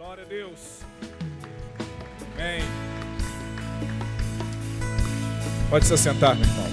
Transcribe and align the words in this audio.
Glória 0.00 0.24
a 0.24 0.26
Deus. 0.26 0.80
Amém. 2.34 2.62
Pode 5.68 5.84
se 5.84 5.92
assentar, 5.92 6.34
meu 6.34 6.46
irmão. 6.46 6.66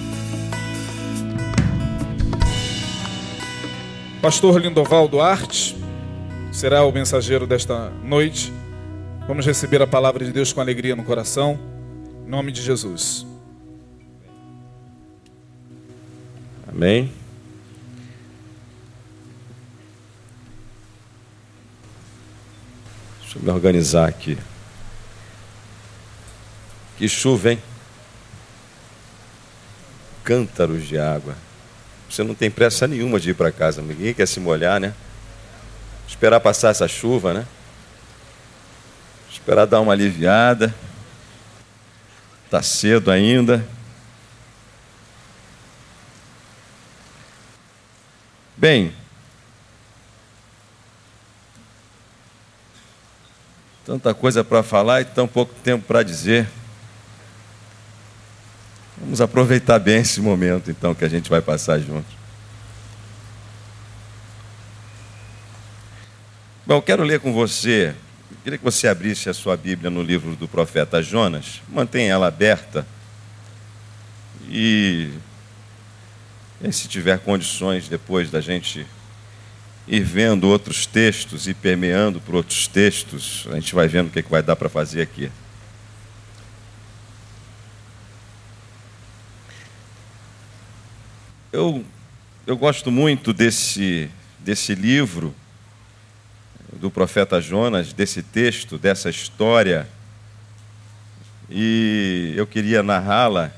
Pastor 4.22 4.58
Lindoval 4.58 5.06
Duarte 5.08 5.76
será 6.50 6.82
o 6.86 6.90
mensageiro 6.90 7.46
desta 7.46 7.90
noite. 8.02 8.50
Vamos 9.26 9.44
receber 9.44 9.82
a 9.82 9.86
palavra 9.86 10.24
de 10.24 10.32
Deus 10.32 10.50
com 10.50 10.62
alegria 10.62 10.96
no 10.96 11.04
coração. 11.04 11.60
Em 12.26 12.30
nome 12.30 12.50
de 12.50 12.62
Jesus. 12.62 13.26
Amém. 16.66 17.12
Me 23.48 23.54
organizar 23.54 24.06
aqui. 24.06 24.38
Que 26.98 27.08
chuva, 27.08 27.52
hein? 27.52 27.62
Cântaros 30.22 30.86
de 30.86 30.98
água. 30.98 31.34
Você 32.10 32.22
não 32.22 32.34
tem 32.34 32.50
pressa 32.50 32.86
nenhuma 32.86 33.18
de 33.18 33.30
ir 33.30 33.34
para 33.34 33.50
casa, 33.50 33.80
ninguém 33.80 34.12
quer 34.12 34.26
se 34.26 34.38
molhar, 34.38 34.78
né? 34.78 34.92
Esperar 36.06 36.40
passar 36.40 36.70
essa 36.70 36.86
chuva, 36.86 37.32
né? 37.32 37.46
Esperar 39.30 39.66
dar 39.66 39.80
uma 39.80 39.92
aliviada. 39.92 40.74
Tá 42.50 42.62
cedo 42.62 43.10
ainda. 43.10 43.66
Bem, 48.56 48.92
tanta 53.88 54.12
coisa 54.12 54.44
para 54.44 54.62
falar 54.62 55.00
e 55.00 55.06
tão 55.06 55.26
pouco 55.26 55.54
tempo 55.64 55.82
para 55.86 56.02
dizer. 56.02 56.46
Vamos 58.98 59.18
aproveitar 59.18 59.78
bem 59.78 60.02
esse 60.02 60.20
momento, 60.20 60.70
então, 60.70 60.94
que 60.94 61.06
a 61.06 61.08
gente 61.08 61.30
vai 61.30 61.40
passar 61.40 61.78
juntos. 61.78 62.12
Bom, 66.66 66.74
eu 66.74 66.82
quero 66.82 67.02
ler 67.02 67.18
com 67.20 67.32
você. 67.32 67.94
Eu 68.30 68.36
queria 68.44 68.58
que 68.58 68.64
você 68.64 68.88
abrisse 68.88 69.30
a 69.30 69.32
sua 69.32 69.56
Bíblia 69.56 69.88
no 69.88 70.02
livro 70.02 70.36
do 70.36 70.46
profeta 70.46 71.02
Jonas. 71.02 71.62
Mantenha 71.66 72.12
ela 72.12 72.26
aberta. 72.26 72.86
E, 74.50 75.14
e 76.60 76.70
se 76.70 76.88
tiver 76.88 77.18
condições 77.20 77.88
depois 77.88 78.30
da 78.30 78.42
gente 78.42 78.86
ir 79.88 80.02
vendo 80.02 80.46
outros 80.46 80.84
textos 80.84 81.48
e 81.48 81.54
permeando 81.54 82.20
por 82.20 82.34
outros 82.34 82.68
textos, 82.68 83.48
a 83.50 83.54
gente 83.54 83.74
vai 83.74 83.88
vendo 83.88 84.08
o 84.08 84.10
que, 84.10 84.18
é 84.18 84.22
que 84.22 84.30
vai 84.30 84.42
dar 84.42 84.54
para 84.54 84.68
fazer 84.68 85.00
aqui. 85.00 85.30
Eu, 91.50 91.82
eu 92.46 92.56
gosto 92.56 92.90
muito 92.90 93.32
desse, 93.32 94.10
desse 94.38 94.74
livro 94.74 95.34
do 96.74 96.90
profeta 96.90 97.40
Jonas, 97.40 97.94
desse 97.94 98.22
texto, 98.22 98.76
dessa 98.76 99.08
história, 99.08 99.88
e 101.48 102.34
eu 102.36 102.46
queria 102.46 102.82
narrá-la, 102.82 103.50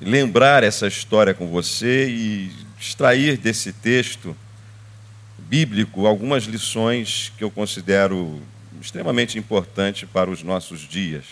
lembrar 0.00 0.62
essa 0.62 0.86
história 0.86 1.34
com 1.34 1.48
você 1.48 2.08
e 2.08 2.52
extrair 2.78 3.36
desse 3.36 3.72
texto 3.72 4.36
bíblico 5.50 6.06
algumas 6.06 6.44
lições 6.44 7.32
que 7.36 7.42
eu 7.42 7.50
considero 7.50 8.40
extremamente 8.80 9.36
importantes 9.36 10.08
para 10.08 10.30
os 10.30 10.44
nossos 10.44 10.82
dias. 10.82 11.24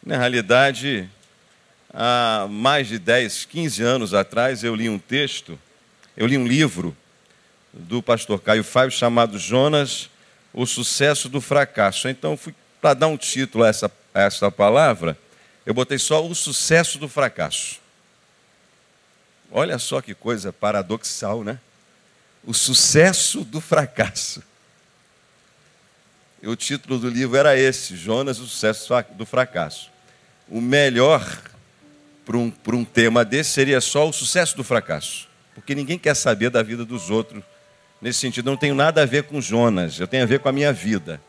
Na 0.00 0.16
realidade, 0.16 1.10
há 1.92 2.46
mais 2.48 2.86
de 2.86 3.00
10, 3.00 3.46
15 3.46 3.82
anos 3.82 4.14
atrás, 4.14 4.62
eu 4.62 4.76
li 4.76 4.88
um 4.88 4.96
texto, 4.96 5.58
eu 6.16 6.24
li 6.24 6.38
um 6.38 6.46
livro 6.46 6.96
do 7.72 8.00
pastor 8.00 8.40
Caio 8.40 8.62
Fábio 8.62 8.96
chamado 8.96 9.40
Jonas, 9.40 10.08
o 10.54 10.64
sucesso 10.64 11.28
do 11.28 11.40
fracasso. 11.40 12.08
Então, 12.08 12.36
fui 12.36 12.54
para 12.80 12.94
dar 12.94 13.08
um 13.08 13.16
título 13.16 13.64
a 13.64 13.68
essa, 13.70 13.90
a 14.14 14.22
essa 14.22 14.52
palavra, 14.52 15.18
eu 15.66 15.74
botei 15.74 15.98
só 15.98 16.24
o 16.24 16.32
sucesso 16.32 16.96
do 16.96 17.08
fracasso. 17.08 17.80
Olha 19.50 19.80
só 19.80 20.00
que 20.00 20.14
coisa 20.14 20.52
paradoxal, 20.52 21.42
né? 21.42 21.58
O 22.48 22.54
sucesso 22.54 23.44
do 23.44 23.60
fracasso. 23.60 24.42
O 26.42 26.56
título 26.56 26.98
do 26.98 27.10
livro 27.10 27.36
era 27.36 27.54
esse: 27.54 27.94
Jonas, 27.94 28.38
o 28.38 28.46
sucesso 28.46 28.90
do 29.10 29.26
fracasso. 29.26 29.90
O 30.48 30.58
melhor 30.58 31.42
para 32.24 32.38
um, 32.38 32.50
para 32.50 32.74
um 32.74 32.86
tema 32.86 33.22
desse 33.22 33.50
seria 33.50 33.82
só 33.82 34.08
o 34.08 34.14
sucesso 34.14 34.56
do 34.56 34.64
fracasso. 34.64 35.28
Porque 35.54 35.74
ninguém 35.74 35.98
quer 35.98 36.16
saber 36.16 36.48
da 36.48 36.62
vida 36.62 36.86
dos 36.86 37.10
outros. 37.10 37.44
Nesse 38.00 38.20
sentido, 38.20 38.48
não 38.48 38.56
tenho 38.56 38.74
nada 38.74 39.02
a 39.02 39.04
ver 39.04 39.24
com 39.24 39.42
Jonas, 39.42 40.00
eu 40.00 40.08
tenho 40.08 40.22
a 40.22 40.26
ver 40.26 40.40
com 40.40 40.48
a 40.48 40.52
minha 40.52 40.72
vida. 40.72 41.20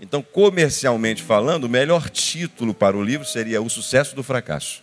Então, 0.00 0.22
comercialmente 0.22 1.22
falando, 1.22 1.64
o 1.64 1.68
melhor 1.68 2.08
título 2.08 2.72
para 2.72 2.96
o 2.96 3.04
livro 3.04 3.26
seria 3.26 3.60
O 3.60 3.68
Sucesso 3.68 4.16
do 4.16 4.22
Fracasso. 4.22 4.82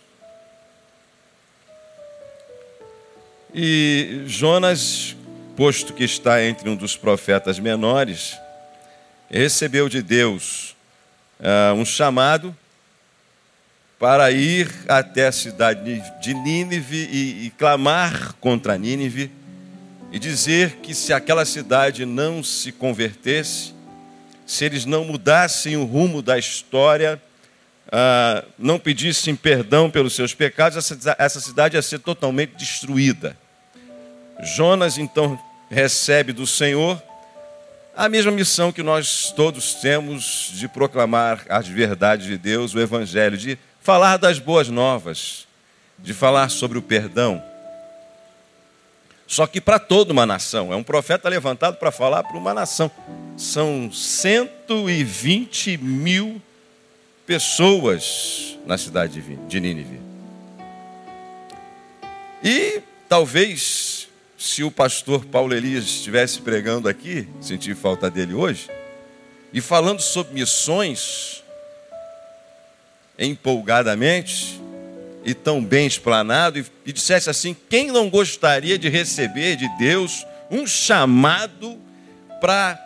E 3.52 4.22
Jonas, 4.26 5.16
posto 5.62 5.92
que 5.92 6.02
está 6.02 6.42
entre 6.42 6.68
um 6.68 6.74
dos 6.74 6.96
profetas 6.96 7.60
menores, 7.60 8.36
recebeu 9.30 9.88
de 9.88 10.02
Deus 10.02 10.74
uh, 11.38 11.72
um 11.74 11.84
chamado 11.84 12.52
para 13.96 14.32
ir 14.32 14.68
até 14.88 15.28
a 15.28 15.30
cidade 15.30 16.02
de 16.20 16.34
Nínive 16.34 16.96
e, 16.96 17.46
e 17.46 17.50
clamar 17.50 18.32
contra 18.40 18.76
Nínive 18.76 19.30
e 20.10 20.18
dizer 20.18 20.78
que 20.82 20.92
se 20.96 21.12
aquela 21.12 21.44
cidade 21.44 22.04
não 22.04 22.42
se 22.42 22.72
convertesse, 22.72 23.72
se 24.44 24.64
eles 24.64 24.84
não 24.84 25.04
mudassem 25.04 25.76
o 25.76 25.84
rumo 25.84 26.20
da 26.22 26.36
história, 26.36 27.22
ah, 27.92 28.44
não 28.58 28.80
pedissem 28.80 29.36
perdão 29.36 29.88
pelos 29.88 30.16
seus 30.16 30.34
pecados, 30.34 30.76
essa, 30.76 31.14
essa 31.20 31.38
cidade 31.38 31.76
ia 31.76 31.82
ser 31.82 32.00
totalmente 32.00 32.56
destruída. 32.56 33.36
Jonas 34.42 34.98
então 34.98 35.38
recebe 35.72 36.32
do 36.32 36.46
Senhor 36.46 37.02
a 37.96 38.08
mesma 38.08 38.30
missão 38.30 38.70
que 38.70 38.82
nós 38.82 39.32
todos 39.34 39.74
temos 39.74 40.50
de 40.54 40.68
proclamar 40.68 41.44
as 41.48 41.66
verdades 41.66 42.26
de 42.26 42.38
Deus, 42.38 42.74
o 42.74 42.80
Evangelho, 42.80 43.36
de 43.36 43.58
falar 43.80 44.16
das 44.16 44.38
boas 44.38 44.68
novas, 44.68 45.46
de 45.98 46.14
falar 46.14 46.48
sobre 46.48 46.78
o 46.78 46.82
perdão. 46.82 47.42
Só 49.26 49.46
que 49.46 49.60
para 49.60 49.78
toda 49.78 50.12
uma 50.12 50.26
nação, 50.26 50.72
é 50.72 50.76
um 50.76 50.82
profeta 50.82 51.28
levantado 51.28 51.76
para 51.76 51.90
falar 51.90 52.22
para 52.22 52.36
uma 52.36 52.52
nação. 52.52 52.90
São 53.36 53.90
120 53.90 55.78
mil 55.78 56.40
pessoas 57.26 58.58
na 58.66 58.76
cidade 58.76 59.22
de 59.48 59.60
Nínive. 59.60 60.00
E 62.42 62.82
talvez, 63.08 63.91
se 64.42 64.64
o 64.64 64.72
pastor 64.72 65.24
Paulo 65.24 65.54
Elias 65.54 65.84
estivesse 65.84 66.40
pregando 66.40 66.88
aqui, 66.88 67.28
senti 67.40 67.76
falta 67.76 68.10
dele 68.10 68.34
hoje, 68.34 68.68
e 69.52 69.60
falando 69.60 70.00
sobre 70.00 70.34
missões, 70.34 71.44
empolgadamente 73.16 74.60
e 75.24 75.32
tão 75.32 75.64
bem 75.64 75.86
explanado 75.86 76.58
e, 76.58 76.66
e 76.84 76.92
dissesse 76.92 77.30
assim: 77.30 77.54
quem 77.70 77.92
não 77.92 78.10
gostaria 78.10 78.76
de 78.76 78.88
receber 78.88 79.54
de 79.54 79.68
Deus 79.78 80.26
um 80.50 80.66
chamado 80.66 81.78
para 82.40 82.76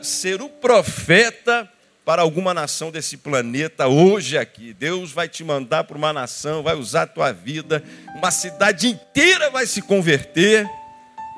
uh, 0.00 0.02
ser 0.02 0.40
o 0.40 0.48
profeta 0.48 1.68
para 2.02 2.22
alguma 2.22 2.54
nação 2.54 2.90
desse 2.90 3.18
planeta 3.18 3.88
hoje 3.88 4.38
aqui? 4.38 4.72
Deus 4.72 5.12
vai 5.12 5.28
te 5.28 5.44
mandar 5.44 5.84
para 5.84 5.98
uma 5.98 6.14
nação, 6.14 6.62
vai 6.62 6.74
usar 6.74 7.02
a 7.02 7.06
tua 7.06 7.30
vida, 7.30 7.84
uma 8.16 8.30
cidade 8.30 8.88
inteira 8.88 9.50
vai 9.50 9.66
se 9.66 9.82
converter. 9.82 10.66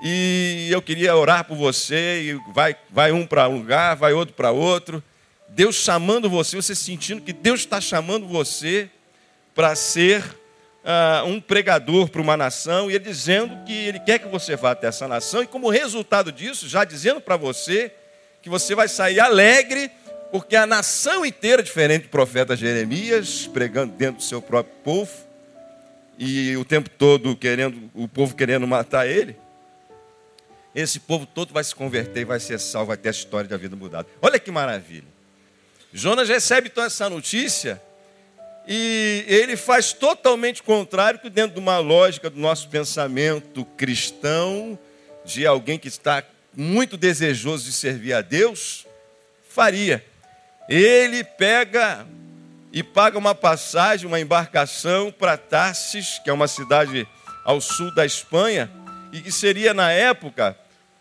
E 0.03 0.69
eu 0.71 0.81
queria 0.81 1.15
orar 1.15 1.45
por 1.45 1.57
você, 1.57 2.23
e 2.23 2.53
vai, 2.53 2.75
vai 2.91 3.13
um 3.13 3.27
para 3.27 3.49
um 3.49 3.59
lugar, 3.59 3.97
vai 3.97 4.13
outro 4.13 4.35
para 4.35 4.51
outro. 4.51 5.03
Deus 5.49 5.77
chamando 5.77 6.31
você, 6.31 6.57
você 6.57 6.75
sentindo 6.75 7.21
que 7.21 7.33
Deus 7.33 7.61
está 7.61 7.81
chamando 7.81 8.27
você 8.27 8.89
para 9.55 9.75
ser 9.75 10.23
uh, 10.23 11.27
um 11.27 11.41
pregador 11.41 12.09
para 12.09 12.21
uma 12.23 12.37
nação, 12.37 12.91
e 12.91 12.95
Ele 12.95 13.05
dizendo 13.05 13.65
que 13.67 13.73
Ele 13.73 14.01
quer 14.01 14.19
que 14.19 14.29
você 14.29 14.57
vá 14.57 14.71
até 14.71 14.87
essa 14.87 15.07
nação, 15.07 15.43
e 15.43 15.47
como 15.47 15.69
resultado 15.69 16.33
disso, 16.33 16.69
já 16.69 16.85
dizendo 16.85 17.21
para 17.21 17.37
você 17.37 17.93
que 18.43 18.49
você 18.49 18.75
vai 18.75 18.89
sair 18.89 19.21
alegre, 19.21 19.91
porque 20.31 20.57
a 20.57 20.65
nação 20.65 21.27
inteira, 21.27 21.63
diferente 21.63 22.05
do 22.05 22.09
profeta 22.09 22.57
Jeremias, 22.57 23.47
pregando 23.47 23.93
dentro 23.93 24.17
do 24.17 24.23
seu 24.23 24.41
próprio 24.41 24.75
povo, 24.83 25.13
e 26.19 26.57
o 26.57 26.65
tempo 26.65 26.89
todo 26.89 27.35
querendo, 27.37 27.91
o 27.95 28.07
povo 28.07 28.35
querendo 28.37 28.67
matar 28.67 29.07
ele. 29.07 29.37
Esse 30.75 31.01
povo 31.01 31.27
todo 31.27 31.53
vai 31.53 31.65
se 31.65 31.75
converter, 31.75 32.25
vai 32.25 32.39
ser 32.39 32.59
salvo, 32.59 32.89
vai 32.89 32.97
ter 32.97 33.09
a 33.09 33.13
história 33.13 33.49
da 33.49 33.57
vida 33.57 33.75
mudada. 33.75 34.07
Olha 34.23 34.39
que 34.39 34.51
maravilha. 34.51 35.09
Jonas 35.93 36.29
recebe 36.29 36.69
então 36.69 36.85
essa 36.85 37.09
notícia 37.11 37.81
e 38.67 39.25
ele 39.27 39.57
faz 39.57 39.93
totalmente 39.93 40.63
contrário 40.63 41.19
que 41.19 41.29
dentro 41.29 41.55
de 41.55 41.61
uma 41.61 41.79
lógica 41.79 42.31
do 42.31 42.39
nosso 42.39 42.69
pensamento 42.69 43.65
cristão, 43.77 44.79
de 45.25 45.47
alguém 45.47 45.79
que 45.79 45.89
está 45.89 46.23
muito 46.55 46.97
desejoso 46.97 47.65
de 47.65 47.73
servir 47.73 48.13
a 48.13 48.21
Deus, 48.21 48.87
faria. 49.49 50.05
Ele 50.69 51.25
pega 51.25 52.07
e 52.73 52.83
paga 52.83 53.19
uma 53.19 53.35
passagem, 53.35 54.07
uma 54.07 54.21
embarcação 54.21 55.11
para 55.11 55.37
Tarsis, 55.37 56.21
que 56.23 56.31
é 56.31 56.33
uma 56.33 56.47
cidade 56.47 57.09
ao 57.45 57.61
sul 57.61 57.93
da 57.95 58.07
Espanha, 58.07 58.71
e 59.13 59.21
que 59.21 59.33
seria 59.33 59.75
na 59.75 59.91
época 59.91 60.57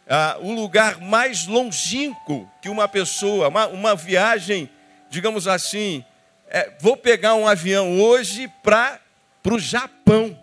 ah, 0.07 0.37
o 0.41 0.51
lugar 0.51 0.99
mais 0.99 1.45
longínquo 1.45 2.49
que 2.61 2.69
uma 2.69 2.87
pessoa, 2.87 3.47
uma, 3.47 3.67
uma 3.67 3.95
viagem, 3.95 4.69
digamos 5.09 5.47
assim, 5.47 6.03
é, 6.47 6.71
vou 6.79 6.97
pegar 6.97 7.35
um 7.35 7.47
avião 7.47 8.01
hoje 8.01 8.51
para 8.63 8.99
o 9.45 9.59
Japão. 9.59 10.37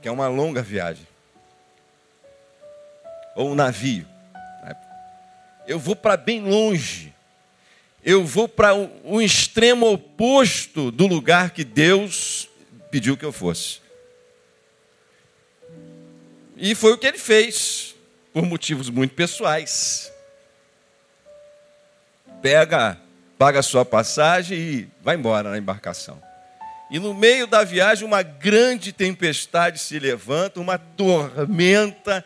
Que 0.00 0.08
é 0.08 0.10
uma 0.10 0.28
longa 0.28 0.62
viagem. 0.62 1.06
Ou 3.36 3.50
um 3.50 3.54
navio. 3.54 4.06
Eu 5.66 5.78
vou 5.78 5.96
para 5.96 6.16
bem 6.16 6.42
longe. 6.42 7.12
Eu 8.02 8.24
vou 8.24 8.46
para 8.46 8.74
o 8.74 9.20
extremo 9.20 9.90
oposto 9.90 10.90
do 10.90 11.06
lugar 11.06 11.50
que 11.50 11.64
Deus 11.64 12.48
pediu 12.94 13.16
que 13.16 13.24
eu 13.24 13.32
fosse. 13.32 13.80
E 16.56 16.76
foi 16.76 16.92
o 16.92 16.96
que 16.96 17.08
ele 17.08 17.18
fez, 17.18 17.92
por 18.32 18.46
motivos 18.46 18.88
muito 18.88 19.16
pessoais. 19.16 20.12
Pega, 22.40 22.96
paga 23.36 23.58
a 23.58 23.62
sua 23.64 23.84
passagem 23.84 24.56
e 24.56 24.88
vai 25.02 25.16
embora 25.16 25.50
na 25.50 25.58
embarcação. 25.58 26.22
E 26.88 27.00
no 27.00 27.12
meio 27.12 27.48
da 27.48 27.64
viagem, 27.64 28.06
uma 28.06 28.22
grande 28.22 28.92
tempestade 28.92 29.80
se 29.80 29.98
levanta, 29.98 30.60
uma 30.60 30.78
tormenta 30.78 32.24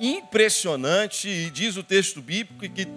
impressionante, 0.00 1.28
e 1.28 1.50
diz 1.50 1.76
o 1.76 1.84
texto 1.84 2.20
bíblico 2.20 2.68
que 2.68 2.88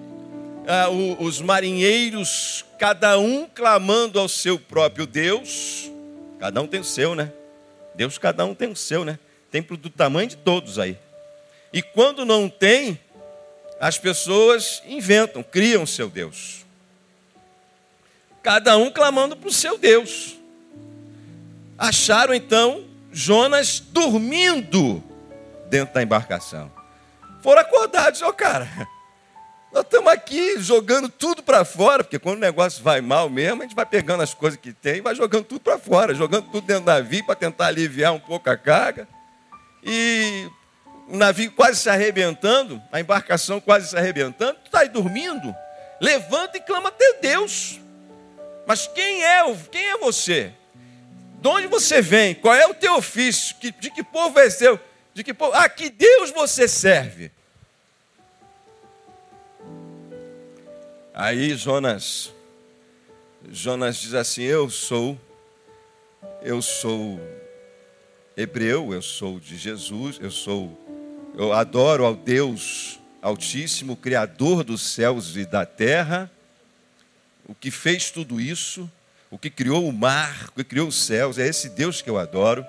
ah, 0.68 0.90
os 0.90 1.40
marinheiros, 1.42 2.66
cada 2.80 3.20
um 3.20 3.48
clamando 3.48 4.20
ao 4.20 4.28
seu 4.28 4.58
próprio 4.58 5.06
Deus, 5.06 5.91
cada 6.42 6.60
um 6.60 6.66
tem 6.66 6.80
o 6.80 6.84
seu, 6.84 7.14
né? 7.14 7.32
Deus, 7.94 8.18
cada 8.18 8.44
um 8.44 8.56
tem 8.56 8.68
o 8.68 8.76
seu, 8.76 9.06
né? 9.06 9.20
Tem 9.52 9.62
do 9.62 9.92
tamanho 9.92 10.28
de 10.28 10.38
todos 10.38 10.80
aí. 10.80 10.98
E 11.72 11.84
quando 11.84 12.26
não 12.26 12.50
tem, 12.50 13.00
as 13.80 14.00
pessoas 14.00 14.82
inventam, 14.88 15.44
criam 15.44 15.86
seu 15.86 16.10
Deus. 16.10 16.66
Cada 18.42 18.76
um 18.76 18.90
clamando 18.90 19.38
para 19.38 19.50
o 19.50 19.54
seu 19.54 19.78
Deus. 19.78 20.36
Acharam 21.78 22.34
então 22.34 22.86
Jonas 23.12 23.80
dormindo 23.80 25.04
dentro 25.70 25.94
da 25.94 26.02
embarcação. 26.02 26.72
Foram 27.44 27.62
acordados, 27.62 28.20
ó 28.24 28.30
oh, 28.30 28.34
cara. 28.34 28.68
Nós 29.72 29.86
estamos 29.86 30.12
aqui 30.12 30.60
jogando 30.60 31.08
tudo 31.08 31.42
para 31.42 31.64
fora, 31.64 32.04
porque 32.04 32.20
quando 32.20 32.36
o 32.36 32.42
negócio 32.42 32.84
vai 32.84 33.00
mal 33.00 33.30
mesmo, 33.30 33.62
a 33.62 33.66
gente 33.66 33.76
vai 33.76 33.86
pegando 33.86 34.22
as 34.22 34.34
coisas 34.34 34.60
que 34.60 34.74
tem 34.74 34.98
e 34.98 35.02
vai 35.02 35.16
jogando 35.16 35.46
tudo 35.46 35.62
para 35.62 35.80
fora, 35.80 36.14
jogando 36.14 36.48
tudo 36.52 36.68
dentro 36.68 36.84
do 36.84 36.88
navio 36.88 37.26
para 37.26 37.36
tentar 37.36 37.68
aliviar 37.68 38.12
um 38.12 38.20
pouco 38.20 38.50
a 38.50 38.58
carga. 38.58 39.08
E 39.82 40.50
o 41.08 41.16
navio 41.16 41.50
quase 41.54 41.80
se 41.80 41.90
arrebentando, 41.90 42.82
a 42.92 43.00
embarcação 43.00 43.62
quase 43.62 43.88
se 43.88 43.98
arrebentando, 43.98 44.56
tu 44.56 44.66
está 44.66 44.80
aí 44.80 44.90
dormindo, 44.90 45.56
levanta 46.02 46.58
e 46.58 46.62
clama 46.62 46.90
até 46.90 47.20
Deus. 47.22 47.80
Mas 48.68 48.88
quem 48.88 49.24
é, 49.24 49.42
quem 49.72 49.86
é 49.86 49.98
você? 49.98 50.52
De 51.40 51.48
onde 51.48 51.68
você 51.68 52.02
vem? 52.02 52.36
Qual 52.36 52.54
é 52.54 52.68
o 52.68 52.74
teu 52.74 52.96
ofício? 52.96 53.56
De 53.80 53.90
que 53.90 54.04
povo 54.04 54.38
é 54.38 54.50
seu? 54.50 54.78
De 55.14 55.24
que 55.24 55.34
povo? 55.34 55.54
Ah, 55.56 55.70
que 55.70 55.90
Deus 55.90 56.30
você 56.30 56.68
serve? 56.68 57.32
Aí 61.14 61.56
Jonas, 61.58 62.32
Jonas 63.50 63.98
diz 63.98 64.14
assim: 64.14 64.44
Eu 64.44 64.70
sou, 64.70 65.20
eu 66.42 66.62
sou 66.62 67.20
hebreu, 68.36 68.94
eu 68.94 69.02
sou 69.02 69.38
de 69.38 69.58
Jesus, 69.58 70.18
eu 70.22 70.32
sou, 70.32 70.80
eu 71.36 71.52
adoro 71.52 72.06
ao 72.06 72.16
Deus 72.16 72.98
Altíssimo, 73.22 73.98
Criador 73.98 74.64
dos 74.64 74.82
céus 74.82 75.36
e 75.36 75.46
da 75.46 75.66
terra, 75.66 76.32
o 77.46 77.54
que 77.54 77.70
fez 77.70 78.10
tudo 78.10 78.40
isso, 78.40 78.90
o 79.30 79.38
que 79.38 79.50
criou 79.50 79.86
o 79.86 79.92
mar, 79.92 80.48
o 80.48 80.52
que 80.54 80.64
criou 80.64 80.88
os 80.88 80.96
céus, 80.96 81.38
é 81.38 81.46
esse 81.46 81.70
Deus 81.70 82.02
que 82.02 82.10
eu 82.10 82.18
adoro. 82.18 82.66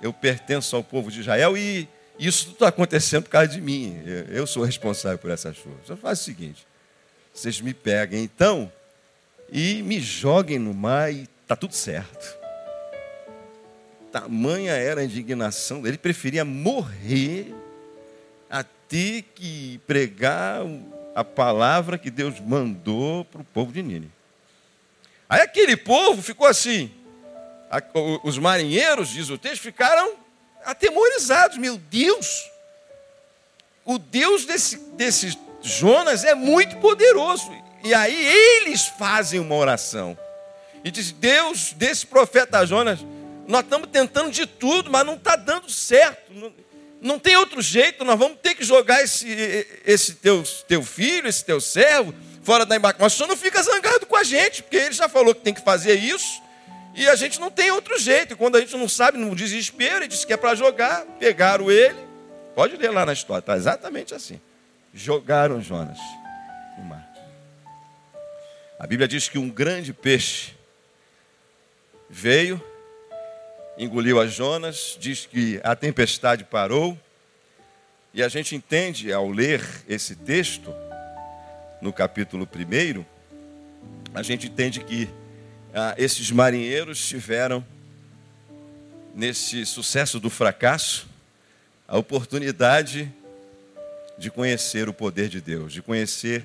Eu 0.00 0.14
pertenço 0.14 0.74
ao 0.74 0.82
povo 0.82 1.10
de 1.10 1.20
Israel 1.20 1.58
e 1.58 1.86
isso 2.18 2.44
tudo 2.44 2.54
está 2.54 2.68
acontecendo 2.68 3.24
por 3.24 3.30
causa 3.30 3.48
de 3.48 3.60
mim. 3.60 4.02
Eu 4.30 4.46
sou 4.46 4.64
responsável 4.64 5.18
por 5.18 5.30
essas 5.30 5.58
coisas. 5.58 5.82
Então 5.84 5.96
faz 5.98 6.20
o 6.20 6.24
seguinte: 6.24 6.69
vocês 7.32 7.60
me 7.60 7.72
peguem 7.72 8.22
então 8.22 8.70
e 9.52 9.82
me 9.82 10.00
joguem 10.00 10.58
no 10.58 10.74
mar 10.74 11.12
e 11.12 11.28
está 11.42 11.56
tudo 11.56 11.74
certo. 11.74 12.38
Tamanha 14.12 14.72
era 14.72 15.00
a 15.00 15.04
indignação 15.04 15.82
dele, 15.82 15.96
preferia 15.96 16.44
morrer 16.44 17.54
a 18.48 18.64
ter 18.64 19.22
que 19.34 19.80
pregar 19.86 20.62
a 21.14 21.24
palavra 21.24 21.96
que 21.96 22.10
Deus 22.10 22.40
mandou 22.40 23.24
para 23.24 23.40
o 23.40 23.44
povo 23.44 23.72
de 23.72 23.82
Nínive. 23.82 24.10
Aí 25.28 25.40
aquele 25.42 25.76
povo 25.76 26.20
ficou 26.20 26.46
assim, 26.46 26.90
os 28.24 28.36
marinheiros, 28.36 29.10
diz 29.10 29.30
o 29.30 29.38
texto, 29.38 29.62
ficaram 29.62 30.14
atemorizados. 30.64 31.56
Meu 31.56 31.78
Deus, 31.78 32.50
o 33.84 33.96
Deus 33.96 34.44
desse, 34.44 34.76
desse 34.94 35.38
Jonas 35.62 36.24
é 36.24 36.34
muito 36.34 36.76
poderoso. 36.76 37.50
E 37.82 37.94
aí 37.94 38.26
eles 38.60 38.86
fazem 38.86 39.40
uma 39.40 39.54
oração. 39.54 40.16
E 40.84 40.90
diz: 40.90 41.12
Deus, 41.12 41.72
desse 41.72 42.06
profeta 42.06 42.64
Jonas, 42.66 43.00
nós 43.46 43.62
estamos 43.62 43.88
tentando 43.90 44.30
de 44.30 44.46
tudo, 44.46 44.90
mas 44.90 45.04
não 45.04 45.14
está 45.14 45.36
dando 45.36 45.70
certo. 45.70 46.32
Não, 46.32 46.52
não, 47.00 47.18
tem 47.18 47.36
outro 47.36 47.60
jeito, 47.62 48.04
nós 48.04 48.18
vamos 48.18 48.38
ter 48.42 48.54
que 48.54 48.64
jogar 48.64 49.02
esse, 49.02 49.66
esse 49.86 50.14
teu, 50.14 50.42
teu 50.68 50.82
filho, 50.82 51.26
esse 51.26 51.44
teu 51.44 51.60
servo, 51.60 52.14
fora 52.42 52.66
da 52.66 52.76
embarcação. 52.76 53.04
Mas 53.04 53.14
o 53.14 53.16
senhor 53.16 53.28
não 53.28 53.36
fica 53.36 53.62
zangado 53.62 54.06
com 54.06 54.16
a 54.16 54.22
gente, 54.22 54.62
porque 54.62 54.76
ele 54.76 54.92
já 54.92 55.08
falou 55.08 55.34
que 55.34 55.40
tem 55.40 55.54
que 55.54 55.62
fazer 55.62 55.94
isso, 55.94 56.42
e 56.94 57.08
a 57.08 57.14
gente 57.16 57.40
não 57.40 57.50
tem 57.50 57.70
outro 57.70 57.98
jeito. 57.98 58.34
E 58.34 58.36
quando 58.36 58.56
a 58.56 58.60
gente 58.60 58.76
não 58.76 58.88
sabe, 58.88 59.16
no 59.16 59.34
desespero, 59.34 59.98
ele 59.98 60.08
disse 60.08 60.26
que 60.26 60.32
é 60.32 60.36
para 60.36 60.54
jogar, 60.54 61.04
pegaram 61.18 61.70
ele. 61.70 61.98
Pode 62.54 62.76
ler 62.76 62.90
lá 62.90 63.06
na 63.06 63.12
história, 63.12 63.40
está 63.40 63.56
exatamente 63.56 64.14
assim. 64.14 64.40
Jogaram 64.92 65.60
Jonas 65.60 65.98
no 66.78 66.84
mar. 66.84 67.06
A 68.78 68.86
Bíblia 68.86 69.06
diz 69.06 69.28
que 69.28 69.38
um 69.38 69.48
grande 69.48 69.92
peixe 69.92 70.54
veio 72.08 72.62
engoliu 73.80 74.20
a 74.20 74.26
Jonas, 74.26 74.94
diz 75.00 75.24
que 75.24 75.58
a 75.64 75.74
tempestade 75.74 76.44
parou, 76.44 76.98
e 78.12 78.22
a 78.22 78.28
gente 78.28 78.54
entende 78.54 79.10
ao 79.10 79.30
ler 79.30 79.66
esse 79.88 80.14
texto, 80.14 80.70
no 81.80 81.90
capítulo 81.90 82.46
1, 82.46 83.04
a 84.12 84.22
gente 84.22 84.48
entende 84.48 84.80
que 84.80 85.08
ah, 85.72 85.94
esses 85.96 86.30
marinheiros 86.30 87.08
tiveram, 87.08 87.64
nesse 89.14 89.64
sucesso 89.64 90.20
do 90.20 90.28
fracasso, 90.28 91.08
a 91.88 91.96
oportunidade 91.96 93.10
de 94.20 94.30
conhecer 94.30 94.86
o 94.86 94.92
poder 94.92 95.30
de 95.30 95.40
Deus, 95.40 95.72
de 95.72 95.80
conhecer 95.80 96.44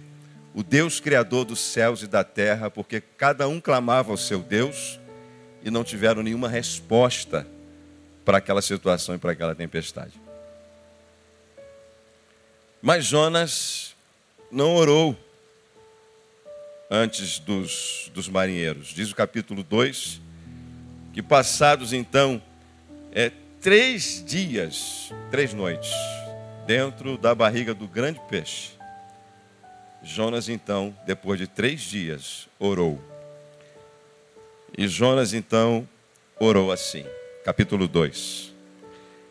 o 0.53 0.63
Deus 0.63 1.01
Criador 1.01 1.43
dos 1.43 1.59
céus 1.59 2.01
e 2.01 2.07
da 2.07 2.23
terra, 2.23 2.71
porque 2.71 3.01
cada 3.01 3.49
um 3.49 3.59
clamava 3.59 4.11
ao 4.11 4.17
seu 4.17 4.39
Deus 4.39 4.97
e 5.61 5.69
não 5.69 5.83
tiveram 5.83 6.23
nenhuma 6.23 6.47
resposta 6.47 7.45
para 8.23 8.37
aquela 8.37 8.61
situação 8.61 9.13
e 9.13 9.17
para 9.17 9.33
aquela 9.33 9.53
tempestade. 9.53 10.13
Mas 12.81 13.05
Jonas 13.05 13.93
não 14.49 14.73
orou 14.73 15.17
antes 16.89 17.39
dos, 17.39 18.09
dos 18.13 18.29
marinheiros. 18.29 18.87
Diz 18.87 19.11
o 19.11 19.15
capítulo 19.15 19.63
2 19.63 20.21
que, 21.11 21.21
passados 21.21 21.91
então 21.91 22.41
é, 23.11 23.31
três 23.59 24.23
dias, 24.25 25.11
três 25.29 25.53
noites, 25.53 25.91
dentro 26.65 27.17
da 27.17 27.35
barriga 27.35 27.73
do 27.73 27.87
grande 27.87 28.19
peixe, 28.29 28.71
Jonas 30.03 30.49
então, 30.49 30.95
depois 31.05 31.39
de 31.39 31.47
três 31.47 31.81
dias, 31.81 32.47
orou. 32.59 33.01
E 34.77 34.87
Jonas 34.87 35.33
então 35.33 35.87
orou 36.39 36.71
assim: 36.71 37.05
capítulo 37.43 37.87
2. 37.87 38.53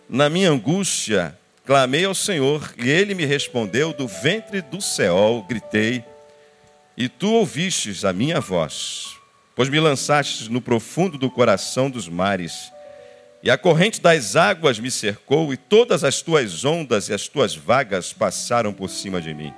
Na 0.08 0.28
minha 0.28 0.50
angústia, 0.50 1.38
clamei 1.64 2.04
ao 2.04 2.14
Senhor, 2.14 2.74
e 2.76 2.90
ele 2.90 3.14
me 3.14 3.24
respondeu 3.24 3.92
do 3.92 4.08
ventre 4.08 4.60
do 4.60 4.80
Seol, 4.80 5.44
gritei, 5.44 6.04
e 6.96 7.08
tu 7.08 7.32
ouvistes 7.32 8.04
a 8.04 8.12
minha 8.12 8.40
voz, 8.40 9.16
pois 9.54 9.68
me 9.68 9.78
lançastes 9.78 10.48
no 10.48 10.60
profundo 10.60 11.16
do 11.16 11.30
coração 11.30 11.88
dos 11.88 12.08
mares, 12.08 12.72
e 13.44 13.50
a 13.50 13.58
corrente 13.58 14.00
das 14.00 14.36
águas 14.36 14.78
me 14.78 14.90
cercou, 14.90 15.52
e 15.52 15.56
todas 15.58 16.02
as 16.02 16.22
tuas 16.22 16.64
ondas 16.64 17.10
e 17.10 17.12
as 17.12 17.28
tuas 17.28 17.54
vagas 17.54 18.10
passaram 18.10 18.72
por 18.72 18.88
cima 18.88 19.20
de 19.20 19.34
mim. 19.34 19.52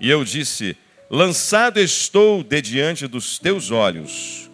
E 0.00 0.08
eu 0.08 0.24
disse: 0.24 0.74
Lançado 1.10 1.78
estou 1.78 2.42
de 2.42 2.62
diante 2.62 3.06
dos 3.06 3.38
teus 3.38 3.70
olhos, 3.70 4.50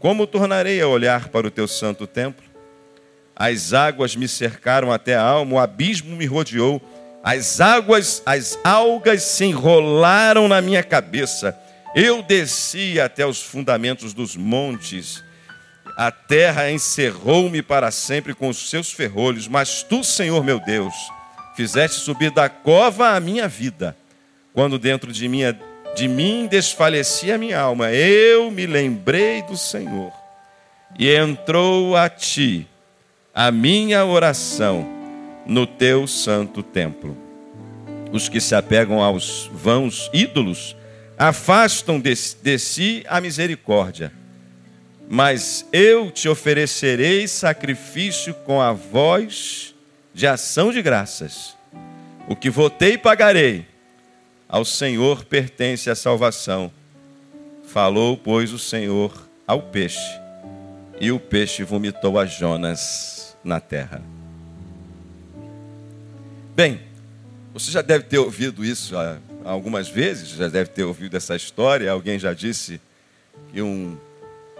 como 0.00 0.26
tornarei 0.26 0.80
a 0.80 0.88
olhar 0.88 1.28
para 1.28 1.46
o 1.46 1.50
teu 1.50 1.68
santo 1.68 2.08
templo? 2.08 2.44
As 3.36 3.72
águas 3.72 4.16
me 4.16 4.26
cercaram 4.26 4.90
até 4.90 5.14
a 5.14 5.22
alma, 5.22 5.54
o 5.54 5.58
abismo 5.60 6.16
me 6.16 6.26
rodeou, 6.26 6.82
as 7.22 7.60
águas, 7.60 8.20
as 8.26 8.58
algas 8.64 9.22
se 9.22 9.44
enrolaram 9.44 10.48
na 10.48 10.60
minha 10.60 10.82
cabeça. 10.82 11.56
Eu 11.94 12.20
desci 12.20 12.98
até 12.98 13.24
os 13.24 13.40
fundamentos 13.40 14.12
dos 14.12 14.34
montes. 14.34 15.22
A 15.96 16.10
terra 16.10 16.70
encerrou-me 16.70 17.62
para 17.62 17.90
sempre 17.90 18.34
com 18.34 18.50
os 18.50 18.68
seus 18.68 18.92
ferrolhos, 18.92 19.48
mas 19.48 19.82
tu, 19.82 20.04
Senhor 20.04 20.44
meu 20.44 20.60
Deus, 20.60 20.94
fizeste 21.56 22.00
subir 22.00 22.30
da 22.30 22.50
cova 22.50 23.16
a 23.16 23.20
minha 23.20 23.48
vida. 23.48 23.96
Quando 24.52 24.78
dentro 24.78 25.10
de 25.10 25.26
mim, 25.26 25.40
de 25.96 26.06
mim 26.06 26.46
desfalecia 26.50 27.36
a 27.36 27.38
minha 27.38 27.58
alma, 27.58 27.90
eu 27.92 28.50
me 28.50 28.66
lembrei 28.66 29.40
do 29.42 29.56
Senhor. 29.56 30.12
E 30.98 31.10
entrou 31.10 31.96
a 31.96 32.10
ti 32.10 32.66
a 33.34 33.50
minha 33.50 34.04
oração 34.04 34.86
no 35.46 35.66
teu 35.66 36.06
santo 36.06 36.62
templo. 36.62 37.16
Os 38.12 38.28
que 38.28 38.40
se 38.40 38.54
apegam 38.54 39.02
aos 39.02 39.50
vãos 39.52 40.10
ídolos 40.12 40.76
afastam 41.18 41.98
de, 41.98 42.12
de 42.42 42.58
si 42.58 43.02
a 43.08 43.18
misericórdia. 43.18 44.12
Mas 45.08 45.66
eu 45.72 46.10
te 46.10 46.28
oferecerei 46.28 47.28
sacrifício 47.28 48.34
com 48.34 48.60
a 48.60 48.72
voz 48.72 49.74
de 50.12 50.26
ação 50.26 50.72
de 50.72 50.82
graças. 50.82 51.56
O 52.28 52.34
que 52.34 52.50
votei 52.50 52.98
pagarei. 52.98 53.66
Ao 54.48 54.64
Senhor 54.64 55.24
pertence 55.24 55.90
a 55.90 55.94
salvação. 55.94 56.72
Falou, 57.64 58.16
pois, 58.16 58.52
o 58.52 58.58
Senhor 58.58 59.26
ao 59.46 59.62
peixe, 59.62 60.20
e 61.00 61.12
o 61.12 61.20
peixe 61.20 61.62
vomitou 61.62 62.18
a 62.18 62.26
Jonas 62.26 63.36
na 63.44 63.60
terra. 63.60 64.02
Bem, 66.54 66.80
você 67.52 67.70
já 67.70 67.82
deve 67.82 68.04
ter 68.04 68.18
ouvido 68.18 68.64
isso 68.64 68.94
algumas 69.44 69.88
vezes, 69.88 70.30
já 70.30 70.48
deve 70.48 70.70
ter 70.70 70.84
ouvido 70.84 71.16
essa 71.16 71.36
história. 71.36 71.90
Alguém 71.90 72.18
já 72.18 72.32
disse 72.32 72.80
que 73.52 73.62
um, 73.62 73.96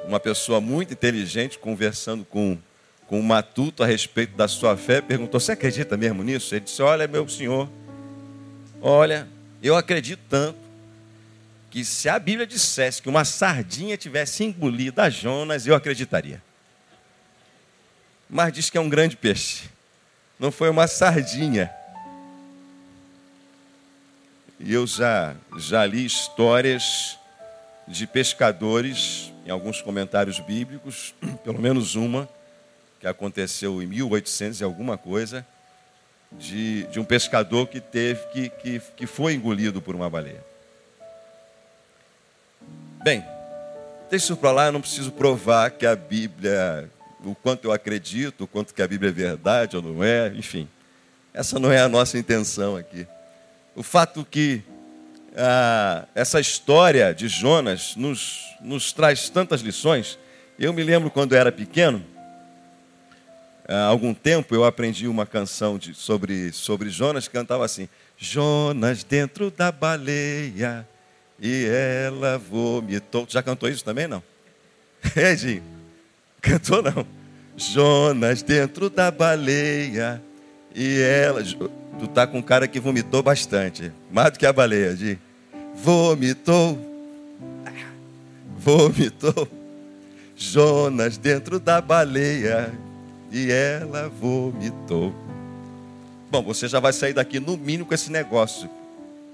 uma 0.07 0.21
pessoa 0.21 0.61
muito 0.61 0.93
inteligente 0.93 1.59
conversando 1.59 2.25
com, 2.25 2.57
com 3.07 3.19
um 3.19 3.23
matuto 3.23 3.83
a 3.83 3.87
respeito 3.87 4.37
da 4.37 4.49
sua 4.49 4.77
fé 4.77 5.01
perguntou: 5.01 5.41
Você 5.41 5.53
acredita 5.53 5.97
mesmo 5.97 6.23
nisso? 6.23 6.55
Ele 6.55 6.65
disse: 6.65 6.81
Olha, 6.83 7.07
meu 7.07 7.29
senhor, 7.29 7.69
olha, 8.81 9.29
eu 9.63 9.77
acredito 9.77 10.21
tanto 10.29 10.59
que 11.71 11.85
se 11.85 12.09
a 12.09 12.19
Bíblia 12.19 12.47
dissesse 12.47 13.03
que 13.03 13.09
uma 13.09 13.25
sardinha 13.25 13.97
tivesse 13.97 14.45
engolido 14.45 15.01
a 15.01 15.11
Jonas, 15.11 15.67
eu 15.67 15.75
acreditaria 15.75 16.41
mas 18.29 18.53
diz 18.53 18.71
que 18.71 18.77
é 18.77 18.81
um 18.81 18.89
grande 18.89 19.17
peixe. 19.17 19.71
Não 20.39 20.51
foi 20.51 20.69
uma 20.69 20.87
sardinha. 20.87 21.71
E 24.59 24.73
eu 24.73 24.87
já, 24.87 25.35
já 25.59 25.87
li 25.87 26.05
histórias 26.05 27.19
de 27.87 28.07
pescadores, 28.07 29.33
em 29.47 29.51
alguns 29.51 29.81
comentários 29.81 30.41
bíblicos, 30.41 31.15
pelo 31.45 31.61
menos 31.61 31.95
uma, 31.95 32.29
que 33.01 33.07
aconteceu 33.07 33.81
em 33.81 33.87
1800 33.87 34.61
e 34.61 34.65
alguma 34.65 34.99
coisa, 34.99 35.47
de, 36.33 36.83
de 36.85 36.99
um 36.99 37.05
pescador 37.05 37.69
que 37.69 37.81
teve 37.81 38.27
que, 38.33 38.49
que, 38.49 38.83
que 38.97 39.07
foi 39.07 39.35
engolido 39.35 39.81
por 39.81 39.95
uma 39.95 40.11
baleia. 40.11 40.45
Bem, 43.05 43.25
deixa 44.11 44.27
isso 44.27 44.37
para 44.37 44.51
lá, 44.51 44.67
eu 44.67 44.73
não 44.73 44.81
preciso 44.81 45.13
provar 45.13 45.71
que 45.71 45.87
a 45.87 45.95
Bíblia 45.95 46.91
o 47.25 47.35
quanto 47.35 47.65
eu 47.65 47.73
acredito, 47.73 48.45
o 48.45 48.47
quanto 48.47 48.75
que 48.75 48.83
a 48.83 48.89
Bíblia 48.89 49.11
é 49.11 49.13
verdade 49.13 49.77
ou 49.77 49.83
não 49.83 50.03
é, 50.03 50.29
enfim. 50.35 50.69
Essa 51.33 51.59
não 51.59 51.71
é 51.71 51.81
a 51.81 51.89
nossa 51.89 52.19
intenção 52.19 52.77
aqui. 52.77 53.07
O 53.75 53.83
fato 53.83 54.25
que 54.25 54.63
ah, 55.37 56.07
essa 56.15 56.41
história 56.41 57.15
de 57.15 57.29
Jonas 57.29 57.95
nos, 57.97 58.57
nos 58.61 58.93
traz 58.93 59.29
tantas 59.29 59.61
lições. 59.61 60.19
Eu 60.59 60.73
me 60.73 60.83
lembro 60.83 61.11
quando 61.11 61.35
eu 61.35 61.39
era 61.39 61.53
pequeno, 61.53 62.03
há 63.69 63.85
algum 63.85 64.15
tempo 64.15 64.55
eu 64.55 64.65
aprendi 64.65 65.07
uma 65.07 65.27
canção 65.27 65.77
de, 65.77 65.93
sobre, 65.95 66.53
sobre 66.53 66.89
Jonas 66.89 67.29
que 67.29 67.35
cantava 67.35 67.65
assim: 67.65 67.89
Jonas 68.17 69.05
dentro 69.05 69.51
da 69.51 69.71
baleia 69.71 70.89
e 71.39 71.67
ela 71.67 72.39
vomitou. 72.39 73.27
Já 73.29 73.43
cantou 73.43 73.69
isso 73.69 73.85
também? 73.85 74.07
Não? 74.07 74.23
Edinho, 75.15 75.63
cantou 76.41 76.83
não. 76.83 77.07
Jonas 77.57 78.43
dentro 78.43 78.89
da 78.89 79.11
baleia. 79.11 80.23
E 80.75 81.01
ela. 81.01 81.43
Tu 81.43 82.07
tá 82.09 82.27
com 82.27 82.39
um 82.39 82.43
cara 82.43 82.69
que 82.69 82.81
vomitou 82.81 83.23
bastante. 83.23 83.93
Mais 84.11 84.33
do 84.33 84.39
que 84.39 84.47
a 84.47 84.53
baleia, 84.53 84.95
de 84.95 85.19
vomitou. 85.77 86.79
Vomitou. 88.59 89.49
Jonas 90.37 91.17
dentro 91.17 91.61
da 91.61 91.81
baleia. 91.81 92.73
E 93.31 93.51
ela 93.51 94.09
vomitou. 94.09 95.15
Bom, 96.31 96.43
você 96.43 96.67
já 96.69 96.81
vai 96.81 96.93
sair 96.93 97.13
daqui 97.13 97.39
no 97.39 97.57
mínimo 97.57 97.87
com 97.87 97.95
esse 97.95 98.11
negócio. 98.11 98.69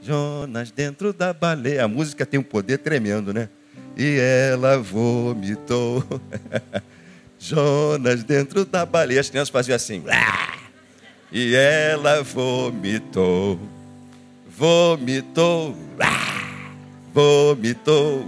Jonas 0.03 0.71
dentro 0.71 1.13
da 1.13 1.33
baleia. 1.33 1.85
A 1.85 1.89
música 1.89 2.27
tem 2.27 2.39
um 2.39 2.43
poder 2.43 2.79
tremendo, 2.79 3.33
né? 3.33 3.49
E 3.97 4.19
ela 4.19 4.79
vomitou. 4.79 6.05
Jonas 7.39 8.23
dentro 8.25 8.65
da 8.65 8.85
baleia. 8.85 9.21
As 9.21 9.31
crianças 9.31 9.51
faziam 9.51 9.77
assim. 9.77 10.03
E 11.31 11.55
ela 11.55 12.23
vomitou. 12.23 13.59
Vomitou. 14.57 15.77
Vomitou. 17.13 18.25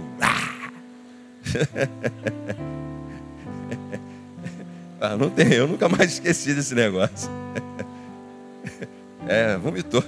ah, 4.99 5.15
não 5.15 5.29
tem, 5.29 5.53
eu 5.53 5.67
nunca 5.67 5.87
mais 5.87 6.13
esqueci 6.13 6.53
desse 6.53 6.75
negócio. 6.75 7.29
É, 9.27 9.57
vomitou. 9.57 10.03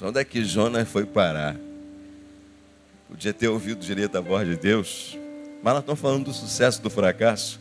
Onde 0.00 0.20
é 0.20 0.24
que 0.24 0.44
Jonas 0.44 0.88
foi 0.88 1.04
parar? 1.06 1.56
Podia 3.08 3.32
ter 3.32 3.48
ouvido 3.48 3.84
direito 3.84 4.18
a 4.18 4.20
voz 4.20 4.48
de 4.48 4.56
Deus. 4.56 5.16
Mas 5.62 5.74
nós 5.74 5.82
estamos 5.82 6.00
falando 6.00 6.24
do 6.24 6.32
sucesso, 6.32 6.82
do 6.82 6.90
fracasso. 6.90 7.60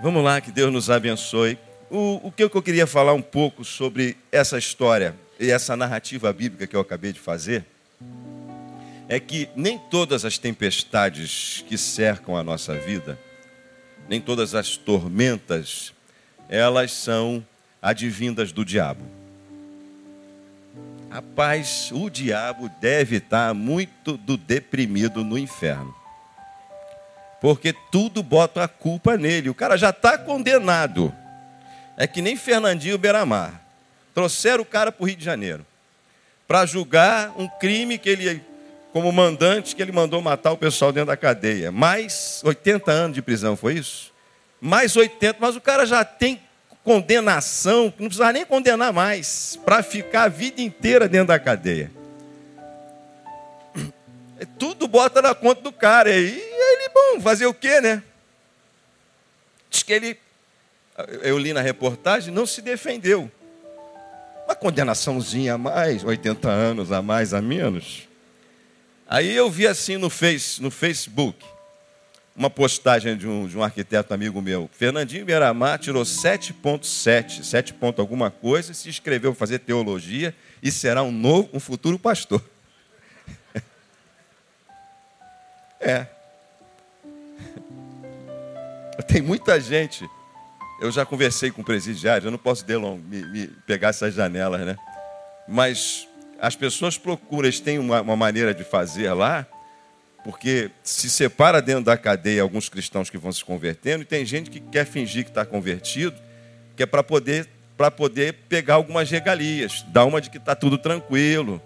Vamos 0.00 0.22
lá, 0.22 0.40
que 0.40 0.52
Deus 0.52 0.72
nos 0.72 0.90
abençoe. 0.90 1.58
O, 1.90 2.28
o 2.28 2.32
que 2.32 2.42
eu 2.42 2.62
queria 2.62 2.86
falar 2.86 3.14
um 3.14 3.22
pouco 3.22 3.64
sobre 3.64 4.16
essa 4.30 4.58
história 4.58 5.14
e 5.40 5.50
essa 5.50 5.74
narrativa 5.74 6.32
bíblica 6.32 6.66
que 6.66 6.76
eu 6.76 6.80
acabei 6.80 7.12
de 7.12 7.20
fazer 7.20 7.64
é 9.08 9.18
que 9.18 9.48
nem 9.56 9.78
todas 9.78 10.24
as 10.26 10.36
tempestades 10.36 11.64
que 11.66 11.78
cercam 11.78 12.36
a 12.36 12.44
nossa 12.44 12.74
vida, 12.74 13.18
nem 14.06 14.20
todas 14.20 14.54
as 14.54 14.76
tormentas, 14.76 15.94
elas 16.46 16.92
são 16.92 17.44
advindas 17.80 18.52
do 18.52 18.66
diabo. 18.66 19.02
Rapaz, 21.08 21.90
o 21.90 22.10
diabo 22.10 22.70
deve 22.82 23.16
estar 23.16 23.54
muito 23.54 24.18
do 24.18 24.36
deprimido 24.36 25.24
no 25.24 25.38
inferno. 25.38 25.94
Porque 27.40 27.72
tudo 27.90 28.22
bota 28.22 28.64
a 28.64 28.68
culpa 28.68 29.16
nele. 29.16 29.48
O 29.48 29.54
cara 29.54 29.78
já 29.78 29.88
está 29.88 30.18
condenado. 30.18 31.14
É 31.98 32.06
que 32.06 32.22
nem 32.22 32.36
Fernandinho 32.36 32.96
Beiramar. 32.96 33.60
Trouxeram 34.14 34.62
o 34.62 34.66
cara 34.66 34.90
para 34.90 35.02
o 35.02 35.06
Rio 35.06 35.16
de 35.16 35.24
Janeiro 35.24 35.66
para 36.46 36.64
julgar 36.64 37.34
um 37.36 37.46
crime 37.46 37.98
que 37.98 38.08
ele, 38.08 38.42
como 38.90 39.12
mandante, 39.12 39.76
que 39.76 39.82
ele 39.82 39.92
mandou 39.92 40.22
matar 40.22 40.52
o 40.52 40.56
pessoal 40.56 40.90
dentro 40.90 41.08
da 41.08 41.16
cadeia. 41.16 41.70
Mais 41.70 42.40
80 42.42 42.90
anos 42.90 43.14
de 43.14 43.20
prisão, 43.20 43.54
foi 43.54 43.74
isso? 43.74 44.14
Mais 44.58 44.96
80, 44.96 45.36
mas 45.38 45.56
o 45.56 45.60
cara 45.60 45.84
já 45.84 46.02
tem 46.04 46.40
condenação, 46.82 47.92
não 47.98 48.06
precisava 48.06 48.32
nem 48.32 48.46
condenar 48.46 48.94
mais, 48.94 49.58
para 49.62 49.82
ficar 49.82 50.22
a 50.22 50.28
vida 50.28 50.62
inteira 50.62 51.06
dentro 51.06 51.28
da 51.28 51.38
cadeia. 51.38 51.90
É 54.40 54.46
tudo 54.58 54.88
bota 54.88 55.20
na 55.20 55.34
conta 55.34 55.60
do 55.60 55.72
cara. 55.72 56.10
E 56.10 56.30
ele, 56.30 56.88
bom, 56.88 57.20
fazer 57.20 57.46
o 57.46 57.52
quê, 57.52 57.80
né? 57.80 58.02
Diz 59.68 59.82
que 59.82 59.92
ele, 59.92 60.18
eu 61.22 61.38
li 61.38 61.52
na 61.52 61.60
reportagem, 61.60 62.32
não 62.32 62.46
se 62.46 62.60
defendeu. 62.60 63.30
Uma 64.44 64.54
condenaçãozinha 64.54 65.54
a 65.54 65.58
mais, 65.58 66.02
80 66.02 66.48
anos 66.48 66.90
a 66.90 67.00
mais, 67.02 67.34
a 67.34 67.40
menos. 67.40 68.08
Aí 69.06 69.34
eu 69.34 69.50
vi 69.50 69.66
assim 69.66 69.96
no, 69.96 70.10
face, 70.10 70.60
no 70.60 70.70
Facebook, 70.70 71.44
uma 72.34 72.50
postagem 72.50 73.16
de 73.16 73.26
um, 73.28 73.46
de 73.46 73.56
um 73.56 73.62
arquiteto 73.62 74.12
amigo 74.12 74.40
meu. 74.42 74.68
Fernandinho 74.72 75.24
Beiramar 75.24 75.78
tirou 75.78 76.02
7.7, 76.02 77.42
7 77.42 77.74
ponto 77.74 78.00
alguma 78.00 78.30
coisa, 78.30 78.74
se 78.74 78.88
inscreveu 78.88 79.32
para 79.32 79.38
fazer 79.38 79.60
teologia 79.60 80.34
e 80.62 80.70
será 80.70 81.02
um 81.02 81.12
novo, 81.12 81.48
um 81.52 81.60
futuro 81.60 81.98
pastor. 81.98 82.42
é. 85.80 86.06
Tem 89.06 89.22
muita 89.22 89.60
gente. 89.60 90.08
Eu 90.80 90.92
já 90.92 91.04
conversei 91.04 91.50
com 91.50 91.62
presidiários, 91.62 92.24
eu 92.24 92.30
não 92.30 92.38
posso 92.38 92.64
delong, 92.64 93.02
me, 93.02 93.24
me 93.26 93.46
pegar 93.66 93.88
essas 93.88 94.14
janelas, 94.14 94.60
né? 94.60 94.76
Mas 95.48 96.06
as 96.40 96.54
pessoas 96.54 96.96
procuram, 96.96 97.46
eles 97.46 97.58
têm 97.58 97.78
uma, 97.78 98.00
uma 98.00 98.16
maneira 98.16 98.54
de 98.54 98.62
fazer 98.62 99.12
lá, 99.12 99.44
porque 100.22 100.70
se 100.84 101.10
separa 101.10 101.60
dentro 101.60 101.84
da 101.84 101.96
cadeia 101.96 102.42
alguns 102.42 102.68
cristãos 102.68 103.10
que 103.10 103.18
vão 103.18 103.32
se 103.32 103.44
convertendo, 103.44 104.02
e 104.02 104.06
tem 104.06 104.24
gente 104.24 104.50
que 104.50 104.60
quer 104.60 104.86
fingir 104.86 105.24
que 105.24 105.30
está 105.30 105.44
convertido, 105.44 106.16
que 106.76 106.82
é 106.84 106.86
para 106.86 107.02
poder, 107.02 107.48
poder 107.96 108.34
pegar 108.48 108.74
algumas 108.74 109.10
regalias, 109.10 109.84
dar 109.88 110.04
uma 110.04 110.20
de 110.20 110.30
que 110.30 110.36
está 110.36 110.54
tudo 110.54 110.78
tranquilo, 110.78 111.60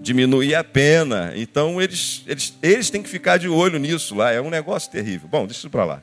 diminuir 0.00 0.54
a 0.54 0.62
pena. 0.62 1.32
Então 1.34 1.82
eles, 1.82 2.22
eles, 2.28 2.56
eles 2.62 2.90
têm 2.90 3.02
que 3.02 3.08
ficar 3.08 3.38
de 3.38 3.48
olho 3.48 3.78
nisso 3.78 4.14
lá, 4.14 4.30
é 4.30 4.40
um 4.40 4.50
negócio 4.50 4.90
terrível. 4.90 5.28
Bom, 5.28 5.46
deixa 5.46 5.60
isso 5.60 5.70
para 5.70 5.84
lá. 5.84 6.02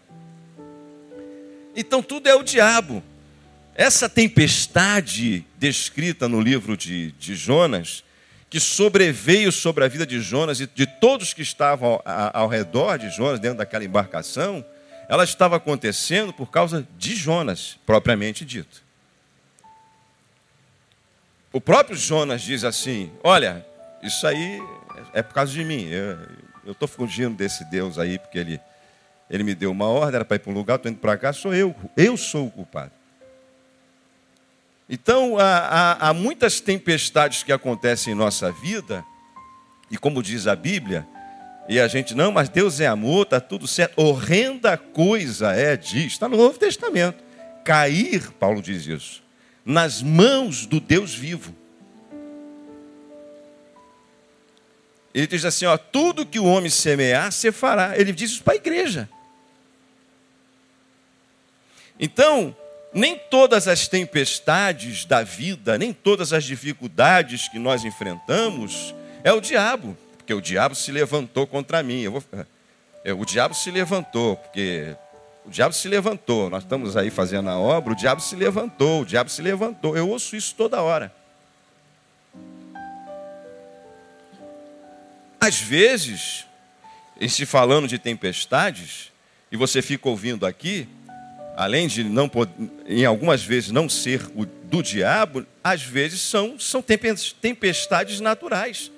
Então 1.75 2.01
tudo 2.03 2.27
é 2.27 2.35
o 2.35 2.43
diabo. 2.43 3.03
Essa 3.75 4.07
tempestade 4.07 5.45
descrita 5.57 6.27
no 6.29 6.39
livro 6.39 6.77
de, 6.77 7.11
de 7.13 7.35
Jonas, 7.35 8.03
que 8.49 8.59
sobreveio 8.59 9.51
sobre 9.51 9.83
a 9.83 9.87
vida 9.87 10.05
de 10.05 10.21
Jonas 10.21 10.59
e 10.59 10.67
de 10.67 10.85
todos 10.85 11.33
que 11.33 11.41
estavam 11.41 11.99
ao, 12.05 12.43
ao 12.43 12.47
redor 12.47 12.99
de 12.99 13.09
Jonas, 13.09 13.39
dentro 13.39 13.57
daquela 13.57 13.83
embarcação, 13.83 14.63
ela 15.09 15.23
estava 15.23 15.55
acontecendo 15.55 16.31
por 16.31 16.51
causa 16.51 16.87
de 16.97 17.15
Jonas, 17.15 17.79
propriamente 17.85 18.45
dito. 18.45 18.83
O 21.51 21.59
próprio 21.59 21.97
Jonas 21.97 22.41
diz 22.41 22.63
assim: 22.63 23.11
Olha, 23.23 23.65
isso 24.01 24.25
aí 24.25 24.61
é 25.13 25.21
por 25.21 25.33
causa 25.33 25.51
de 25.51 25.63
mim. 25.63 25.87
Eu 26.65 26.71
estou 26.71 26.87
fugindo 26.87 27.35
desse 27.35 27.63
Deus 27.69 27.99
aí, 27.99 28.17
porque 28.17 28.37
ele, 28.37 28.59
ele 29.29 29.43
me 29.43 29.55
deu 29.55 29.71
uma 29.71 29.87
ordem, 29.87 30.15
era 30.15 30.25
para 30.25 30.35
ir 30.35 30.39
para 30.39 30.51
um 30.51 30.55
lugar, 30.55 30.75
estou 30.75 30.91
indo 30.91 30.99
para 30.99 31.17
cá, 31.17 31.33
sou 31.33 31.53
eu. 31.53 31.75
Eu 31.95 32.15
sou 32.17 32.47
o 32.47 32.51
culpado. 32.51 32.91
Então, 34.89 35.39
há, 35.39 35.57
há, 35.57 36.09
há, 36.09 36.13
muitas 36.13 36.59
tempestades 36.59 37.41
que 37.41 37.51
acontecem 37.51 38.13
em 38.13 38.15
nossa 38.15 38.51
vida, 38.51 39.03
e 39.89 39.97
como 39.97 40.21
diz 40.21 40.45
a 40.45 40.55
Bíblia, 40.55 41.07
e 41.67 41.79
a 41.79 41.87
gente, 41.87 42.13
não, 42.13 42.31
mas 42.31 42.49
Deus 42.49 42.79
é 42.79 42.87
amor, 42.87 43.23
está 43.23 43.39
tudo 43.39 43.65
certo. 43.67 43.97
Horrenda 43.99 44.77
coisa 44.77 45.53
é, 45.53 45.77
diz, 45.77 46.13
está 46.13 46.27
no 46.27 46.35
Novo 46.35 46.59
Testamento. 46.59 47.23
Cair, 47.63 48.31
Paulo 48.33 48.61
diz 48.61 48.85
isso, 48.85 49.23
nas 49.65 50.01
mãos 50.01 50.65
do 50.65 50.79
Deus 50.79 51.15
vivo. 51.15 51.55
Ele 55.13 55.27
diz 55.27 55.45
assim: 55.45 55.65
ó, 55.65 55.77
tudo 55.77 56.25
que 56.25 56.39
o 56.39 56.45
homem 56.45 56.69
semear, 56.69 57.31
você 57.31 57.51
fará. 57.51 57.97
Ele 57.97 58.11
diz 58.11 58.31
isso 58.31 58.43
para 58.43 58.53
a 58.53 58.57
igreja. 58.57 59.07
Então, 61.99 62.55
nem 62.93 63.17
todas 63.17 63.67
as 63.67 63.87
tempestades 63.87 65.05
da 65.05 65.23
vida, 65.23 65.77
nem 65.77 65.93
todas 65.93 66.33
as 66.33 66.43
dificuldades 66.43 67.47
que 67.47 67.59
nós 67.59 67.83
enfrentamos 67.83 68.93
é 69.23 69.31
o 69.31 69.39
diabo, 69.39 69.97
porque 70.17 70.33
o 70.33 70.41
diabo 70.41 70.75
se 70.75 70.91
levantou 70.91 71.47
contra 71.47 71.81
mim. 71.81 72.07
Vou, 72.07 72.23
é, 73.03 73.13
o 73.13 73.23
diabo 73.25 73.53
se 73.53 73.69
levantou, 73.71 74.35
porque 74.35 74.95
o 75.45 75.49
diabo 75.49 75.73
se 75.73 75.87
levantou. 75.87 76.49
Nós 76.49 76.63
estamos 76.63 76.97
aí 76.97 77.09
fazendo 77.09 77.49
a 77.49 77.57
obra, 77.57 77.93
o 77.93 77.95
diabo 77.95 78.21
se 78.21 78.35
levantou, 78.35 79.01
o 79.01 79.05
diabo 79.05 79.29
se 79.29 79.41
levantou. 79.41 79.95
Eu 79.95 80.09
ouço 80.09 80.35
isso 80.35 80.55
toda 80.55 80.81
hora. 80.81 81.13
Às 85.45 85.59
vezes, 85.59 86.45
em 87.19 87.27
se 87.27 87.45
falando 87.45 87.85
de 87.85 87.99
tempestades, 87.99 89.11
e 89.51 89.57
você 89.57 89.81
fica 89.81 90.07
ouvindo 90.07 90.45
aqui, 90.45 90.87
além 91.57 91.85
de 91.85 92.01
não 92.01 92.31
em 92.87 93.03
algumas 93.03 93.43
vezes 93.43 93.69
não 93.69 93.89
ser 93.89 94.25
o 94.35 94.45
do 94.45 94.81
diabo, 94.81 95.45
às 95.61 95.83
vezes 95.83 96.21
são, 96.21 96.57
são 96.57 96.81
tempestades 96.81 98.21
naturais. 98.21 98.89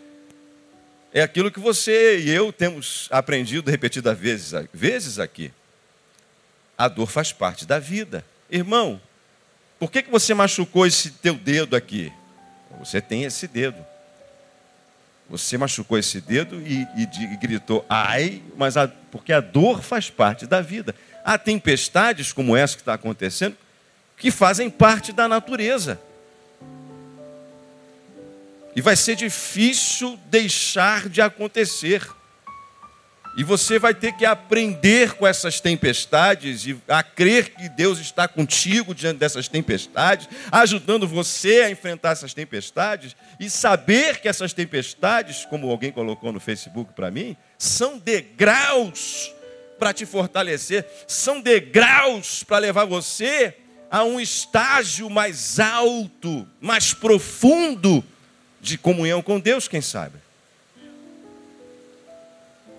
É 1.12 1.24
aquilo 1.24 1.50
que 1.50 1.60
você 1.60 2.20
e 2.20 2.30
eu 2.30 2.54
temos 2.54 3.08
aprendido 3.10 3.72
repetidas 3.72 4.16
vezes, 4.16 4.52
vezes 4.72 5.18
aqui. 5.18 5.52
A 6.78 6.88
dor 6.88 7.08
faz 7.08 7.32
parte 7.32 7.66
da 7.66 7.80
vida. 7.80 8.24
Irmão, 8.52 9.02
por 9.80 9.90
que, 9.90 10.04
que 10.04 10.12
você 10.12 10.32
machucou 10.36 10.86
esse 10.86 11.10
teu 11.10 11.34
dedo 11.34 11.76
aqui? 11.76 12.14
Você 12.78 13.02
tem 13.02 13.24
esse 13.24 13.48
dedo. 13.48 13.84
Você 15.30 15.58
machucou 15.58 15.98
esse 15.98 16.22
dedo 16.22 16.62
e, 16.62 16.88
e, 16.96 17.34
e 17.34 17.38
gritou, 17.38 17.84
ai, 17.90 18.44
mas 18.56 18.78
a, 18.78 18.88
porque 18.88 19.34
a 19.34 19.42
dor 19.42 19.82
faz 19.82 20.10
parte 20.10 20.46
da 20.46 20.62
vida. 20.62 20.94
Há 21.24 21.38
tempestades 21.38 22.32
como 22.32 22.56
essa 22.56 22.76
que 22.76 22.82
está 22.82 22.94
acontecendo 22.94 23.58
que 24.18 24.32
fazem 24.32 24.70
parte 24.70 25.12
da 25.12 25.28
natureza. 25.28 26.00
E 28.76 28.82
vai 28.82 28.96
ser 28.96 29.16
difícil 29.16 30.20
deixar 30.28 31.10
de 31.10 31.22
acontecer. 31.22 32.08
E 33.38 33.44
você 33.44 33.78
vai 33.78 33.94
ter 33.94 34.14
que 34.14 34.26
aprender 34.26 35.14
com 35.16 35.28
essas 35.28 35.60
tempestades 35.60 36.66
e 36.66 36.78
a 36.88 37.04
crer 37.04 37.50
que 37.50 37.68
Deus 37.68 38.00
está 38.00 38.30
contigo 38.30 38.96
diante 38.96 39.18
dessas 39.18 39.50
tempestades, 39.50 40.30
ajudando 40.50 41.06
você 41.06 41.62
a 41.62 41.70
enfrentar 41.70 42.12
essas 42.12 42.34
tempestades 42.34 43.16
e 43.38 43.50
saber 43.50 44.22
que 44.22 44.30
essas 44.30 44.54
tempestades, 44.54 45.46
como 45.46 45.70
alguém 45.70 45.92
colocou 45.92 46.32
no 46.32 46.40
Facebook 46.40 46.94
para 46.94 47.12
mim, 47.12 47.36
são 47.58 47.98
degraus 47.98 49.34
para 49.78 49.94
te 49.94 50.06
fortalecer, 50.06 50.86
são 51.06 51.42
degraus 51.42 52.42
para 52.42 52.60
levar 52.60 52.86
você 52.86 53.54
a 53.92 54.04
um 54.04 54.20
estágio 54.20 55.10
mais 55.10 55.60
alto, 55.60 56.48
mais 56.62 56.94
profundo 56.94 58.04
de 58.62 58.78
comunhão 58.78 59.22
com 59.22 59.40
Deus, 59.40 59.68
quem 59.68 59.82
sabe. 59.82 60.25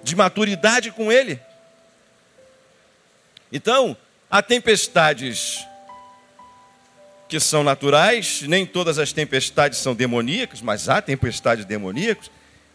De 0.06 0.14
maturidade 0.14 0.92
com 0.92 1.10
Ele. 1.10 1.40
Então, 3.50 3.96
há 4.30 4.40
tempestades 4.40 5.66
que 7.28 7.40
são 7.40 7.64
naturais, 7.64 8.42
nem 8.42 8.64
todas 8.64 9.00
as 9.00 9.12
tempestades 9.12 9.80
são 9.80 9.96
demoníacas, 9.96 10.62
mas 10.62 10.88
há 10.88 11.02
tempestades 11.02 11.64
demoníacas, 11.64 12.30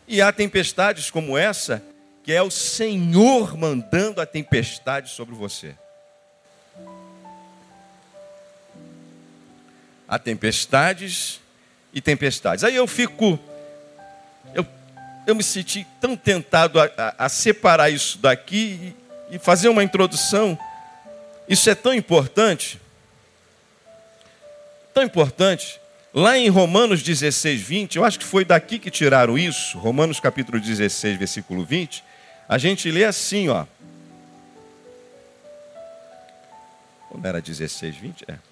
e 0.06 0.22
há 0.22 0.30
tempestades 0.34 1.10
como 1.10 1.38
essa 1.38 1.82
que 2.22 2.34
é 2.34 2.42
o 2.42 2.52
Senhor 2.52 3.58
mandando 3.58 4.20
a 4.20 4.26
tempestade 4.26 5.10
sobre 5.10 5.34
você. 5.34 5.74
Há 10.06 10.20
tempestades 10.20 11.40
e 11.94 12.02
tempestades. 12.02 12.66
Aí 12.66 12.76
eu 12.76 12.86
fico, 12.86 13.40
eu 15.26 15.36
me 15.36 15.44
senti 15.44 15.86
tão 16.00 16.16
tentado 16.16 16.80
a, 16.80 16.90
a, 16.98 17.26
a 17.26 17.30
separar 17.30 17.90
isso 17.90 18.18
daqui 18.18 18.96
e, 19.30 19.36
e 19.36 19.40
fazer 19.40 19.70
uma 19.70 19.84
introdução. 19.84 20.58
Isso 21.48 21.70
é 21.70 21.76
tão 21.76 21.94
importante, 21.94 22.80
tão 24.94 25.04
importante. 25.04 25.80
Lá 26.14 26.38
em 26.38 26.50
Romanos 26.50 27.02
16, 27.02 27.62
20, 27.62 27.96
eu 27.96 28.04
acho 28.04 28.20
que 28.20 28.26
foi 28.26 28.44
daqui 28.44 28.78
que 28.78 28.92
tiraram 28.92 29.38
isso, 29.38 29.78
Romanos 29.78 30.20
capítulo 30.20 30.60
16, 30.60 31.18
versículo 31.18 31.64
20, 31.64 32.04
a 32.50 32.58
gente 32.58 32.92
lê 32.92 33.06
assim, 33.06 33.48
ó. 33.48 33.66
Como 37.08 37.26
era 37.26 37.42
16, 37.42 37.96
20? 37.96 38.26
É. 38.28 38.51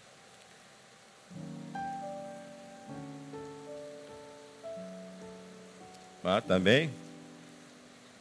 Ah, 6.32 6.42
também. 6.42 6.94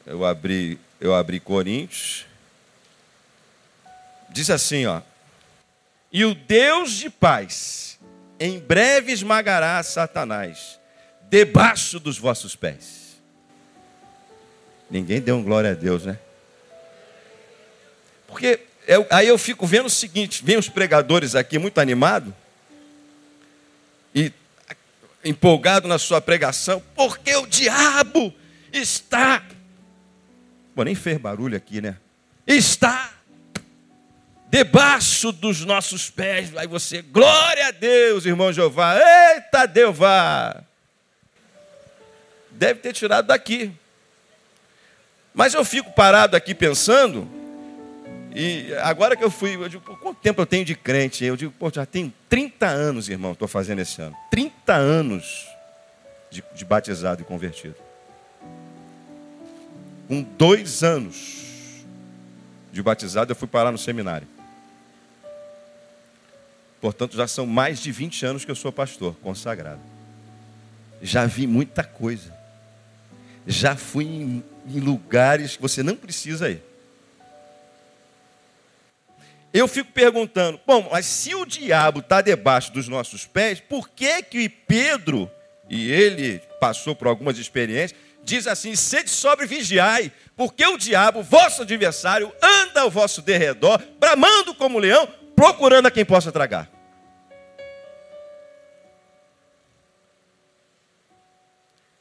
Eu 0.06 0.24
abri, 0.24 0.80
eu 0.98 1.14
abri 1.14 1.38
Coríntios. 1.38 2.24
Diz 4.30 4.48
assim, 4.48 4.86
ó. 4.86 5.02
E 6.10 6.24
o 6.24 6.34
Deus 6.34 6.92
de 6.92 7.10
paz 7.10 7.98
em 8.40 8.58
breve 8.58 9.12
esmagará 9.12 9.82
Satanás 9.82 10.80
debaixo 11.28 12.00
dos 12.00 12.16
vossos 12.16 12.56
pés. 12.56 13.18
Ninguém 14.90 15.20
deu 15.20 15.36
um 15.36 15.42
glória 15.42 15.72
a 15.72 15.74
Deus, 15.74 16.06
né? 16.06 16.18
Porque 18.26 18.60
eu, 18.86 19.06
aí 19.10 19.28
eu 19.28 19.36
fico 19.36 19.66
vendo 19.66 19.84
o 19.84 19.90
seguinte: 19.90 20.42
vem 20.42 20.56
os 20.56 20.70
pregadores 20.70 21.34
aqui 21.34 21.58
muito 21.58 21.78
animados 21.78 22.32
e 24.14 24.32
empolgado 25.28 25.86
na 25.86 25.98
sua 25.98 26.20
pregação, 26.20 26.82
porque 26.94 27.34
o 27.36 27.46
diabo 27.46 28.32
está. 28.72 29.42
Nem 30.76 30.94
fez 30.94 31.18
barulho 31.18 31.56
aqui, 31.56 31.80
né? 31.80 31.96
Está 32.46 33.12
debaixo 34.48 35.32
dos 35.32 35.64
nossos 35.64 36.08
pés. 36.08 36.56
Aí 36.56 36.66
você, 36.66 37.02
glória 37.02 37.66
a 37.66 37.70
Deus, 37.72 38.24
irmão 38.24 38.52
Jeová. 38.52 38.96
Eita, 38.96 39.66
Deus 39.66 39.96
vá. 39.96 40.62
Deve 42.50 42.80
ter 42.80 42.92
tirado 42.92 43.26
daqui. 43.26 43.72
Mas 45.34 45.52
eu 45.52 45.64
fico 45.64 45.90
parado 45.92 46.36
aqui 46.36 46.54
pensando 46.54 47.37
e 48.40 48.72
agora 48.82 49.16
que 49.16 49.24
eu 49.24 49.32
fui, 49.32 49.56
eu 49.56 49.68
digo, 49.68 49.82
quanto 49.96 50.20
tempo 50.20 50.40
eu 50.40 50.46
tenho 50.46 50.64
de 50.64 50.76
crente? 50.76 51.24
Eu 51.24 51.36
digo, 51.36 51.52
pô, 51.58 51.68
já 51.74 51.84
tenho 51.84 52.12
30 52.28 52.68
anos, 52.68 53.08
irmão, 53.08 53.32
estou 53.32 53.48
fazendo 53.48 53.80
esse 53.80 54.00
ano. 54.00 54.14
30 54.30 54.74
anos 54.74 55.44
de, 56.30 56.44
de 56.54 56.64
batizado 56.64 57.20
e 57.20 57.24
convertido. 57.24 57.74
Com 60.06 60.22
dois 60.22 60.84
anos 60.84 61.84
de 62.70 62.80
batizado, 62.80 63.32
eu 63.32 63.36
fui 63.36 63.48
parar 63.48 63.72
no 63.72 63.78
seminário. 63.78 64.28
Portanto, 66.80 67.16
já 67.16 67.26
são 67.26 67.44
mais 67.44 67.80
de 67.80 67.90
20 67.90 68.24
anos 68.24 68.44
que 68.44 68.52
eu 68.52 68.54
sou 68.54 68.70
pastor, 68.70 69.16
consagrado. 69.16 69.80
Já 71.02 71.26
vi 71.26 71.44
muita 71.44 71.82
coisa. 71.82 72.32
Já 73.48 73.74
fui 73.74 74.04
em, 74.04 74.44
em 74.64 74.78
lugares 74.78 75.56
que 75.56 75.62
você 75.62 75.82
não 75.82 75.96
precisa 75.96 76.48
ir. 76.48 76.67
Eu 79.52 79.66
fico 79.66 79.90
perguntando, 79.92 80.60
bom, 80.66 80.88
mas 80.92 81.06
se 81.06 81.34
o 81.34 81.46
diabo 81.46 82.00
está 82.00 82.20
debaixo 82.20 82.70
dos 82.72 82.86
nossos 82.86 83.26
pés, 83.26 83.60
por 83.60 83.88
que 83.88 84.22
que 84.22 84.48
Pedro, 84.48 85.30
e 85.68 85.90
ele 85.90 86.40
passou 86.60 86.94
por 86.94 87.08
algumas 87.08 87.38
experiências, 87.38 87.98
diz 88.22 88.46
assim, 88.46 88.76
sede 88.76 89.08
sobre 89.08 89.46
vigiai, 89.46 90.12
porque 90.36 90.66
o 90.66 90.76
diabo, 90.76 91.22
vosso 91.22 91.62
adversário, 91.62 92.30
anda 92.42 92.82
ao 92.82 92.90
vosso 92.90 93.22
derredor, 93.22 93.82
bramando 93.98 94.54
como 94.54 94.78
leão, 94.78 95.08
procurando 95.34 95.86
a 95.86 95.90
quem 95.90 96.04
possa 96.04 96.30
tragar. 96.30 96.70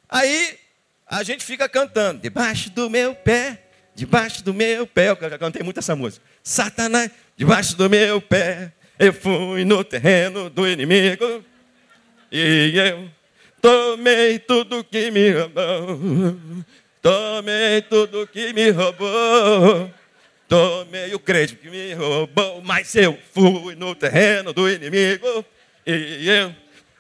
Aí 0.10 0.60
a 1.06 1.24
gente 1.24 1.46
fica 1.46 1.70
cantando, 1.70 2.22
debaixo 2.22 2.70
do 2.70 2.90
meu 2.90 3.16
pé, 3.16 3.67
debaixo 3.98 4.44
do 4.44 4.54
meu 4.54 4.86
pé. 4.86 5.10
Eu 5.10 5.18
já 5.30 5.38
cantei 5.40 5.64
muito 5.64 5.80
essa 5.80 5.96
música. 5.96 6.24
Satanás, 6.44 7.10
debaixo 7.36 7.76
do 7.76 7.90
meu 7.90 8.22
pé, 8.22 8.72
eu 9.00 9.12
fui 9.12 9.66
no 9.66 9.84
terreno 9.84 10.52
do 10.52 10.68
inimigo 10.68 11.44
e 12.32 12.74
eu 12.76 13.10
tomei 13.60 14.38
tudo 14.38 14.84
que 14.84 15.10
me 15.10 15.32
roubou. 15.32 16.40
Tomei 17.02 17.82
tudo 17.82 18.28
que 18.28 18.54
me 18.54 18.70
roubou. 18.70 19.92
Tomei 20.48 21.14
o 21.16 21.20
crédito 21.20 21.60
que 21.60 21.70
me 21.70 21.94
roubou, 21.94 22.62
mas 22.62 22.96
eu 22.96 23.18
fui 23.34 23.76
no 23.76 23.96
terreno 23.96 24.54
do 24.54 24.70
inimigo 24.70 25.44
e 25.86 26.30
eu 26.30 26.56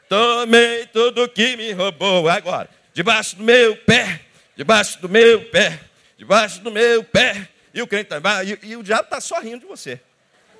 tomei 0.09 0.87
tudo 0.87 1.29
que 1.29 1.55
me 1.55 1.71
roubou. 1.73 2.27
Agora, 2.27 2.67
debaixo 2.91 3.35
do 3.35 3.43
meu 3.43 3.77
pé, 3.77 4.19
debaixo 4.55 4.99
do 4.99 5.07
meu 5.07 5.41
pé, 5.45 5.79
debaixo 6.17 6.61
do 6.61 6.71
meu 6.71 7.03
pé. 7.03 7.47
E 7.73 7.81
o 7.81 7.87
crente 7.87 8.13
está, 8.13 8.43
e, 8.43 8.57
e 8.63 8.75
o 8.75 8.83
diabo 8.83 9.03
está 9.03 9.21
só 9.21 9.39
rindo 9.39 9.59
de 9.59 9.65
você. 9.65 9.99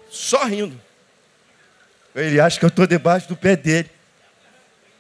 Só 0.10 0.46
rindo. 0.46 0.80
Ele 2.16 2.40
acha 2.40 2.60
que 2.60 2.66
eu 2.66 2.70
estou 2.70 2.88
debaixo 2.88 3.28
do 3.28 3.36
pé 3.36 3.56
dele. 3.56 3.90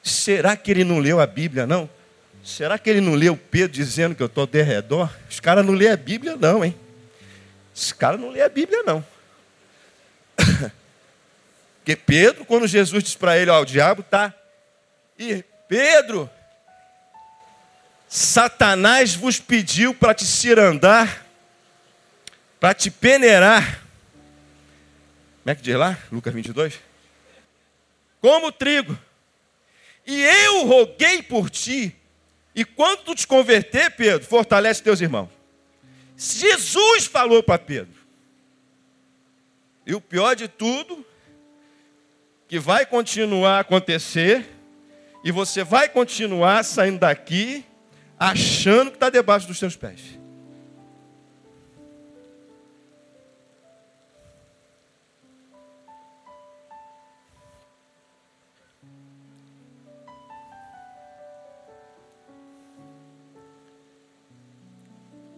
Será 0.03 0.55
que 0.55 0.71
ele 0.71 0.83
não 0.83 0.99
leu 0.99 1.19
a 1.19 1.27
Bíblia, 1.27 1.65
não? 1.65 1.89
Será 2.43 2.77
que 2.79 2.89
ele 2.89 3.01
não 3.01 3.13
leu 3.13 3.35
Pedro 3.35 3.73
dizendo 3.73 4.15
que 4.15 4.23
eu 4.23 4.27
estou 4.27 4.47
de 4.47 4.61
redor? 4.61 5.13
Os 5.29 5.39
caras 5.39 5.65
não 5.65 5.73
lêem 5.73 5.91
a 5.91 5.97
Bíblia, 5.97 6.37
não, 6.37 6.63
hein? 6.63 6.75
Os 7.75 7.91
caras 7.91 8.19
não 8.19 8.29
lêem 8.29 8.45
a 8.45 8.49
Bíblia, 8.49 8.83
não. 8.83 9.05
Porque 11.79 11.95
Pedro, 11.95 12.45
quando 12.45 12.67
Jesus 12.67 13.03
disse 13.03 13.17
para 13.17 13.37
ele, 13.37 13.51
ó, 13.51 13.61
o 13.61 13.65
diabo 13.65 14.01
está. 14.01 14.33
E 15.19 15.43
Pedro, 15.67 16.29
Satanás 18.07 19.15
vos 19.15 19.39
pediu 19.39 19.93
para 19.93 20.13
te 20.13 20.25
cirandar, 20.25 21.25
para 22.59 22.73
te 22.73 22.89
peneirar. 22.89 23.83
Como 25.43 25.51
é 25.51 25.55
que 25.55 25.61
diz 25.61 25.75
lá? 25.75 25.97
Lucas 26.11 26.33
22. 26.33 26.79
Como 28.21 28.51
trigo. 28.51 28.97
E 30.05 30.23
eu 30.23 30.65
roguei 30.65 31.21
por 31.21 31.49
ti. 31.49 31.95
E 32.55 32.63
quando 32.65 33.03
tu 33.03 33.13
te 33.13 33.27
converter, 33.27 33.91
Pedro, 33.91 34.25
fortalece 34.25 34.81
teus 34.81 35.01
irmãos. 35.01 35.29
Jesus 36.15 37.05
falou 37.05 37.43
para 37.43 37.59
Pedro. 37.59 37.93
E 39.85 39.93
o 39.93 40.01
pior 40.01 40.35
de 40.35 40.47
tudo, 40.47 41.05
que 42.47 42.57
vai 42.57 42.85
continuar 42.85 43.57
a 43.57 43.59
acontecer, 43.59 44.45
e 45.23 45.31
você 45.31 45.63
vai 45.63 45.87
continuar 45.87 46.63
saindo 46.63 46.99
daqui 46.99 47.63
achando 48.19 48.89
que 48.89 48.97
está 48.97 49.09
debaixo 49.09 49.47
dos 49.47 49.59
seus 49.59 49.75
pés. 49.75 50.17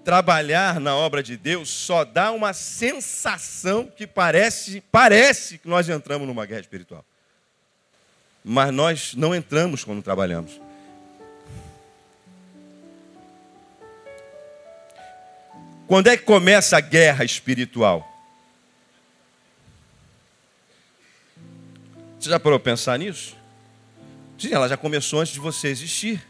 Trabalhar 0.04 0.80
na 0.80 0.96
obra 0.96 1.22
de 1.22 1.38
Deus 1.38 1.70
só 1.70 2.04
dá 2.04 2.32
uma 2.32 2.52
sensação 2.52 3.86
que 3.86 4.08
parece, 4.08 4.82
parece 4.92 5.60
que 5.60 5.68
nós 5.68 5.88
entramos 5.88 6.28
numa 6.28 6.48
guerra 6.48 6.62
espiritual. 6.62 7.06
Mas 8.44 8.74
nós 8.74 9.14
não 9.14 9.36
entramos 9.36 9.84
quando 9.84 10.02
trabalhamos. 10.02 10.60
Quando 15.90 16.06
é 16.06 16.16
que 16.16 16.22
começa 16.22 16.78
a 16.78 16.82
guerra 16.82 17.26
espiritual? 17.26 18.08
Você 22.20 22.30
já 22.30 22.40
parou 22.40 22.60
para 22.60 22.74
pensar 22.74 23.00
nisso? 23.00 23.36
Sim, 24.38 24.54
ela 24.54 24.70
já 24.70 24.78
começou 24.78 25.20
antes 25.20 25.34
de 25.34 25.40
você 25.40 25.68
existir. 25.68 26.24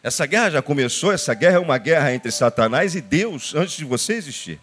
Essa 0.00 0.26
guerra 0.26 0.50
já 0.50 0.62
começou, 0.62 1.12
essa 1.12 1.34
guerra 1.34 1.56
é 1.56 1.58
uma 1.58 1.76
guerra 1.76 2.14
entre 2.14 2.30
Satanás 2.30 2.94
e 2.94 3.00
Deus 3.00 3.52
antes 3.52 3.76
de 3.76 3.84
você 3.84 4.12
existir. 4.12 4.60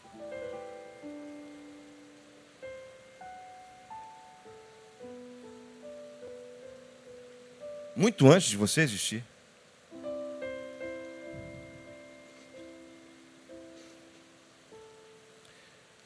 Muito 7.94 8.32
antes 8.32 8.48
de 8.48 8.56
você 8.56 8.80
existir. 8.80 9.26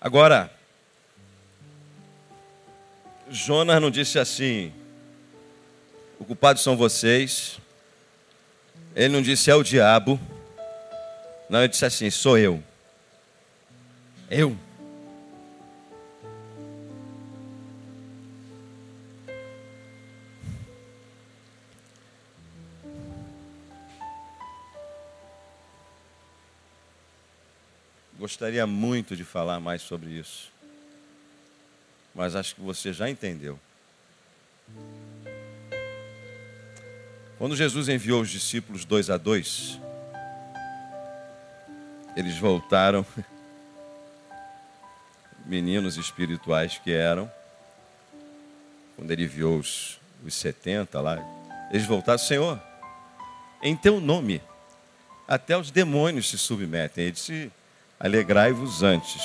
Agora, 0.01 0.49
Jonas 3.29 3.81
não 3.81 3.91
disse 3.91 4.17
assim: 4.17 4.73
o 6.19 6.25
culpado 6.25 6.59
são 6.59 6.77
vocês. 6.77 7.59
Ele 8.95 9.09
não 9.09 9.21
disse 9.21 9.51
é 9.51 9.55
o 9.55 9.63
diabo. 9.63 10.19
Não, 11.49 11.59
ele 11.59 11.67
disse 11.67 11.85
assim: 11.85 12.09
sou 12.09 12.37
eu. 12.37 12.63
Eu. 14.29 14.55
Gostaria 28.19 28.67
muito 28.67 29.15
de 29.15 29.23
falar 29.23 29.61
mais 29.61 29.81
sobre 29.81 30.09
isso. 30.09 30.51
Mas 32.13 32.35
acho 32.35 32.53
que 32.53 32.59
você 32.59 32.91
já 32.91 33.09
entendeu. 33.09 33.57
Quando 37.37 37.55
Jesus 37.55 37.87
enviou 37.87 38.21
os 38.21 38.29
discípulos 38.29 38.83
dois 38.83 39.09
a 39.09 39.15
dois, 39.15 39.79
eles 42.13 42.37
voltaram, 42.37 43.05
meninos 45.45 45.95
espirituais 45.95 46.77
que 46.77 46.91
eram, 46.91 47.31
quando 48.97 49.11
ele 49.11 49.23
enviou 49.23 49.59
os, 49.59 49.97
os 50.25 50.33
70 50.33 50.99
lá, 50.99 51.17
eles 51.71 51.85
voltaram, 51.85 52.19
Senhor, 52.19 52.61
em 53.63 53.77
teu 53.77 54.01
nome, 54.01 54.41
até 55.25 55.57
os 55.57 55.71
demônios 55.71 56.29
se 56.29 56.37
submetem. 56.37 57.05
Ele 57.05 57.13
disse, 57.13 57.49
Alegrai-vos 57.99 58.81
antes. 58.81 59.21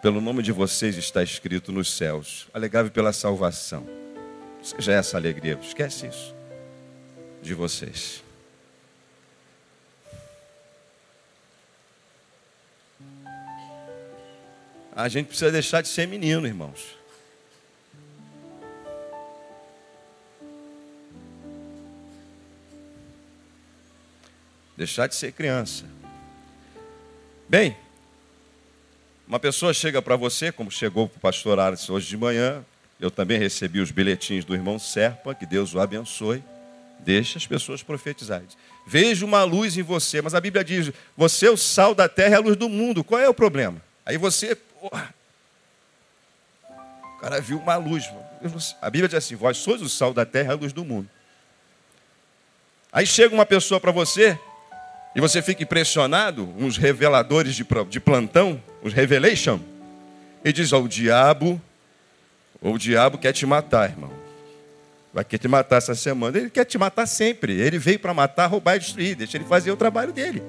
Pelo 0.00 0.20
nome 0.20 0.44
de 0.44 0.52
vocês 0.52 0.96
está 0.96 1.20
escrito 1.20 1.72
nos 1.72 1.90
céus. 1.90 2.46
Alegrai-vos 2.54 2.92
pela 2.92 3.12
salvação. 3.12 3.84
Seja 4.62 4.92
essa 4.92 5.16
alegria. 5.16 5.58
Esquece 5.60 6.06
isso 6.06 6.36
de 7.42 7.52
vocês. 7.52 8.22
A 14.94 15.08
gente 15.08 15.26
precisa 15.26 15.50
deixar 15.50 15.82
de 15.82 15.88
ser 15.88 16.06
menino, 16.06 16.46
irmãos. 16.46 16.96
Deixar 24.76 25.08
de 25.08 25.16
ser 25.16 25.32
criança. 25.32 25.95
Bem, 27.48 27.76
uma 29.26 29.38
pessoa 29.38 29.72
chega 29.72 30.02
para 30.02 30.16
você, 30.16 30.50
como 30.50 30.70
chegou 30.70 31.08
para 31.08 31.16
o 31.16 31.20
pastor 31.20 31.58
Ares 31.60 31.88
hoje 31.88 32.08
de 32.08 32.16
manhã, 32.16 32.64
eu 32.98 33.10
também 33.10 33.38
recebi 33.38 33.80
os 33.80 33.90
bilhetinhos 33.90 34.44
do 34.44 34.54
irmão 34.54 34.78
Serpa, 34.78 35.34
que 35.34 35.46
Deus 35.46 35.74
o 35.74 35.80
abençoe. 35.80 36.42
Deixa 37.00 37.38
as 37.38 37.46
pessoas 37.46 37.82
profetizarem. 37.82 38.48
Vejo 38.86 39.26
uma 39.26 39.44
luz 39.44 39.76
em 39.76 39.82
você, 39.82 40.20
mas 40.22 40.34
a 40.34 40.40
Bíblia 40.40 40.64
diz: 40.64 40.90
você 41.16 41.46
é 41.46 41.50
o 41.50 41.56
sal 41.56 41.94
da 41.94 42.08
terra 42.08 42.30
e 42.30 42.34
a 42.34 42.40
luz 42.40 42.56
do 42.56 42.68
mundo. 42.68 43.04
Qual 43.04 43.20
é 43.20 43.28
o 43.28 43.34
problema? 43.34 43.80
Aí 44.04 44.16
você 44.16 44.56
Porra. 44.80 45.14
O 47.16 47.18
cara 47.20 47.40
viu 47.40 47.58
uma 47.58 47.76
luz. 47.76 48.08
A 48.80 48.90
Bíblia 48.90 49.08
diz 49.08 49.16
assim: 49.16 49.34
Vós 49.34 49.56
sois 49.56 49.82
o 49.82 49.88
sal 49.88 50.12
da 50.12 50.24
terra 50.24 50.52
e 50.52 50.56
a 50.56 50.60
luz 50.60 50.72
do 50.72 50.84
mundo. 50.84 51.08
Aí 52.92 53.06
chega 53.06 53.34
uma 53.34 53.46
pessoa 53.46 53.80
para 53.80 53.90
você 53.90 54.38
e 55.16 55.20
você 55.20 55.40
fica 55.40 55.62
impressionado, 55.62 56.52
uns 56.58 56.76
reveladores 56.76 57.54
de, 57.54 57.66
de 57.88 57.98
plantão, 57.98 58.62
os 58.82 58.92
revelation, 58.92 59.58
e 60.44 60.52
diz: 60.52 60.74
Ó, 60.74 60.82
o 60.82 60.86
diabo, 60.86 61.58
o 62.60 62.76
diabo 62.76 63.16
quer 63.16 63.32
te 63.32 63.46
matar, 63.46 63.88
irmão. 63.88 64.12
Vai 65.14 65.24
querer 65.24 65.40
te 65.40 65.48
matar 65.48 65.76
essa 65.76 65.94
semana. 65.94 66.36
Ele 66.36 66.50
quer 66.50 66.66
te 66.66 66.76
matar 66.76 67.06
sempre. 67.06 67.58
Ele 67.58 67.78
veio 67.78 67.98
para 67.98 68.12
matar, 68.12 68.46
roubar 68.46 68.76
e 68.76 68.80
destruir. 68.80 69.16
Deixa 69.16 69.38
ele 69.38 69.46
fazer 69.46 69.70
o 69.70 69.76
trabalho 69.76 70.12
dele. 70.12 70.42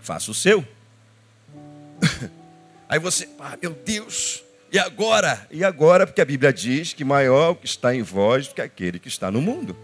Faça 0.00 0.32
o 0.32 0.34
seu. 0.34 0.66
Aí 2.88 2.98
você, 2.98 3.28
ah, 3.38 3.56
meu 3.62 3.70
Deus, 3.70 4.42
e 4.72 4.78
agora? 4.80 5.46
E 5.52 5.62
agora, 5.62 6.04
porque 6.04 6.20
a 6.20 6.24
Bíblia 6.24 6.52
diz 6.52 6.92
que 6.92 7.04
maior 7.04 7.52
o 7.52 7.54
que 7.54 7.66
está 7.66 7.94
em 7.94 8.02
vós 8.02 8.48
do 8.48 8.56
que 8.56 8.60
aquele 8.60 8.98
que 8.98 9.06
está 9.06 9.30
no 9.30 9.40
mundo. 9.40 9.76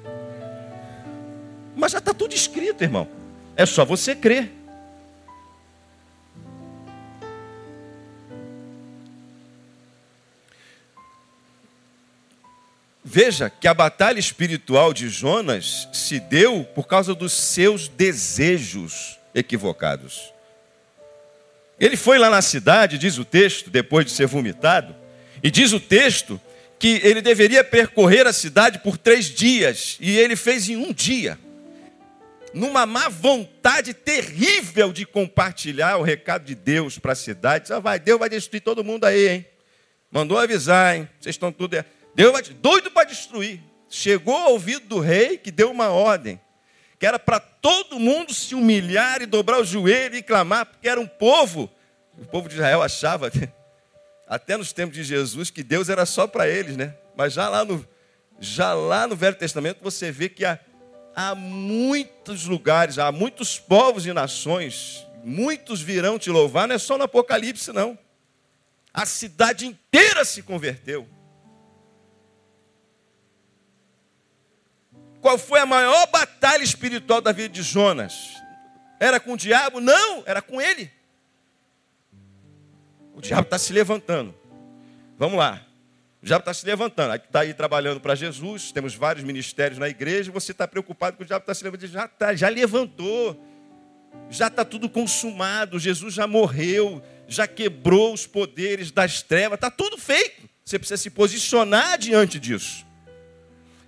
Mas 1.80 1.92
já 1.92 1.98
está 1.98 2.12
tudo 2.12 2.34
escrito, 2.34 2.84
irmão. 2.84 3.08
É 3.56 3.64
só 3.64 3.86
você 3.86 4.14
crer. 4.14 4.52
Veja 13.02 13.48
que 13.48 13.66
a 13.66 13.72
batalha 13.72 14.18
espiritual 14.18 14.92
de 14.92 15.08
Jonas 15.08 15.88
se 15.90 16.20
deu 16.20 16.64
por 16.64 16.86
causa 16.86 17.14
dos 17.14 17.32
seus 17.32 17.88
desejos 17.88 19.18
equivocados. 19.34 20.34
Ele 21.78 21.96
foi 21.96 22.18
lá 22.18 22.28
na 22.28 22.42
cidade, 22.42 22.98
diz 22.98 23.16
o 23.16 23.24
texto, 23.24 23.70
depois 23.70 24.04
de 24.04 24.12
ser 24.12 24.26
vomitado, 24.26 24.94
e 25.42 25.50
diz 25.50 25.72
o 25.72 25.80
texto 25.80 26.38
que 26.78 27.00
ele 27.02 27.22
deveria 27.22 27.64
percorrer 27.64 28.26
a 28.26 28.34
cidade 28.34 28.80
por 28.80 28.98
três 28.98 29.24
dias, 29.24 29.96
e 29.98 30.18
ele 30.18 30.36
fez 30.36 30.68
em 30.68 30.76
um 30.76 30.92
dia, 30.92 31.38
numa 32.52 32.86
má 32.86 33.08
vontade 33.08 33.94
terrível 33.94 34.92
de 34.92 35.06
compartilhar 35.06 35.96
o 35.96 36.02
recado 36.02 36.44
de 36.44 36.54
Deus 36.54 36.98
para 36.98 37.12
a 37.12 37.16
cidade. 37.16 37.72
Ah, 37.72 37.78
vai, 37.78 37.98
Deus 37.98 38.18
vai 38.18 38.28
destruir 38.28 38.60
todo 38.60 38.84
mundo 38.84 39.04
aí, 39.04 39.28
hein? 39.28 39.46
Mandou 40.10 40.38
avisar, 40.38 40.96
hein? 40.96 41.08
Vocês 41.20 41.34
estão 41.34 41.52
tudo. 41.52 41.84
Deus 42.14 42.32
vai 42.32 42.42
doido 42.42 42.90
para 42.90 43.08
destruir. 43.08 43.60
Chegou 43.88 44.36
ao 44.36 44.52
ouvido 44.52 44.86
do 44.86 45.00
rei 45.00 45.36
que 45.36 45.50
deu 45.50 45.70
uma 45.70 45.88
ordem 45.88 46.40
que 47.00 47.06
era 47.06 47.18
para 47.18 47.40
todo 47.40 47.98
mundo 47.98 48.34
se 48.34 48.54
humilhar 48.54 49.22
e 49.22 49.26
dobrar 49.26 49.58
o 49.58 49.64
joelho 49.64 50.16
e 50.16 50.22
clamar, 50.22 50.66
porque 50.66 50.86
era 50.86 51.00
um 51.00 51.06
povo. 51.06 51.70
O 52.18 52.26
povo 52.26 52.46
de 52.46 52.56
Israel 52.56 52.82
achava, 52.82 53.32
até 54.28 54.54
nos 54.54 54.70
tempos 54.74 54.96
de 54.96 55.02
Jesus, 55.02 55.48
que 55.48 55.62
Deus 55.62 55.88
era 55.88 56.04
só 56.04 56.26
para 56.26 56.46
eles, 56.46 56.76
né? 56.76 56.94
Mas 57.16 57.32
já 57.32 57.48
lá 57.48 57.64
no, 57.64 57.88
já 58.38 58.74
lá 58.74 59.06
no 59.06 59.16
Velho 59.16 59.34
Testamento 59.34 59.78
você 59.80 60.12
vê 60.12 60.28
que 60.28 60.44
há, 60.44 60.58
há 61.14 61.34
muitos 61.34 62.44
lugares, 62.46 62.98
há 62.98 63.10
muitos 63.12 63.58
povos 63.58 64.06
e 64.06 64.12
nações, 64.12 65.06
muitos 65.24 65.80
virão 65.80 66.18
te 66.18 66.30
louvar, 66.30 66.68
não 66.68 66.74
é 66.74 66.78
só 66.78 66.96
no 66.96 67.04
Apocalipse, 67.04 67.72
não. 67.72 67.98
A 68.92 69.06
cidade 69.06 69.66
inteira 69.66 70.24
se 70.24 70.42
converteu. 70.42 71.08
Qual 75.20 75.36
foi 75.36 75.60
a 75.60 75.66
maior 75.66 76.06
batalha 76.06 76.62
espiritual 76.62 77.20
da 77.20 77.30
vida 77.30 77.50
de 77.50 77.62
Jonas? 77.62 78.40
Era 78.98 79.20
com 79.20 79.34
o 79.34 79.36
diabo? 79.36 79.80
Não, 79.80 80.22
era 80.26 80.40
com 80.40 80.60
ele. 80.60 80.90
O 83.14 83.20
diabo 83.20 83.42
está 83.42 83.58
se 83.58 83.72
levantando. 83.72 84.34
Vamos 85.18 85.38
lá. 85.38 85.64
Diabo 86.22 86.42
está 86.42 86.52
se 86.52 86.66
levantando. 86.66 87.14
Está 87.14 87.40
aí 87.40 87.54
trabalhando 87.54 88.00
para 88.00 88.14
Jesus. 88.14 88.72
Temos 88.72 88.94
vários 88.94 89.24
ministérios 89.24 89.78
na 89.78 89.88
igreja. 89.88 90.30
Você 90.32 90.52
está 90.52 90.68
preocupado 90.68 91.16
que 91.16 91.22
o 91.22 91.26
diabo 91.26 91.42
está 91.42 91.54
se 91.54 91.64
levantando. 91.64 91.90
Já, 91.90 92.08
tá, 92.08 92.34
já 92.34 92.48
levantou. 92.48 93.42
Já 94.28 94.48
está 94.48 94.64
tudo 94.64 94.88
consumado. 94.88 95.78
Jesus 95.78 96.12
já 96.12 96.26
morreu. 96.26 97.02
Já 97.26 97.46
quebrou 97.46 98.12
os 98.12 98.26
poderes 98.26 98.90
das 98.90 99.22
trevas. 99.22 99.56
Está 99.56 99.70
tudo 99.70 99.96
feito. 99.96 100.48
Você 100.64 100.78
precisa 100.78 100.98
se 100.98 101.10
posicionar 101.10 101.98
diante 101.98 102.38
disso. 102.38 102.86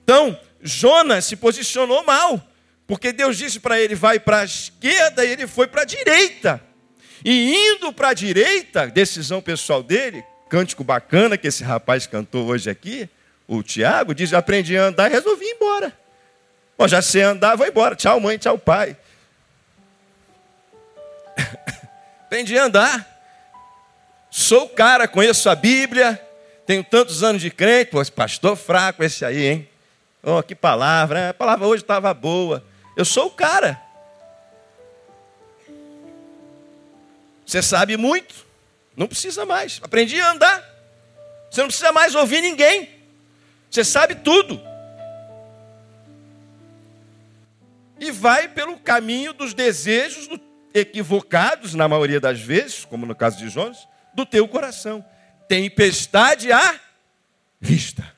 Então, 0.02 0.38
Jonas 0.60 1.24
se 1.24 1.36
posicionou 1.36 2.04
mal, 2.04 2.40
porque 2.86 3.12
Deus 3.12 3.36
disse 3.36 3.60
para 3.60 3.80
ele: 3.80 3.94
vai 3.94 4.18
para 4.18 4.40
a 4.40 4.44
esquerda, 4.44 5.24
e 5.24 5.30
ele 5.30 5.46
foi 5.46 5.66
para 5.66 5.82
a 5.82 5.84
direita. 5.84 6.62
E 7.24 7.54
indo 7.54 7.92
para 7.92 8.08
a 8.08 8.14
direita, 8.14 8.86
decisão 8.88 9.40
pessoal 9.40 9.82
dele, 9.82 10.24
cântico 10.52 10.84
bacana 10.84 11.38
que 11.38 11.48
esse 11.48 11.64
rapaz 11.64 12.06
cantou 12.06 12.46
hoje 12.46 12.68
aqui, 12.68 13.08
o 13.48 13.62
Tiago, 13.62 14.14
diz: 14.14 14.34
aprendi 14.34 14.76
a 14.76 14.84
andar 14.84 15.10
e 15.10 15.14
resolvi 15.14 15.46
ir 15.46 15.54
embora. 15.54 15.90
Bom, 16.76 16.86
já 16.86 17.00
sei 17.00 17.22
andar, 17.22 17.56
vou 17.56 17.66
embora. 17.66 17.96
Tchau, 17.96 18.20
mãe, 18.20 18.36
tchau, 18.36 18.58
pai. 18.58 18.94
aprendi 22.26 22.58
a 22.58 22.64
andar. 22.64 23.08
Sou 24.30 24.68
cara, 24.68 25.08
conheço 25.08 25.48
a 25.48 25.54
Bíblia, 25.54 26.20
tenho 26.66 26.84
tantos 26.84 27.22
anos 27.22 27.40
de 27.40 27.50
crente, 27.50 27.90
pô, 27.90 28.04
pastor 28.10 28.54
fraco 28.54 29.02
esse 29.02 29.24
aí, 29.24 29.46
hein? 29.46 29.68
Oh, 30.22 30.42
que 30.42 30.54
palavra, 30.54 31.30
a 31.30 31.34
palavra 31.34 31.66
hoje 31.66 31.82
estava 31.82 32.12
boa. 32.12 32.62
Eu 32.94 33.06
sou 33.06 33.28
o 33.28 33.30
cara. 33.30 33.80
Você 37.46 37.62
sabe 37.62 37.96
muito, 37.96 38.51
não 38.96 39.06
precisa 39.06 39.44
mais. 39.46 39.80
Aprendi 39.82 40.20
a 40.20 40.32
andar. 40.32 40.72
Você 41.50 41.60
não 41.60 41.68
precisa 41.68 41.92
mais 41.92 42.14
ouvir 42.14 42.40
ninguém. 42.40 42.88
Você 43.70 43.84
sabe 43.84 44.16
tudo. 44.16 44.60
E 47.98 48.10
vai 48.10 48.48
pelo 48.48 48.78
caminho 48.78 49.32
dos 49.32 49.54
desejos 49.54 50.28
equivocados, 50.74 51.74
na 51.74 51.88
maioria 51.88 52.18
das 52.18 52.40
vezes, 52.40 52.84
como 52.84 53.06
no 53.06 53.14
caso 53.14 53.38
de 53.38 53.48
Jonas, 53.48 53.86
do 54.14 54.26
teu 54.26 54.48
coração. 54.48 55.04
Tempestade 55.48 56.50
à 56.50 56.80
vista. 57.60 58.12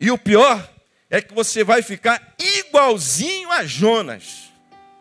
E 0.00 0.10
o 0.10 0.18
pior 0.18 0.70
é 1.08 1.20
que 1.20 1.32
você 1.32 1.64
vai 1.64 1.80
ficar 1.80 2.34
igualzinho 2.38 3.50
a 3.50 3.64
Jonas. 3.64 4.52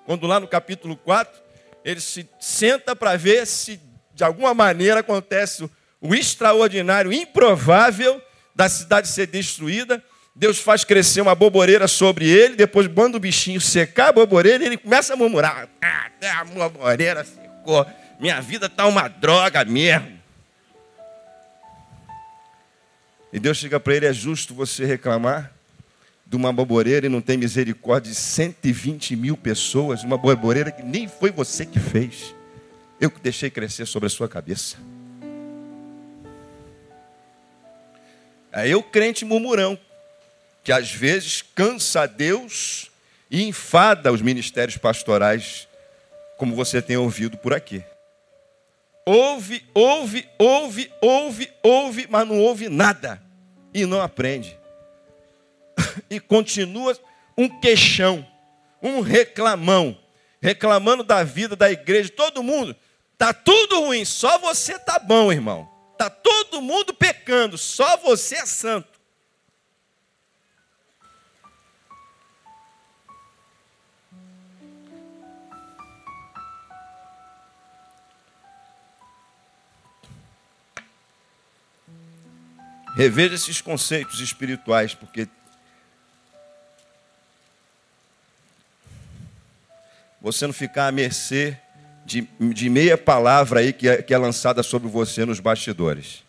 Quando 0.06 0.28
lá 0.28 0.40
no 0.40 0.48
capítulo 0.48 0.96
4, 0.98 1.42
ele 1.84 2.00
se 2.00 2.28
senta 2.40 2.96
para 2.96 3.16
ver 3.16 3.46
se 3.48 3.80
de 4.14 4.24
alguma 4.24 4.54
maneira 4.54 5.00
acontece 5.00 5.70
o 6.00 6.14
extraordinário, 6.14 7.12
improvável 7.14 8.22
da 8.54 8.68
cidade 8.70 9.08
ser 9.08 9.28
destruída. 9.28 10.04
Deus 10.36 10.60
faz 10.60 10.84
crescer 10.84 11.22
uma 11.22 11.36
boboreira 11.36 11.88
sobre 11.88 12.28
ele, 12.28 12.56
depois 12.56 12.88
manda 12.88 13.18
o 13.18 13.20
bichinho 13.20 13.62
secar 13.62 14.10
a 14.10 14.12
boboreira 14.12 14.64
e 14.64 14.68
ele 14.68 14.78
começa 14.78 15.14
a 15.14 15.16
murmurar: 15.16 15.70
ah, 15.82 16.06
até 16.08 16.30
a 16.30 16.44
boboreira 16.44 17.24
secou, 17.24 17.86
minha 18.20 18.42
vida 18.42 18.66
está 18.66 18.86
uma 18.88 19.08
droga 19.08 19.64
mesmo. 19.64 20.22
E 23.32 23.40
Deus 23.40 23.58
chega 23.58 23.80
para 23.80 23.96
ele: 23.96 24.06
é 24.06 24.14
justo 24.14 24.54
você 24.54 24.86
reclamar 24.86 25.53
de 26.34 26.38
uma 26.38 26.52
boboreira 26.52 27.06
e 27.06 27.10
não 27.10 27.22
tem 27.22 27.38
misericórdia 27.38 28.12
de 28.12 28.18
120 28.18 29.16
mil 29.16 29.38
pessoas, 29.38 30.04
uma 30.04 30.18
boboreira 30.18 30.72
que 30.72 30.82
nem 30.82 31.08
foi 31.08 31.30
você 31.30 31.64
que 31.64 31.80
fez. 31.80 32.34
Eu 33.00 33.12
que 33.12 33.20
deixei 33.22 33.52
crescer 33.52 33.86
sobre 33.86 34.08
a 34.08 34.10
sua 34.10 34.28
cabeça. 34.28 34.78
Aí 38.52 38.72
eu, 38.72 38.82
crente 38.82 39.24
murmurão, 39.24 39.78
que 40.64 40.72
às 40.72 40.92
vezes 40.92 41.44
cansa 41.54 42.02
a 42.02 42.06
Deus 42.08 42.90
e 43.30 43.44
enfada 43.44 44.12
os 44.12 44.22
ministérios 44.22 44.76
pastorais, 44.76 45.68
como 46.36 46.56
você 46.56 46.82
tem 46.82 46.98
ouvido 46.98 47.38
por 47.38 47.54
aqui. 47.54 47.84
Ouve, 49.06 49.64
ouve, 49.72 50.28
ouve, 50.40 50.92
ouve, 51.00 51.52
ouve, 51.62 52.08
mas 52.10 52.28
não 52.28 52.40
ouve 52.40 52.70
nada 52.70 53.22
e 53.72 53.86
não 53.86 54.02
aprende. 54.02 54.63
E 56.10 56.20
continua 56.20 56.98
um 57.38 57.50
queixão, 57.60 58.26
um 58.82 59.02
reclamão, 59.02 59.98
reclamando 60.42 61.04
da 61.04 61.24
vida 61.24 61.56
da 61.56 61.72
igreja, 61.72 62.10
todo 62.10 62.44
mundo. 62.44 62.76
Tá 63.18 63.34
tudo 63.34 63.82
ruim, 63.82 64.06
só 64.06 64.38
você 64.38 64.78
tá 64.78 65.00
bom, 65.00 65.32
irmão. 65.32 65.70
Tá 65.98 66.10
todo 66.10 66.62
mundo 66.62 66.94
pecando, 66.94 67.58
só 67.58 67.98
você 67.98 68.36
é 68.36 68.46
santo. 68.46 68.94
Reveja 82.96 83.34
esses 83.34 83.60
conceitos 83.60 84.20
espirituais, 84.20 84.94
porque 84.94 85.28
você 90.24 90.48
não 90.48 90.54
ficar 90.54 90.88
à 90.88 90.92
mercê 90.92 91.56
de, 92.06 92.22
de 92.40 92.70
meia 92.70 92.98
palavra 92.98 93.60
aí 93.60 93.72
que 93.72 93.88
é, 93.88 94.02
que 94.02 94.14
é 94.14 94.18
lançada 94.18 94.64
sobre 94.64 94.88
você 94.88 95.26
nos 95.26 95.40
bastidores. 95.40 96.24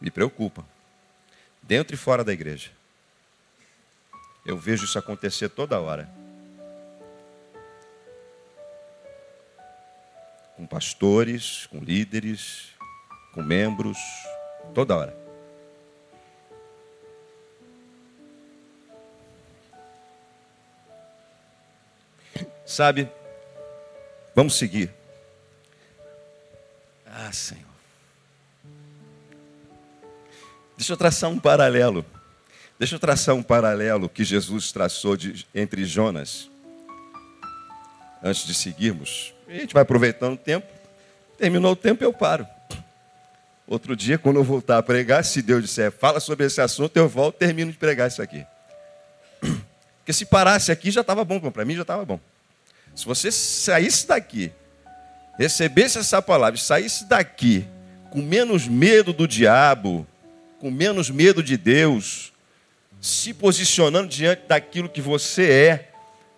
Me 0.00 0.10
preocupa. 0.10 0.64
Dentro 1.62 1.94
e 1.94 1.98
fora 1.98 2.24
da 2.24 2.32
igreja. 2.32 2.70
Eu 4.44 4.58
vejo 4.58 4.84
isso 4.84 4.98
acontecer 4.98 5.48
toda 5.48 5.78
hora. 5.78 6.08
com 10.56 10.66
pastores, 10.66 11.66
com 11.66 11.78
líderes, 11.78 12.68
com 13.32 13.42
membros, 13.42 13.98
toda 14.72 14.96
hora. 14.96 15.23
Sabe, 22.74 23.08
vamos 24.34 24.56
seguir. 24.56 24.90
Ah, 27.06 27.30
Senhor. 27.30 27.62
Deixa 30.76 30.92
eu 30.92 30.96
traçar 30.96 31.30
um 31.30 31.38
paralelo. 31.38 32.04
Deixa 32.76 32.96
eu 32.96 32.98
traçar 32.98 33.32
um 33.36 33.44
paralelo 33.44 34.08
que 34.08 34.24
Jesus 34.24 34.72
traçou 34.72 35.16
de, 35.16 35.46
entre 35.54 35.84
Jonas. 35.84 36.50
Antes 38.20 38.44
de 38.44 38.52
seguirmos, 38.52 39.32
a 39.46 39.52
gente 39.52 39.72
vai 39.72 39.84
aproveitando 39.84 40.34
o 40.34 40.36
tempo. 40.36 40.66
Terminou 41.38 41.74
o 41.74 41.76
tempo, 41.76 42.02
eu 42.02 42.12
paro. 42.12 42.44
Outro 43.68 43.94
dia, 43.94 44.18
quando 44.18 44.40
eu 44.40 44.44
voltar 44.44 44.78
a 44.78 44.82
pregar, 44.82 45.24
se 45.24 45.40
Deus 45.40 45.62
disser, 45.62 45.92
fala 45.92 46.18
sobre 46.18 46.44
esse 46.44 46.60
assunto, 46.60 46.96
eu 46.96 47.08
volto 47.08 47.36
e 47.36 47.38
termino 47.38 47.70
de 47.70 47.78
pregar 47.78 48.08
isso 48.08 48.20
aqui. 48.20 48.44
Porque 49.98 50.12
se 50.12 50.26
parasse 50.26 50.72
aqui, 50.72 50.90
já 50.90 51.02
estava 51.02 51.24
bom, 51.24 51.38
para 51.52 51.64
mim 51.64 51.76
já 51.76 51.82
estava 51.82 52.04
bom. 52.04 52.18
Se 52.94 53.04
você 53.06 53.30
saísse 53.32 54.06
daqui, 54.06 54.52
recebesse 55.36 55.98
essa 55.98 56.22
palavra, 56.22 56.58
saísse 56.58 57.06
daqui 57.06 57.66
com 58.10 58.22
menos 58.22 58.68
medo 58.68 59.12
do 59.12 59.26
diabo, 59.26 60.06
com 60.60 60.70
menos 60.70 61.10
medo 61.10 61.42
de 61.42 61.56
Deus, 61.56 62.32
se 63.00 63.34
posicionando 63.34 64.08
diante 64.08 64.42
daquilo 64.46 64.88
que 64.88 65.00
você 65.00 65.50
é, 65.50 65.90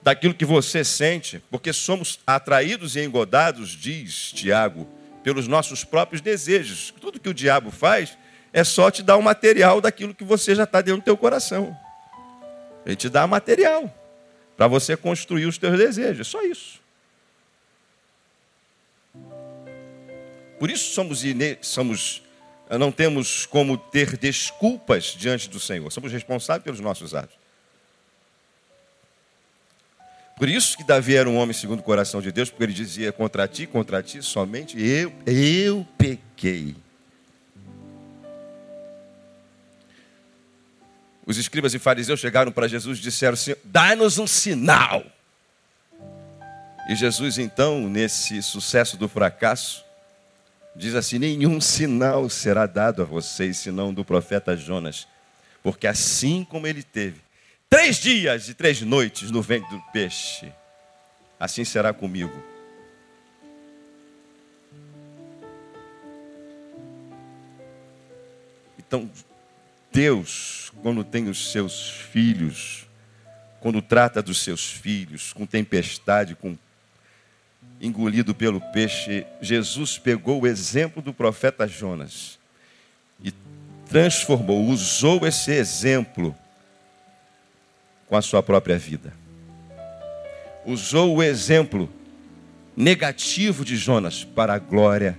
daquilo 0.03 0.33
que 0.33 0.45
você 0.45 0.83
sente, 0.83 1.43
porque 1.51 1.73
somos 1.73 2.19
atraídos 2.27 2.97
e 2.97 3.05
engodados, 3.05 3.71
diz 3.71 4.33
Tiago, 4.33 4.89
pelos 5.23 5.47
nossos 5.47 5.85
próprios 5.85 6.23
desejos. 6.23 6.95
Tudo 6.99 7.21
que 7.21 7.29
o 7.29 7.35
diabo 7.35 7.71
faz 7.71 8.17
é 8.53 8.65
só 8.65 8.91
te 8.91 9.03
dar 9.03 9.17
o 9.17 9.23
material 9.23 9.81
daquilo 9.81 10.15
que 10.15 10.25
você 10.25 10.55
já 10.55 10.65
está 10.65 10.81
dentro 10.81 11.03
do 11.03 11.05
teu 11.05 11.17
coração. 11.17 11.77
Ele 12.87 12.97
te 12.97 13.11
dá 13.11 13.27
material 13.27 13.93
para 14.57 14.67
você 14.67 14.97
construir 14.97 15.47
os 15.47 15.59
teus 15.59 15.79
desejos. 15.79 16.27
É 16.27 16.31
só 16.31 16.43
isso. 16.43 16.81
Por 20.59 20.71
isso 20.71 20.95
somos, 20.95 21.23
somos 21.61 22.23
não 22.79 22.91
temos 22.91 23.45
como 23.45 23.77
ter 23.77 24.17
desculpas 24.17 25.15
diante 25.17 25.49
do 25.51 25.61
Senhor. 25.61 25.91
Somos 25.93 26.11
responsáveis 26.11 26.65
pelos 26.65 26.81
nossos 26.81 27.15
atos. 27.15 27.37
Por 30.37 30.49
isso 30.49 30.77
que 30.77 30.85
Davi 30.85 31.17
era 31.17 31.29
um 31.29 31.37
homem 31.37 31.55
segundo 31.55 31.81
o 31.81 31.83
coração 31.83 32.21
de 32.21 32.31
Deus, 32.31 32.51
porque 32.51 32.65
ele 32.65 32.73
dizia: 32.73 33.11
contra 33.11 33.49
ti, 33.49 33.67
contra 33.67 34.03
ti, 34.03 34.23
somente 34.23 34.81
eu, 34.81 35.13
eu 35.27 35.87
pequei. 35.97 36.75
Os 41.27 41.37
escribas 41.37 41.75
e 41.75 41.79
fariseus 41.81 42.21
chegaram 42.21 42.53
para 42.53 42.69
Jesus 42.69 42.99
e 42.99 43.03
disseram 43.03 43.35
assim: 43.35 43.55
dá-nos 43.65 44.17
um 44.17 44.29
sinal. 44.29 45.05
E 46.89 46.95
Jesus, 46.95 47.37
então, 47.37 47.89
nesse 47.89 48.41
sucesso 48.41 48.97
do 48.97 49.09
fracasso, 49.09 49.85
diz 50.77 50.95
assim: 50.95 51.19
nenhum 51.19 51.61
sinal 51.61 52.31
será 52.31 52.65
dado 52.65 53.03
a 53.03 53.05
vocês, 53.05 53.57
senão 53.57 53.93
do 53.93 54.05
profeta 54.05 54.57
Jonas, 54.57 55.09
porque 55.65 55.89
assim 55.89 56.45
como 56.45 56.69
ele 56.69 56.85
teve 56.85 57.21
três 57.69 57.97
dias 57.97 58.49
e 58.49 58.55
três 58.55 58.81
noites 58.81 59.33
no 59.33 59.43
ventre 59.43 59.69
do 59.69 59.83
peixe. 59.93 60.53
Assim 61.39 61.65
será 61.65 61.93
comigo. 61.93 62.43
Então, 68.79 69.11
Deus, 69.97 70.71
quando 70.83 71.03
tem 71.03 71.27
os 71.27 71.51
seus 71.51 71.89
filhos, 71.89 72.87
quando 73.61 73.81
trata 73.81 74.23
dos 74.23 74.43
seus 74.43 74.71
filhos 74.71 75.33
com 75.33 75.47
tempestade, 75.47 76.35
com 76.35 76.55
engolido 77.81 78.35
pelo 78.35 78.61
peixe, 78.61 79.27
Jesus 79.41 79.97
pegou 79.97 80.43
o 80.43 80.47
exemplo 80.47 81.01
do 81.01 81.15
profeta 81.15 81.67
Jonas 81.67 82.39
e 83.25 83.33
transformou, 83.89 84.67
usou 84.67 85.27
esse 85.27 85.51
exemplo 85.51 86.37
com 88.07 88.19
a 88.19 88.21
sua 88.21 88.43
própria 88.43 88.77
vida. 88.77 89.15
Usou 90.67 91.17
o 91.17 91.23
exemplo 91.23 91.89
negativo 92.77 93.65
de 93.65 93.79
Jonas 93.79 94.25
para 94.25 94.53
a 94.53 94.59
glória 94.59 95.19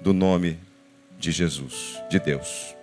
do 0.00 0.14
nome 0.14 0.58
de 1.18 1.30
Jesus, 1.30 2.00
de 2.08 2.18
Deus. 2.18 2.79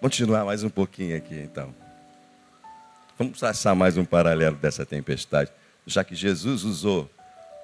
Continuar 0.00 0.44
mais 0.44 0.62
um 0.62 0.70
pouquinho 0.70 1.16
aqui, 1.16 1.34
então. 1.34 1.74
Vamos 3.18 3.38
traçar 3.38 3.74
mais 3.74 3.96
um 3.96 4.04
paralelo 4.04 4.56
dessa 4.56 4.86
tempestade, 4.86 5.50
já 5.86 6.04
que 6.04 6.14
Jesus 6.14 6.64
usou 6.64 7.10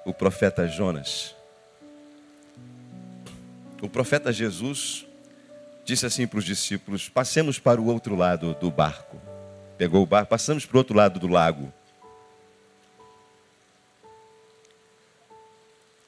o 0.05 0.13
profeta 0.13 0.67
Jonas 0.67 1.35
o 3.85 3.89
profeta 3.89 4.33
Jesus 4.33 5.05
disse 5.83 6.05
assim 6.05 6.25
para 6.25 6.39
os 6.39 6.45
discípulos: 6.45 7.07
Passemos 7.07 7.59
para 7.59 7.79
o 7.79 7.85
outro 7.85 8.15
lado 8.15 8.55
do 8.55 8.71
barco. 8.71 9.21
Pegou 9.77 10.01
o 10.01 10.05
barco, 10.05 10.29
passamos 10.29 10.65
para 10.65 10.75
o 10.75 10.79
outro 10.79 10.95
lado 10.95 11.19
do 11.19 11.27
lago. 11.27 11.71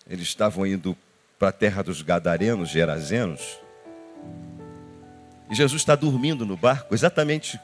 Eles 0.09 0.27
estavam 0.27 0.65
indo 0.65 0.97
para 1.37 1.49
a 1.49 1.51
terra 1.51 1.83
dos 1.83 2.01
Gadarenos, 2.01 2.69
Gerazenos. 2.69 3.59
E 5.49 5.55
Jesus 5.55 5.81
está 5.81 5.95
dormindo 5.95 6.45
no 6.45 6.57
barco, 6.57 6.93
exatamente, 6.93 7.59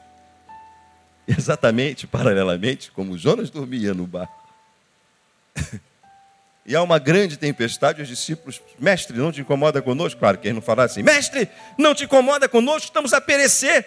exatamente, 1.28 2.06
paralelamente, 2.06 2.90
como 2.90 3.16
Jonas 3.18 3.50
dormia 3.50 3.92
no 3.92 4.06
barco. 4.06 4.44
e 6.64 6.74
há 6.74 6.82
uma 6.82 6.98
grande 6.98 7.36
tempestade, 7.36 8.02
os 8.02 8.08
discípulos, 8.08 8.60
mestre, 8.78 9.16
não 9.18 9.30
te 9.30 9.40
incomoda 9.40 9.82
conosco? 9.82 10.18
Claro 10.18 10.38
que 10.38 10.48
eles 10.48 10.54
não 10.54 10.62
falaram 10.62 10.90
assim, 10.90 11.02
mestre, 11.02 11.48
não 11.76 11.94
te 11.94 12.04
incomoda 12.04 12.48
conosco, 12.48 12.86
estamos 12.86 13.12
a 13.12 13.20
perecer. 13.20 13.86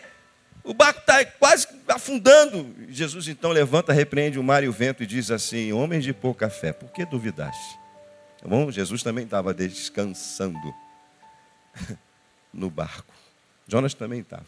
O 0.64 0.74
barco 0.74 1.00
está 1.00 1.24
quase 1.24 1.66
afundando. 1.88 2.76
Jesus 2.89 3.30
então 3.30 3.52
levanta, 3.52 3.93
repreende 3.93 4.38
o 4.38 4.43
mar 4.43 4.66
e 4.66 4.68
o 4.68 4.72
vento 4.74 5.02
e 5.02 5.06
diz 5.06 5.32
assim: 5.32 5.72
Homens 5.72 6.04
de 6.04 6.12
pouca 6.12 6.50
fé, 6.50 6.74
por 6.74 6.91
que 6.91 7.06
duvidaste? 7.06 7.80
Bom? 8.43 8.70
Jesus 8.70 9.02
também 9.02 9.24
estava 9.24 9.54
descansando 9.54 10.76
no 12.54 12.70
barco. 12.70 13.16
Jonas 13.68 13.93
também 13.93 14.22
estava. 14.22 14.45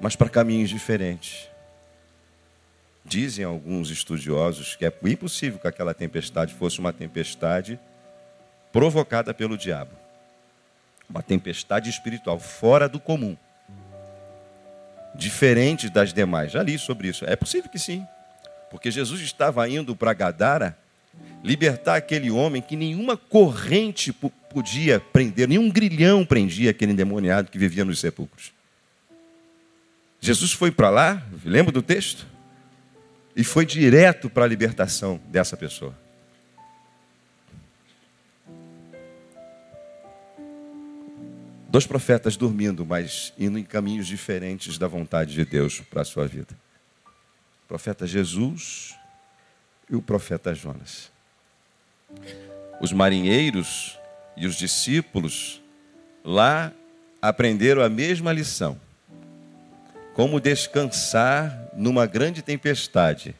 Mas 0.00 0.16
para 0.16 0.28
caminhos 0.28 0.70
diferentes. 0.70 1.48
Dizem 3.04 3.44
alguns 3.44 3.90
estudiosos 3.90 4.74
que 4.74 4.84
é 4.84 4.92
impossível 5.04 5.58
que 5.58 5.68
aquela 5.68 5.94
tempestade 5.94 6.54
fosse 6.54 6.80
uma 6.80 6.92
tempestade 6.92 7.78
provocada 8.72 9.32
pelo 9.32 9.56
diabo. 9.56 9.92
Uma 11.08 11.22
tempestade 11.22 11.88
espiritual 11.88 12.38
fora 12.38 12.88
do 12.88 12.98
comum. 12.98 13.36
Diferente 15.14 15.88
das 15.88 16.12
demais. 16.12 16.52
Já 16.52 16.62
li 16.62 16.78
sobre 16.78 17.08
isso. 17.08 17.24
É 17.26 17.36
possível 17.36 17.70
que 17.70 17.78
sim. 17.78 18.06
Porque 18.70 18.90
Jesus 18.90 19.20
estava 19.20 19.68
indo 19.68 19.94
para 19.94 20.12
Gadara 20.12 20.76
libertar 21.46 21.94
aquele 21.94 22.28
homem 22.28 22.60
que 22.60 22.74
nenhuma 22.74 23.16
corrente 23.16 24.12
podia 24.12 24.98
prender, 24.98 25.46
nenhum 25.46 25.70
grilhão 25.70 26.26
prendia 26.26 26.70
aquele 26.72 26.90
endemoniado 26.90 27.52
que 27.52 27.56
vivia 27.56 27.84
nos 27.84 28.00
sepulcros. 28.00 28.52
Jesus 30.20 30.52
foi 30.52 30.72
para 30.72 30.90
lá, 30.90 31.24
lembra 31.44 31.70
do 31.70 31.82
texto? 31.82 32.26
E 33.36 33.44
foi 33.44 33.64
direto 33.64 34.28
para 34.28 34.44
a 34.44 34.48
libertação 34.48 35.20
dessa 35.28 35.56
pessoa. 35.56 35.96
Dois 41.68 41.86
profetas 41.86 42.36
dormindo, 42.36 42.84
mas 42.84 43.32
indo 43.38 43.56
em 43.56 43.62
caminhos 43.62 44.08
diferentes 44.08 44.78
da 44.78 44.88
vontade 44.88 45.32
de 45.32 45.44
Deus 45.44 45.78
para 45.78 46.02
a 46.02 46.04
sua 46.04 46.26
vida. 46.26 46.58
O 47.64 47.68
profeta 47.68 48.04
Jesus 48.04 48.96
e 49.88 49.94
o 49.94 50.02
profeta 50.02 50.52
Jonas. 50.52 51.14
Os 52.80 52.92
marinheiros 52.92 53.98
e 54.36 54.46
os 54.46 54.56
discípulos 54.56 55.62
lá 56.24 56.72
aprenderam 57.20 57.82
a 57.82 57.88
mesma 57.88 58.32
lição 58.32 58.78
como 60.16 60.40
descansar 60.40 61.68
numa 61.76 62.06
grande 62.06 62.40
tempestade, 62.40 63.34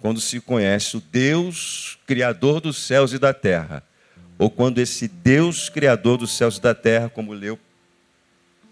quando 0.00 0.20
se 0.20 0.40
conhece 0.40 0.96
o 0.96 1.00
Deus 1.00 2.00
Criador 2.04 2.60
dos 2.60 2.76
céus 2.78 3.12
e 3.12 3.18
da 3.18 3.32
terra, 3.32 3.80
ou 4.36 4.50
quando 4.50 4.80
esse 4.80 5.06
Deus 5.06 5.68
Criador 5.68 6.18
dos 6.18 6.36
céus 6.36 6.56
e 6.56 6.60
da 6.60 6.74
terra, 6.74 7.08
como 7.08 7.32
leu 7.32 7.56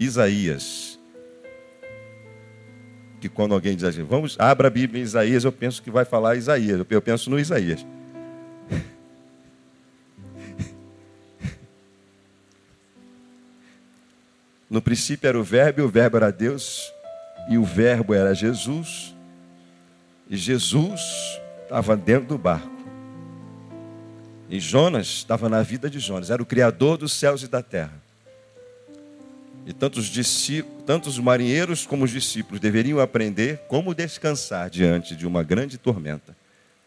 Isaías, 0.01 0.99
que 3.20 3.28
quando 3.28 3.55
alguém 3.55 3.76
diz 3.76 3.85
assim, 3.85 4.03
vamos, 4.03 4.35
abra 4.41 4.66
a 4.66 4.70
Bíblia 4.70 5.01
em 5.01 5.05
Isaías, 5.05 5.45
eu 5.45 5.53
penso 5.53 5.81
que 5.81 5.93
vai 5.93 6.05
falar 6.05 6.35
Isaías, 6.35 6.85
eu 6.91 7.03
penso 7.03 7.31
no 7.31 7.39
Isaías. 7.39 7.87
No 14.70 14.80
princípio 14.80 15.26
era 15.26 15.38
o 15.38 15.42
Verbo, 15.42 15.80
e 15.80 15.82
o 15.82 15.88
Verbo 15.88 16.16
era 16.16 16.30
Deus, 16.30 16.92
e 17.48 17.58
o 17.58 17.64
Verbo 17.64 18.14
era 18.14 18.32
Jesus, 18.32 19.12
e 20.28 20.36
Jesus 20.36 21.00
estava 21.64 21.96
dentro 21.96 22.28
do 22.28 22.38
barco. 22.38 22.70
E 24.48 24.60
Jonas 24.60 25.08
estava 25.08 25.48
na 25.48 25.60
vida 25.60 25.90
de 25.90 25.98
Jonas, 25.98 26.30
era 26.30 26.40
o 26.40 26.46
Criador 26.46 26.96
dos 26.96 27.12
céus 27.12 27.42
e 27.42 27.48
da 27.48 27.62
terra. 27.62 28.00
E 29.66 29.72
tanto 29.72 29.98
os, 29.98 30.10
tanto 30.86 31.08
os 31.08 31.18
marinheiros 31.18 31.84
como 31.84 32.04
os 32.04 32.10
discípulos 32.12 32.60
deveriam 32.60 33.00
aprender 33.00 33.58
como 33.68 33.92
descansar 33.92 34.70
diante 34.70 35.16
de 35.16 35.26
uma 35.26 35.42
grande 35.42 35.78
tormenta, 35.78 36.36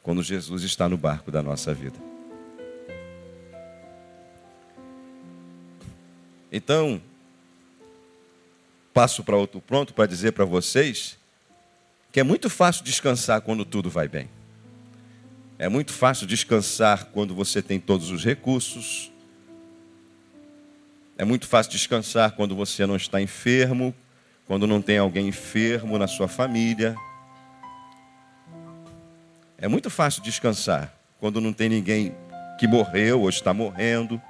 quando 0.02 0.24
Jesus 0.24 0.64
está 0.64 0.88
no 0.88 0.98
barco 0.98 1.30
da 1.30 1.44
nossa 1.44 1.74
vida. 1.74 1.98
Então, 6.50 7.02
passo 8.94 9.24
para 9.24 9.36
outro 9.36 9.60
pronto 9.60 9.94
para 9.94 10.06
dizer 10.06 10.32
para 10.34 10.46
vocês 10.46 11.18
que 12.12 12.20
é 12.20 12.24
muito 12.24 12.48
fácil 12.48 12.84
descansar 12.84 13.42
quando 13.42 13.66
tudo 13.66 13.90
vai 13.90 14.08
bem. 14.08 14.30
É 15.58 15.68
muito 15.68 15.92
fácil 15.92 16.28
descansar 16.28 17.06
quando 17.06 17.34
você 17.34 17.60
tem 17.60 17.80
todos 17.80 18.12
os 18.12 18.24
recursos. 18.24 19.12
É 21.18 21.26
muito 21.26 21.48
fácil 21.48 21.72
descansar 21.72 22.34
quando 22.34 22.56
você 22.56 22.86
não 22.86 22.96
está 22.96 23.20
enfermo, 23.20 23.96
quando 24.46 24.68
não 24.68 24.80
tem 24.80 25.00
alguém 25.00 25.28
enfermo 25.28 25.98
na 25.98 26.06
sua 26.06 26.28
família. 26.28 26.96
É 29.58 29.68
muito 29.68 29.90
fácil 29.90 30.22
descansar 30.22 30.94
quando 31.20 31.42
não 31.42 31.54
tem 31.54 31.70
ninguém 31.70 32.14
que 32.60 32.68
morreu 32.68 33.22
ou 33.22 33.30
está 33.30 33.54
morrendo. 33.54 34.22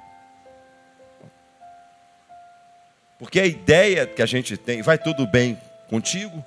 Porque 3.24 3.40
a 3.40 3.46
ideia 3.46 4.06
que 4.06 4.20
a 4.20 4.26
gente 4.26 4.54
tem, 4.54 4.82
vai 4.82 4.98
tudo 4.98 5.26
bem 5.26 5.58
contigo? 5.88 6.44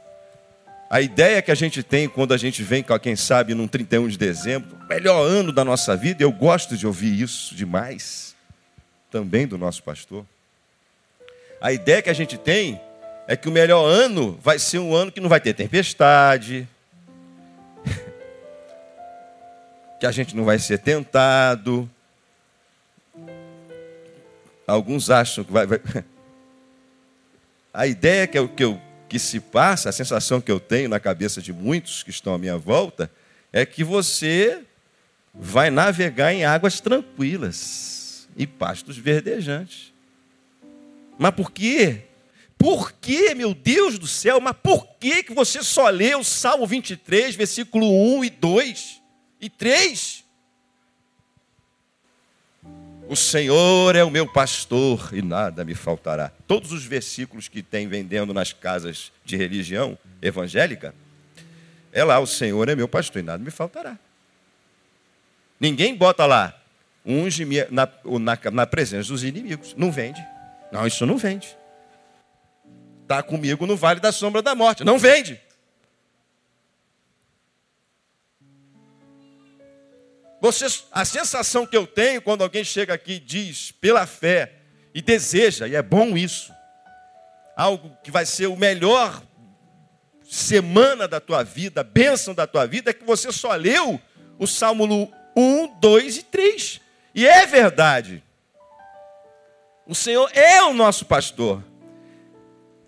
A 0.88 1.02
ideia 1.02 1.42
que 1.42 1.50
a 1.50 1.56
gente 1.56 1.82
tem 1.82 2.08
quando 2.08 2.36
a 2.36 2.38
gente 2.38 2.62
vem, 2.62 2.86
quem 3.02 3.16
sabe, 3.16 3.56
num 3.56 3.68
31 3.68 4.08
de 4.08 4.16
dezembro, 4.16 4.78
melhor 4.88 5.26
ano 5.26 5.52
da 5.52 5.66
nossa 5.66 5.98
vida, 5.98 6.22
eu 6.22 6.32
gosto 6.32 6.78
de 6.78 6.86
ouvir 6.86 7.20
isso 7.20 7.56
demais, 7.56 8.36
também 9.10 9.48
do 9.48 9.58
nosso 9.58 9.82
pastor. 9.82 10.24
A 11.60 11.74
ideia 11.74 12.00
que 12.00 12.12
a 12.12 12.14
gente 12.14 12.38
tem 12.38 12.80
é 13.28 13.36
que 13.36 13.50
o 13.50 13.52
melhor 13.52 13.84
ano 13.84 14.38
vai 14.40 14.60
ser 14.60 14.78
um 14.78 14.94
ano 14.94 15.12
que 15.12 15.20
não 15.20 15.30
vai 15.30 15.42
ter 15.42 15.56
tempestade, 15.56 16.68
que 20.00 20.06
a 20.06 20.12
gente 20.12 20.36
não 20.36 20.46
vai 20.46 20.60
ser 20.60 20.78
tentado. 20.78 21.90
Alguns 24.68 25.10
acham 25.10 25.44
que 25.44 25.52
vai, 25.52 25.66
vai 25.66 25.82
a 27.78 27.86
ideia 27.86 28.26
que, 28.26 28.40
eu, 28.40 28.50
que, 28.50 28.64
eu, 28.64 28.82
que 29.08 29.20
se 29.20 29.40
passa, 29.40 29.90
a 29.90 29.92
sensação 29.92 30.42
que 30.42 30.52
eu 30.52 30.60
tenho 30.60 30.90
na 30.90 31.00
cabeça 31.00 31.44
de 31.44 31.54
muitos 31.54 32.02
que 32.02 32.10
estão 32.10 32.34
à 32.34 32.38
minha 32.40 32.58
volta, 32.58 33.08
é 33.54 33.68
que 33.68 33.84
você 33.84 34.64
vai 35.32 35.70
navegar 35.70 36.34
em 36.34 36.44
águas 36.44 36.82
tranquilas 36.82 38.28
e 38.36 38.48
pastos 38.48 38.98
verdejantes. 38.98 39.94
Mas 41.20 41.36
por 41.36 41.52
quê? 41.52 42.02
Por 42.58 42.92
que, 42.94 43.36
meu 43.36 43.54
Deus 43.54 44.00
do 44.00 44.08
céu, 44.08 44.42
mas 44.42 44.56
por 44.64 44.96
que, 45.00 45.22
que 45.22 45.34
você 45.36 45.62
só 45.62 45.92
o 46.16 46.24
Salmo 46.24 46.66
23, 46.66 47.36
versículo 47.36 47.88
1 48.18 48.26
e 48.26 48.30
2 48.32 49.02
e 49.40 49.50
3? 49.52 50.24
O 53.10 53.16
Senhor 53.16 53.96
é 53.96 54.04
o 54.04 54.10
meu 54.10 54.28
pastor 54.28 55.12
e 55.14 55.22
nada 55.22 55.64
me 55.64 55.74
faltará. 55.74 56.32
Todos 56.46 56.74
os 56.74 56.84
versículos 56.84 57.48
que 57.48 57.64
tem 57.64 57.88
vendendo 57.88 58.34
nas 58.34 58.52
casas 58.52 59.14
de 59.24 59.38
religião 59.38 59.98
evangélica, 60.22 60.94
é 61.94 62.04
lá, 62.04 62.20
o 62.20 62.28
Senhor 62.28 62.68
é 62.68 62.76
meu 62.76 62.88
pastor 62.88 63.22
e 63.22 63.26
nada 63.26 63.42
me 63.42 63.50
faltará. 63.50 63.98
Ninguém 65.58 65.96
bota 65.96 66.26
lá, 66.26 66.54
unge 67.06 67.46
na, 67.72 67.88
na, 68.04 68.52
na 68.52 68.68
presença 68.68 69.10
dos 69.10 69.24
inimigos. 69.24 69.74
Não 69.78 69.90
vende. 69.90 70.24
Não, 70.70 70.86
isso 70.86 71.06
não 71.06 71.18
vende. 71.18 71.48
Está 73.04 73.24
comigo 73.24 73.66
no 73.66 73.78
vale 73.78 74.02
da 74.02 74.12
sombra 74.12 74.42
da 74.42 74.54
morte. 74.54 74.84
Não 74.84 75.00
vende. 75.00 75.40
Você, 80.40 80.66
a 80.92 81.04
sensação 81.04 81.66
que 81.66 81.76
eu 81.76 81.88
tenho 81.88 82.22
quando 82.22 82.44
alguém 82.44 82.64
chega 82.64 82.94
aqui 82.94 83.14
e 83.14 83.20
diz 83.20 83.72
pela 83.72 84.06
fé 84.06 84.54
e 84.94 85.02
deseja, 85.02 85.68
e 85.68 85.76
é 85.76 85.82
bom 85.82 86.16
isso, 86.16 86.54
algo 87.56 87.98
que 88.04 88.12
vai 88.12 88.26
ser 88.26 88.48
o 88.48 88.56
melhor 88.56 89.22
semana 90.24 91.08
da 91.08 91.20
tua 91.20 91.44
vida, 91.44 91.84
bênção 91.84 92.34
da 92.36 92.46
tua 92.46 92.68
vida, 92.68 92.92
é 92.92 92.94
que 92.94 93.04
você 93.04 93.32
só 93.32 93.54
leu 93.56 94.00
o 94.38 94.46
Salmo 94.46 95.12
1, 95.36 95.80
2 95.80 96.18
e 96.18 96.24
3. 96.24 96.82
E 97.16 97.26
é 97.26 97.46
verdade. 97.46 98.24
O 99.88 99.96
Senhor 99.96 100.30
é 100.34 100.62
o 100.64 100.74
nosso 100.74 101.06
pastor. 101.06 101.64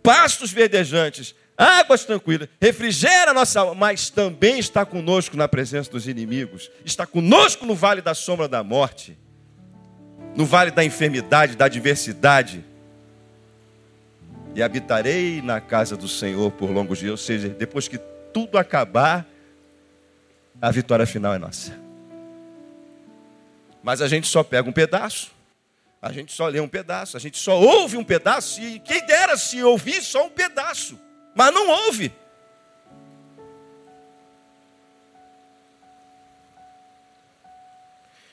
Pastos 0.03 0.51
verdejantes, 0.51 1.33
águas 1.59 2.05
tranquilas, 2.05 2.47
refrigera 2.61 3.31
a 3.31 3.33
nossa 3.33 3.59
alma, 3.59 3.75
mas 3.75 4.09
também 4.09 4.57
está 4.59 4.85
conosco 4.85 5.35
na 5.35 5.45
presença 5.45 5.91
dos 5.91 6.07
inimigos, 6.07 6.71
está 6.85 7.05
conosco 7.05 7.65
no 7.65 7.75
vale 7.75 8.01
da 8.01 8.13
sombra 8.13 8.47
da 8.47 8.63
morte, 8.63 9.17
no 10.37 10.45
vale 10.45 10.71
da 10.71 10.85
enfermidade, 10.85 11.57
da 11.57 11.65
adversidade. 11.65 12.63
E 14.55 14.63
habitarei 14.63 15.41
na 15.41 15.59
casa 15.59 15.97
do 15.97 16.07
Senhor 16.07 16.49
por 16.51 16.71
longos 16.71 16.99
dias, 16.99 17.11
ou 17.11 17.17
seja, 17.17 17.49
depois 17.49 17.89
que 17.89 17.97
tudo 18.33 18.57
acabar, 18.57 19.27
a 20.61 20.71
vitória 20.71 21.05
final 21.05 21.33
é 21.33 21.37
nossa. 21.37 21.77
Mas 23.83 24.01
a 24.01 24.07
gente 24.07 24.27
só 24.27 24.43
pega 24.43 24.69
um 24.69 24.73
pedaço, 24.73 25.31
a 26.01 26.11
gente 26.13 26.31
só 26.31 26.47
lê 26.47 26.61
um 26.61 26.69
pedaço, 26.69 27.17
a 27.17 27.19
gente 27.19 27.37
só 27.37 27.59
ouve 27.59 27.97
um 27.97 28.03
pedaço, 28.03 28.61
e 28.61 28.79
quem 28.79 29.05
dera 29.05 29.35
se 29.35 29.61
ouvir 29.61 30.01
só 30.01 30.25
um 30.25 30.29
pedaço 30.29 31.08
mas 31.39 31.53
não 31.53 31.69
houve. 31.69 32.11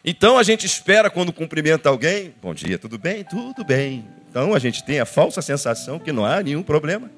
Então 0.04 0.36
a 0.36 0.42
gente 0.42 0.66
espera 0.66 1.08
quando 1.08 1.32
cumprimenta 1.32 1.88
alguém, 1.88 2.34
bom 2.42 2.52
dia, 2.52 2.76
tudo 2.76 2.98
bem? 2.98 3.22
Tudo 3.22 3.64
bem. 3.64 4.04
Então 4.28 4.52
a 4.52 4.58
gente 4.58 4.82
tem 4.82 4.98
a 4.98 5.06
falsa 5.06 5.40
sensação 5.40 6.00
que 6.00 6.10
não 6.10 6.24
há 6.24 6.42
nenhum 6.42 6.64
problema. 6.64 7.08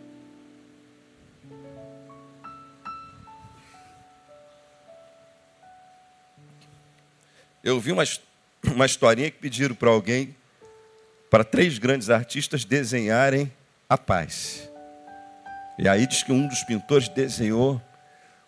Eu 7.64 7.80
vi 7.80 7.92
uma, 7.92 8.04
uma 8.62 8.84
historinha 8.84 9.30
que 9.30 9.38
pediram 9.38 9.74
para 9.74 9.88
alguém, 9.88 10.36
para 11.30 11.44
três 11.44 11.78
grandes 11.78 12.10
artistas 12.10 12.62
desenharem 12.62 13.50
a 13.88 13.96
paz. 13.96 14.67
E 15.78 15.88
aí 15.88 16.08
diz 16.08 16.24
que 16.24 16.32
um 16.32 16.48
dos 16.48 16.64
pintores 16.64 17.08
desenhou 17.08 17.80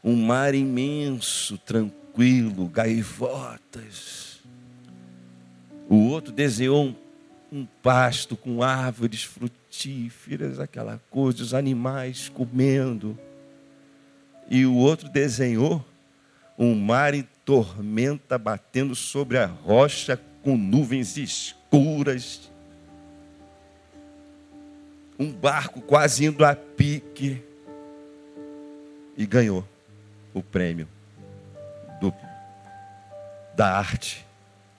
um 0.02 0.16
mar 0.16 0.52
imenso, 0.52 1.56
tranquilo, 1.58 2.66
gaivotas. 2.66 4.40
O 5.88 6.08
outro 6.08 6.32
desenhou 6.32 6.86
um, 6.86 6.94
um 7.52 7.66
pasto 7.82 8.36
com 8.36 8.64
árvores 8.64 9.22
frutíferas, 9.22 10.58
aquela 10.58 11.00
coisa, 11.08 11.42
os 11.42 11.54
animais 11.54 12.28
comendo. 12.28 13.16
E 14.50 14.66
o 14.66 14.74
outro 14.74 15.08
desenhou 15.08 15.84
um 16.58 16.74
mar 16.74 17.14
em 17.14 17.26
tormenta 17.44 18.36
batendo 18.36 18.96
sobre 18.96 19.38
a 19.38 19.46
rocha 19.46 20.20
com 20.42 20.56
nuvens 20.56 21.16
escuras 21.16 22.49
um 25.20 25.30
barco 25.30 25.82
quase 25.82 26.24
indo 26.24 26.42
a 26.46 26.56
pique 26.56 27.44
e 29.14 29.26
ganhou 29.26 29.62
o 30.32 30.42
prêmio 30.42 30.88
do, 32.00 32.10
da 33.54 33.76
arte 33.76 34.26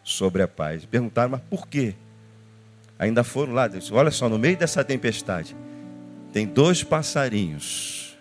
sobre 0.03 0.41
a 0.41 0.47
paz. 0.47 0.83
Perguntaram, 0.83 1.29
mas 1.29 1.41
por 1.41 1.67
quê? 1.67 1.93
Ainda 2.97 3.23
foram 3.23 3.53
lá, 3.53 3.67
disse, 3.67 3.93
olha 3.93 4.09
só, 4.09 4.27
no 4.27 4.39
meio 4.39 4.57
dessa 4.57 4.83
tempestade, 4.83 5.55
tem 6.33 6.47
dois 6.47 6.83
passarinhos 6.83 8.17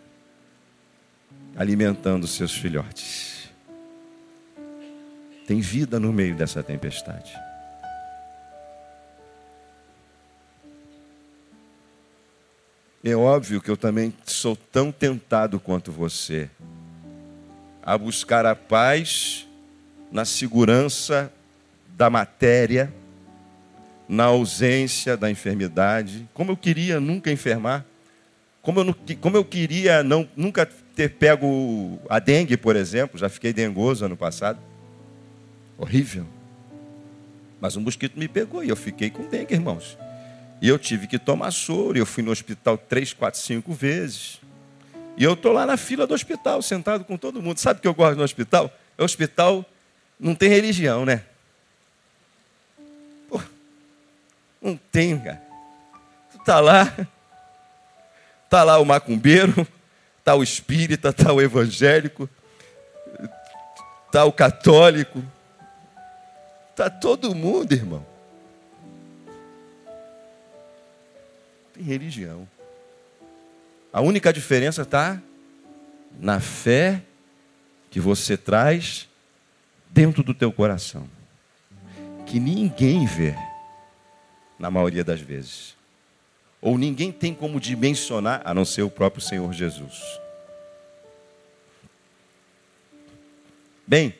alimentando 1.56 2.26
seus 2.26 2.54
filhotes. 2.54 3.48
Tem 5.46 5.58
vida 5.60 5.98
no 5.98 6.12
meio 6.12 6.34
dessa 6.36 6.62
tempestade. 6.62 7.32
É 13.03 13.14
óbvio 13.16 13.62
que 13.62 13.70
eu 13.70 13.78
também 13.78 14.12
sou 14.26 14.55
tão 14.55 14.92
tentado 14.92 15.59
quanto 15.59 15.90
você 15.90 16.51
a 17.82 17.96
buscar 17.96 18.44
a 18.44 18.55
paz 18.55 19.48
na 20.12 20.26
segurança 20.26 21.32
da 21.96 22.11
matéria, 22.11 22.92
na 24.07 24.24
ausência 24.24 25.16
da 25.16 25.30
enfermidade. 25.30 26.28
Como 26.34 26.53
eu 26.53 26.57
queria 26.57 27.01
nunca 27.01 27.32
enfermar, 27.32 27.86
como 28.61 28.80
eu, 28.80 28.94
como 29.18 29.36
eu 29.36 29.44
queria 29.46 30.03
não, 30.03 30.28
nunca 30.36 30.66
ter 30.94 31.09
pego 31.09 31.98
a 32.07 32.18
dengue, 32.18 32.59
por 32.59 32.76
exemplo, 32.76 33.18
já 33.18 33.30
fiquei 33.30 33.55
dengoso 33.55 34.05
ano 34.05 34.16
passado. 34.16 34.59
Horrível. 35.78 36.26
Mas 37.59 37.76
um 37.76 37.80
mosquito 37.80 38.18
me 38.18 38.28
pegou 38.28 38.62
e 38.62 38.68
eu 38.68 38.76
fiquei 38.76 39.09
com 39.09 39.26
dengue, 39.26 39.55
irmãos. 39.55 39.96
E 40.61 40.68
eu 40.68 40.78
tive 40.78 41.06
que 41.06 41.18
tomar 41.18 41.50
soro. 41.50 41.96
Eu 41.96 42.06
fui 42.06 42.22
no 42.22 42.30
hospital 42.30 42.76
três, 42.76 43.12
quatro, 43.12 43.40
cinco 43.40 43.72
vezes. 43.72 44.40
E 45.16 45.24
eu 45.24 45.34
estou 45.34 45.52
lá 45.52 45.66
na 45.66 45.76
fila 45.76 46.06
do 46.06 46.14
hospital, 46.14 46.62
sentado 46.62 47.04
com 47.04 47.16
todo 47.16 47.42
mundo. 47.42 47.58
Sabe 47.58 47.78
o 47.78 47.82
que 47.82 47.88
eu 47.88 47.94
gosto 47.94 48.16
no 48.16 48.24
hospital? 48.24 48.70
É 48.96 49.02
hospital, 49.02 49.64
não 50.18 50.34
tem 50.34 50.48
religião, 50.48 51.04
né? 51.04 51.24
Pô, 53.28 53.40
não 54.61 54.76
tem, 54.76 55.18
cara. 55.18 55.42
Tu 56.32 56.38
tá 56.44 56.61
lá, 56.61 56.94
tá 58.48 58.62
lá 58.62 58.78
o 58.78 58.84
macumbeiro, 58.84 59.66
tá 60.24 60.34
o 60.34 60.42
espírita, 60.42 61.12
tá 61.12 61.32
o 61.32 61.40
evangélico, 61.40 62.28
tá 64.12 64.24
o 64.24 64.32
católico, 64.32 65.22
tá 66.76 66.90
todo 66.90 67.34
mundo, 67.34 67.72
irmão. 67.72 68.09
Religião. 71.81 72.49
A 73.93 74.01
única 74.01 74.33
diferença 74.33 74.83
está 74.83 75.20
na 76.20 76.41
fé 76.41 77.03
que 77.91 77.99
você 77.99 78.37
traz 78.37 79.09
dentro 79.91 80.22
do 80.22 80.33
teu 80.33 80.53
coração, 80.53 81.09
que 82.26 82.39
ninguém 82.39 83.05
vê, 83.07 83.35
na 84.59 84.70
maioria 84.70 85.03
das 85.03 85.20
vezes, 85.20 85.76
ou 86.61 86.78
ninguém 86.78 87.11
tem 87.11 87.35
como 87.35 87.59
dimensionar, 87.59 88.43
a 88.45 88.55
não 88.55 88.64
ser 88.64 88.83
o 88.83 88.91
próprio 88.91 89.22
Senhor 89.22 89.53
Jesus. 89.53 90.20
Bem, 93.87 94.14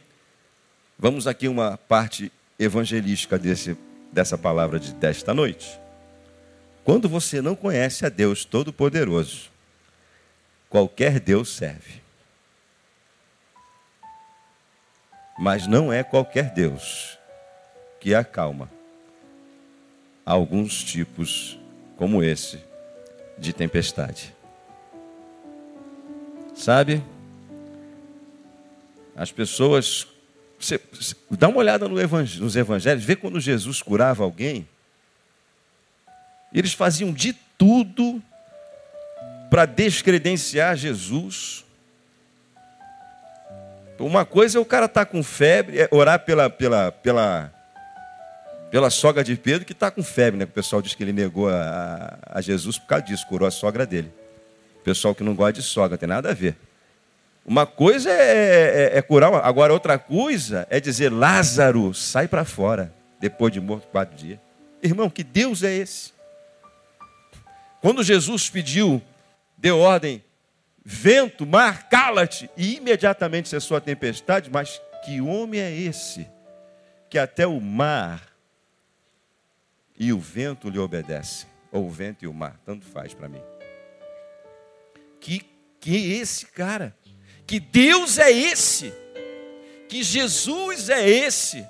vamos 0.99 1.27
aqui 1.27 1.47
uma 1.47 1.77
parte 1.77 2.33
evangelística 2.59 3.39
desse, 3.39 3.77
dessa 4.13 4.37
palavra 4.37 4.81
de 4.81 4.93
desta 4.93 5.33
noite. 5.33 5.80
Quando 6.85 7.09
você 7.09 7.41
não 7.43 7.55
conhece 7.55 8.07
a 8.07 8.09
Deus 8.09 8.45
Todo-Poderoso, 8.45 9.51
qualquer 10.69 11.21
Deus 11.21 11.49
serve. 11.51 12.01
Mas 15.39 15.67
não 15.67 15.93
é 15.93 16.03
qualquer 16.03 16.53
Deus 16.53 17.19
que 17.99 18.15
acalma 18.15 18.71
alguns 20.25 20.85
tipos, 20.85 21.59
como 21.97 22.23
esse, 22.23 22.61
de 23.39 23.53
tempestade. 23.53 24.35
Sabe? 26.55 27.03
As 29.17 29.33
pessoas. 29.33 30.07
Você, 30.59 30.79
dá 31.31 31.49
uma 31.49 31.59
olhada 31.59 31.89
no 31.89 31.97
nos 31.97 32.57
evangelhos, 32.57 33.03
vê 33.03 33.17
quando 33.17 33.41
Jesus 33.41 33.81
curava 33.81 34.23
alguém. 34.23 34.69
Eles 36.53 36.73
faziam 36.73 37.13
de 37.13 37.33
tudo 37.57 38.23
para 39.51 39.67
descredenciar 39.67 40.77
Jesus. 40.77 41.65
Uma 43.99 44.25
coisa 44.25 44.57
é 44.57 44.61
o 44.61 44.65
cara 44.65 44.87
estar 44.87 45.05
tá 45.05 45.11
com 45.11 45.23
febre, 45.23 45.81
é 45.81 45.89
orar 45.91 46.21
pela, 46.21 46.49
pela, 46.49 46.91
pela, 46.91 47.53
pela 48.71 48.89
sogra 48.89 49.23
de 49.23 49.37
Pedro 49.37 49.67
que 49.67 49.73
está 49.73 49.91
com 49.91 50.03
febre, 50.03 50.39
né? 50.39 50.45
O 50.45 50.49
pessoal 50.49 50.81
diz 50.81 50.95
que 50.95 51.03
ele 51.03 51.13
negou 51.13 51.51
a, 51.51 52.19
a, 52.25 52.41
Jesus 52.41 52.79
por 52.79 52.87
causa 52.87 53.05
disso, 53.05 53.27
curou 53.27 53.47
a 53.47 53.51
sogra 53.51 53.85
dele. 53.85 54.11
Pessoal 54.83 55.15
que 55.15 55.23
não 55.23 55.35
gosta 55.35 55.53
de 55.55 55.63
sogra, 55.63 55.99
tem 55.99 56.09
nada 56.09 56.31
a 56.31 56.35
ver. 56.35 56.57
Uma 57.45 57.67
coisa 57.67 58.11
é, 58.11 58.93
é, 58.95 58.99
é 58.99 59.03
curar, 59.03 59.35
agora 59.35 59.73
outra 59.73 59.99
coisa 59.99 60.67
é 60.71 60.81
dizer, 60.81 61.11
Lázaro, 61.11 61.93
sai 61.93 62.27
para 62.27 62.45
fora, 62.45 62.95
depois 63.19 63.53
de 63.53 63.61
morto 63.61 63.87
quatro 63.89 64.17
dias. 64.17 64.39
Irmão, 64.83 65.11
que 65.11 65.23
Deus 65.23 65.63
é 65.63 65.75
esse? 65.75 66.13
Quando 67.81 68.03
Jesus 68.03 68.51
pediu, 68.51 69.03
deu 69.57 69.79
ordem, 69.79 70.23
vento, 70.85 71.47
mar, 71.47 71.89
cala-te, 71.89 72.51
e 72.57 72.77
imediatamente 72.77 73.49
cessou 73.49 73.77
a 73.77 73.81
tempestade, 73.81 74.51
mas 74.51 74.81
que 75.05 75.21
homem 75.21 75.61
é 75.61 75.71
esse 75.75 76.27
que 77.09 77.19
até 77.19 77.47
o 77.47 77.61
mar 77.61 78.31
e 79.99 80.13
o 80.13 80.19
vento 80.19 80.69
lhe 80.69 80.79
obedecem? 80.79 81.49
Ou 81.73 81.87
o 81.87 81.91
vento 81.91 82.25
e 82.25 82.29
o 82.29 82.33
mar, 82.33 82.61
tanto 82.65 82.85
faz 82.87 83.15
para 83.15 83.29
mim. 83.29 83.43
Que, 85.21 85.45
que 85.79 85.97
é 85.97 86.21
esse 86.21 86.47
cara? 86.47 86.97
Que 87.47 87.59
Deus 87.61 88.19
é 88.19 88.31
esse? 88.31 88.93
Que 89.89 90.03
Jesus 90.03 90.89
é 90.89 91.09
esse? 91.09 91.67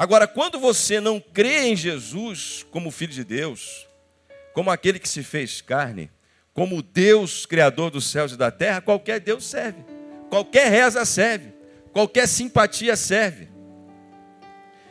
Agora, 0.00 0.26
quando 0.26 0.58
você 0.58 0.98
não 0.98 1.20
crê 1.20 1.66
em 1.66 1.76
Jesus 1.76 2.64
como 2.70 2.90
Filho 2.90 3.12
de 3.12 3.22
Deus, 3.22 3.86
como 4.54 4.70
aquele 4.70 4.98
que 4.98 5.06
se 5.06 5.22
fez 5.22 5.60
carne, 5.60 6.10
como 6.54 6.80
Deus 6.80 7.44
Criador 7.44 7.90
dos 7.90 8.10
céus 8.10 8.32
e 8.32 8.36
da 8.38 8.50
terra, 8.50 8.80
qualquer 8.80 9.20
Deus 9.20 9.44
serve, 9.44 9.84
qualquer 10.30 10.70
reza 10.70 11.04
serve, 11.04 11.52
qualquer 11.92 12.26
simpatia 12.26 12.96
serve. 12.96 13.50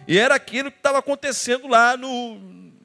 E 0.08 0.16
era 0.16 0.36
aquilo 0.36 0.70
que 0.70 0.78
estava 0.78 1.00
acontecendo 1.00 1.68
lá 1.68 1.98
no, 1.98 2.36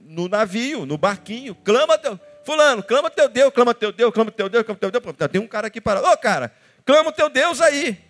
no 0.07 0.27
navio, 0.27 0.87
no 0.87 0.97
barquinho. 0.97 1.55
Clama 1.55 1.99
teu, 1.99 2.19
fulano, 2.43 2.83
clama 2.83 3.11
teu 3.11 3.29
Deus, 3.29 3.53
clama 3.53 3.75
teu 3.75 3.93
Deus, 3.93 4.15
clama 4.15 4.31
teu 4.31 4.49
Deus, 4.49 4.65
clama 4.65 4.79
teu 4.79 4.91
Deus. 4.91 5.31
Tem 5.31 5.43
um 5.43 5.47
cara 5.47 5.67
aqui 5.67 5.79
parado. 5.79 6.07
Ô 6.07 6.17
cara, 6.17 6.55
clama 6.87 7.13
teu 7.13 7.29
Deus 7.29 7.61
aí. 7.61 8.03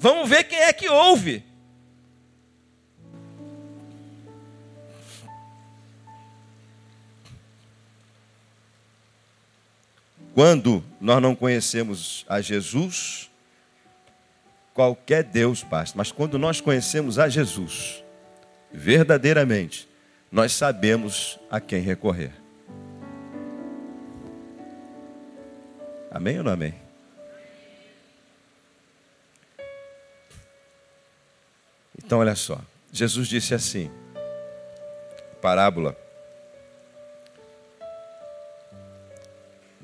Vamos 0.00 0.28
ver 0.28 0.42
quem 0.42 0.58
é 0.58 0.72
que 0.72 0.88
ouve. 0.88 1.45
Quando 10.36 10.84
nós 11.00 11.22
não 11.22 11.34
conhecemos 11.34 12.26
a 12.28 12.42
Jesus, 12.42 13.30
qualquer 14.74 15.24
Deus 15.24 15.62
basta. 15.62 15.96
Mas 15.96 16.12
quando 16.12 16.38
nós 16.38 16.60
conhecemos 16.60 17.18
a 17.18 17.26
Jesus, 17.26 18.04
verdadeiramente, 18.70 19.88
nós 20.30 20.52
sabemos 20.52 21.40
a 21.50 21.58
quem 21.58 21.80
recorrer. 21.80 22.32
Amém 26.10 26.36
ou 26.36 26.44
não 26.44 26.52
amém? 26.52 26.74
Então, 31.96 32.18
olha 32.18 32.34
só. 32.34 32.60
Jesus 32.92 33.26
disse 33.26 33.54
assim: 33.54 33.90
parábola 35.40 35.96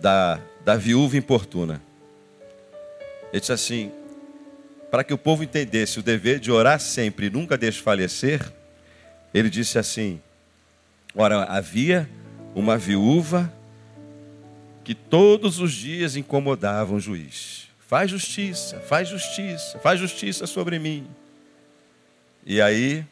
da, 0.02 0.40
da 0.64 0.76
viúva 0.76 1.16
importuna. 1.16 1.80
Ele 3.32 3.40
disse 3.40 3.52
assim: 3.52 3.92
para 4.90 5.02
que 5.02 5.14
o 5.14 5.18
povo 5.18 5.42
entendesse 5.42 5.98
o 5.98 6.02
dever 6.02 6.38
de 6.38 6.50
orar 6.50 6.78
sempre 6.78 7.26
e 7.26 7.30
nunca 7.30 7.56
desfalecer, 7.56 8.52
ele 9.32 9.48
disse 9.48 9.78
assim: 9.78 10.20
Ora, 11.14 11.44
havia 11.44 12.06
uma 12.54 12.76
viúva 12.76 13.50
que 14.84 14.94
todos 14.94 15.60
os 15.60 15.72
dias 15.72 16.16
incomodava 16.16 16.92
o 16.92 17.00
juiz. 17.00 17.68
Faz 17.78 18.10
justiça, 18.10 18.80
faz 18.80 19.08
justiça, 19.08 19.78
faz 19.78 20.00
justiça 20.00 20.46
sobre 20.46 20.78
mim. 20.78 21.06
E 22.44 22.60
aí 22.60 23.06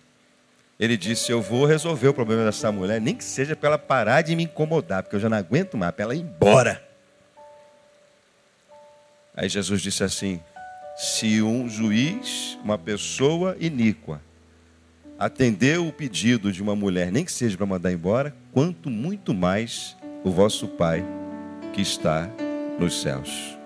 ele 0.81 0.97
disse: 0.97 1.31
Eu 1.31 1.43
vou 1.43 1.67
resolver 1.67 2.09
o 2.09 2.15
problema 2.15 2.43
dessa 2.43 2.73
mulher, 2.73 2.99
nem 3.03 3.15
que 3.15 3.23
seja 3.23 3.55
para 3.55 3.69
ela 3.69 3.79
parar 3.79 4.23
de 4.23 4.35
me 4.35 4.45
incomodar, 4.45 5.03
porque 5.03 5.15
eu 5.15 5.21
já 5.21 5.29
não 5.29 5.37
aguento 5.37 5.77
mais, 5.77 5.93
para 5.93 6.05
ela 6.05 6.15
ir 6.15 6.21
embora. 6.21 6.83
Aí 9.37 9.47
Jesus 9.47 9.83
disse 9.83 10.03
assim: 10.03 10.41
Se 10.97 11.43
um 11.43 11.69
juiz, 11.69 12.59
uma 12.65 12.79
pessoa 12.79 13.55
iníqua, 13.61 14.23
atendeu 15.19 15.87
o 15.87 15.93
pedido 15.93 16.51
de 16.51 16.63
uma 16.63 16.75
mulher, 16.75 17.13
nem 17.13 17.27
que 17.27 17.33
seja 17.33 17.59
para 17.59 17.67
mandar 17.67 17.93
embora, 17.93 18.35
quanto 18.51 18.89
muito 18.89 19.35
mais 19.35 19.95
o 20.25 20.31
vosso 20.31 20.67
Pai 20.67 21.05
que 21.75 21.83
está 21.83 22.27
nos 22.79 23.03
céus. 23.03 23.59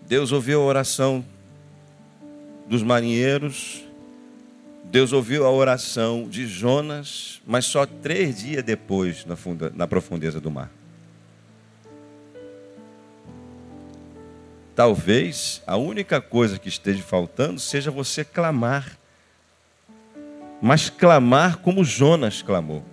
Deus 0.00 0.32
ouviu 0.32 0.60
a 0.60 0.64
oração 0.64 1.24
dos 2.68 2.82
marinheiros, 2.82 3.84
Deus 4.84 5.12
ouviu 5.12 5.44
a 5.44 5.50
oração 5.50 6.28
de 6.28 6.46
Jonas, 6.46 7.40
mas 7.46 7.64
só 7.66 7.84
três 7.86 8.38
dias 8.40 8.62
depois, 8.62 9.24
na, 9.24 9.36
funda, 9.36 9.72
na 9.74 9.86
profundeza 9.86 10.40
do 10.40 10.50
mar. 10.50 10.70
Talvez 14.74 15.62
a 15.66 15.76
única 15.76 16.20
coisa 16.20 16.58
que 16.58 16.68
esteja 16.68 17.02
faltando 17.02 17.58
seja 17.58 17.90
você 17.90 18.24
clamar, 18.24 18.98
mas 20.60 20.90
clamar 20.90 21.58
como 21.58 21.84
Jonas 21.84 22.42
clamou. 22.42 22.84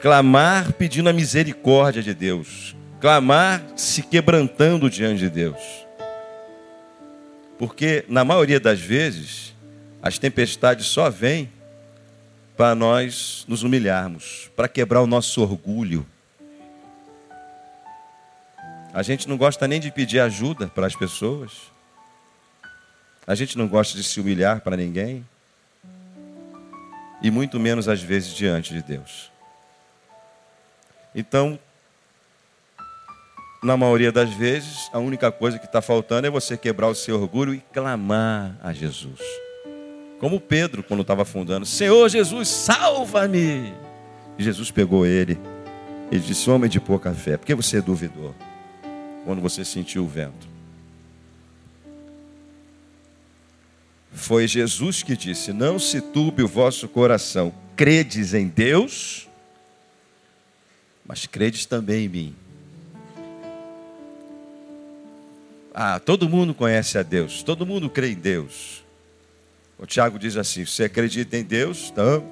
Clamar 0.00 0.72
pedindo 0.72 1.10
a 1.10 1.12
misericórdia 1.12 2.02
de 2.02 2.14
Deus, 2.14 2.74
clamar 3.00 3.62
se 3.76 4.02
quebrantando 4.02 4.88
diante 4.88 5.20
de 5.20 5.30
Deus. 5.30 5.86
Porque, 7.60 8.06
na 8.08 8.24
maioria 8.24 8.58
das 8.58 8.80
vezes, 8.80 9.54
as 10.00 10.18
tempestades 10.18 10.86
só 10.86 11.10
vêm 11.10 11.52
para 12.56 12.74
nós 12.74 13.44
nos 13.46 13.62
humilharmos, 13.62 14.50
para 14.56 14.66
quebrar 14.66 15.02
o 15.02 15.06
nosso 15.06 15.42
orgulho. 15.42 16.06
A 18.94 19.02
gente 19.02 19.28
não 19.28 19.36
gosta 19.36 19.68
nem 19.68 19.78
de 19.78 19.90
pedir 19.90 20.20
ajuda 20.20 20.68
para 20.68 20.86
as 20.86 20.96
pessoas. 20.96 21.52
A 23.26 23.34
gente 23.34 23.58
não 23.58 23.68
gosta 23.68 23.94
de 23.94 24.04
se 24.04 24.18
humilhar 24.18 24.62
para 24.62 24.74
ninguém. 24.74 25.22
E 27.20 27.30
muito 27.30 27.60
menos 27.60 27.88
às 27.88 28.00
vezes 28.00 28.32
diante 28.32 28.72
de 28.72 28.80
Deus. 28.80 29.30
Então, 31.14 31.58
na 33.62 33.76
maioria 33.76 34.10
das 34.10 34.32
vezes, 34.32 34.88
a 34.92 34.98
única 34.98 35.30
coisa 35.30 35.58
que 35.58 35.66
está 35.66 35.82
faltando 35.82 36.26
é 36.26 36.30
você 36.30 36.56
quebrar 36.56 36.88
o 36.88 36.94
seu 36.94 37.20
orgulho 37.20 37.54
e 37.54 37.62
clamar 37.72 38.56
a 38.62 38.72
Jesus. 38.72 39.20
Como 40.18 40.40
Pedro, 40.40 40.82
quando 40.82 41.00
estava 41.02 41.22
afundando: 41.22 41.66
Senhor 41.66 42.08
Jesus, 42.08 42.48
salva-me! 42.48 43.72
E 44.38 44.42
Jesus 44.42 44.70
pegou 44.70 45.04
ele 45.04 45.38
e 46.10 46.18
disse: 46.18 46.48
Homem 46.48 46.70
de 46.70 46.80
pouca 46.80 47.12
fé, 47.12 47.36
por 47.36 47.46
que 47.46 47.54
você 47.54 47.80
duvidou 47.80 48.34
quando 49.24 49.42
você 49.42 49.64
sentiu 49.64 50.04
o 50.04 50.08
vento? 50.08 50.48
Foi 54.12 54.48
Jesus 54.48 55.02
que 55.02 55.16
disse: 55.16 55.52
Não 55.52 55.78
se 55.78 56.00
turbe 56.00 56.42
o 56.42 56.48
vosso 56.48 56.88
coração, 56.88 57.52
credes 57.76 58.32
em 58.32 58.48
Deus, 58.48 59.28
mas 61.06 61.26
credes 61.26 61.66
também 61.66 62.06
em 62.06 62.08
mim. 62.08 62.36
Ah, 65.74 66.00
todo 66.00 66.28
mundo 66.28 66.52
conhece 66.52 66.98
a 66.98 67.02
Deus, 67.02 67.42
todo 67.42 67.64
mundo 67.64 67.88
crê 67.88 68.10
em 68.10 68.16
Deus. 68.16 68.84
O 69.78 69.86
Tiago 69.86 70.18
diz 70.18 70.36
assim: 70.36 70.64
você 70.64 70.84
acredita 70.84 71.36
em 71.36 71.44
Deus? 71.44 71.90
Então, 71.92 72.24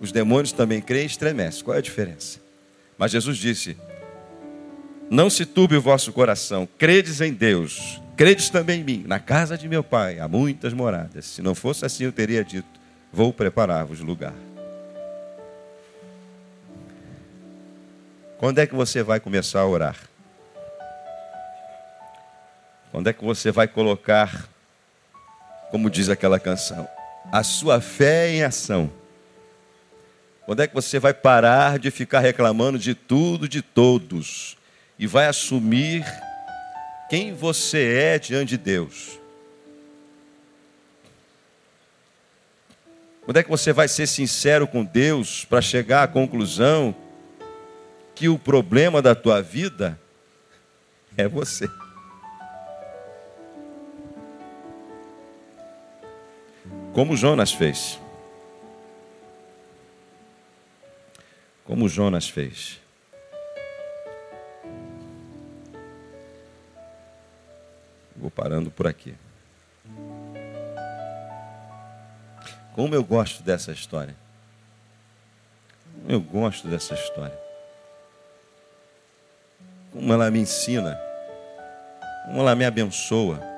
os 0.00 0.10
demônios 0.10 0.52
também 0.52 0.80
creem 0.80 1.04
e 1.04 1.06
estremecem. 1.06 1.62
Qual 1.62 1.74
é 1.74 1.78
a 1.78 1.82
diferença? 1.82 2.40
Mas 2.98 3.12
Jesus 3.12 3.36
disse: 3.36 3.76
Não 5.10 5.30
se 5.30 5.44
turbe 5.44 5.76
o 5.76 5.80
vosso 5.80 6.12
coração, 6.12 6.68
credes 6.78 7.20
em 7.20 7.32
Deus, 7.32 8.00
credes 8.16 8.48
também 8.48 8.80
em 8.80 8.84
mim. 8.84 9.04
Na 9.06 9.20
casa 9.20 9.56
de 9.56 9.68
meu 9.68 9.84
pai 9.84 10.18
há 10.18 10.26
muitas 10.26 10.72
moradas. 10.72 11.26
Se 11.26 11.42
não 11.42 11.54
fosse 11.54 11.84
assim, 11.84 12.04
eu 12.04 12.12
teria 12.12 12.42
dito: 12.42 12.68
Vou 13.12 13.32
preparar-vos 13.32 14.00
lugar. 14.00 14.34
Quando 18.38 18.58
é 18.58 18.66
que 18.66 18.74
você 18.74 19.04
vai 19.04 19.20
começar 19.20 19.60
a 19.60 19.66
orar? 19.66 19.96
Quando 22.92 23.08
é 23.08 23.12
que 23.14 23.24
você 23.24 23.50
vai 23.50 23.66
colocar, 23.66 24.50
como 25.70 25.88
diz 25.88 26.10
aquela 26.10 26.38
canção, 26.38 26.86
a 27.32 27.42
sua 27.42 27.80
fé 27.80 28.28
em 28.28 28.42
ação? 28.42 28.92
Quando 30.44 30.60
é 30.60 30.66
que 30.66 30.74
você 30.74 30.98
vai 30.98 31.14
parar 31.14 31.78
de 31.78 31.90
ficar 31.90 32.20
reclamando 32.20 32.78
de 32.78 32.94
tudo, 32.94 33.48
de 33.48 33.62
todos, 33.62 34.58
e 34.98 35.06
vai 35.06 35.26
assumir 35.26 36.04
quem 37.08 37.32
você 37.32 37.94
é 37.94 38.18
diante 38.18 38.50
de 38.50 38.58
Deus? 38.58 39.18
Quando 43.24 43.38
é 43.38 43.42
que 43.42 43.48
você 43.48 43.72
vai 43.72 43.88
ser 43.88 44.06
sincero 44.06 44.66
com 44.66 44.84
Deus 44.84 45.46
para 45.46 45.62
chegar 45.62 46.02
à 46.02 46.08
conclusão 46.08 46.94
que 48.14 48.28
o 48.28 48.38
problema 48.38 49.00
da 49.00 49.14
tua 49.14 49.40
vida 49.40 49.98
é 51.16 51.26
você? 51.26 51.70
Como 56.92 57.16
Jonas 57.16 57.52
fez. 57.52 57.98
Como 61.64 61.88
Jonas 61.88 62.28
fez. 62.28 62.78
Vou 68.14 68.30
parando 68.30 68.70
por 68.70 68.86
aqui. 68.86 69.14
Como 72.74 72.94
eu 72.94 73.02
gosto 73.02 73.42
dessa 73.42 73.72
história. 73.72 74.14
Como 75.94 76.12
eu 76.12 76.20
gosto 76.20 76.68
dessa 76.68 76.92
história. 76.92 77.38
Como 79.92 80.12
ela 80.12 80.30
me 80.30 80.40
ensina. 80.40 81.00
Como 82.26 82.40
ela 82.40 82.54
me 82.54 82.66
abençoa. 82.66 83.51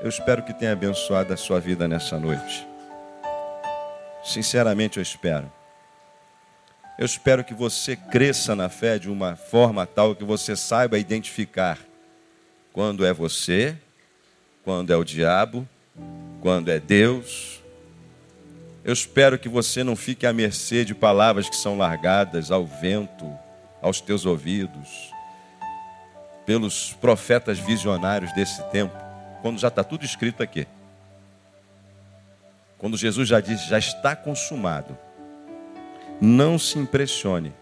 Eu 0.00 0.08
espero 0.08 0.44
que 0.44 0.54
tenha 0.54 0.72
abençoado 0.72 1.34
a 1.34 1.36
sua 1.36 1.58
vida 1.58 1.88
nessa 1.88 2.16
noite. 2.16 2.64
Sinceramente, 4.22 4.98
eu 4.98 5.02
espero. 5.02 5.50
Eu 6.96 7.04
espero 7.04 7.42
que 7.42 7.52
você 7.52 7.96
cresça 7.96 8.54
na 8.54 8.68
fé 8.68 8.96
de 8.96 9.10
uma 9.10 9.34
forma 9.34 9.84
tal 9.86 10.14
que 10.14 10.22
você 10.22 10.54
saiba 10.54 10.98
identificar 11.00 11.78
quando 12.72 13.04
é 13.04 13.12
você, 13.12 13.76
quando 14.62 14.92
é 14.92 14.96
o 14.96 15.02
diabo, 15.02 15.68
quando 16.40 16.70
é 16.70 16.78
Deus. 16.78 17.60
Eu 18.84 18.92
espero 18.92 19.36
que 19.36 19.48
você 19.48 19.82
não 19.82 19.96
fique 19.96 20.26
à 20.26 20.32
mercê 20.32 20.84
de 20.84 20.94
palavras 20.94 21.48
que 21.48 21.56
são 21.56 21.76
largadas 21.76 22.52
ao 22.52 22.64
vento, 22.64 23.28
aos 23.82 24.00
teus 24.00 24.24
ouvidos, 24.24 25.12
pelos 26.46 26.92
profetas 27.00 27.58
visionários 27.58 28.32
desse 28.32 28.62
tempo 28.70 29.07
quando 29.42 29.58
já 29.58 29.68
está 29.68 29.84
tudo 29.84 30.04
escrito 30.04 30.42
aqui. 30.42 30.66
Quando 32.78 32.96
Jesus 32.96 33.28
já 33.28 33.40
disse, 33.40 33.68
já 33.68 33.78
está 33.78 34.14
consumado. 34.14 34.96
Não 36.20 36.58
se 36.58 36.78
impressione. 36.78 37.52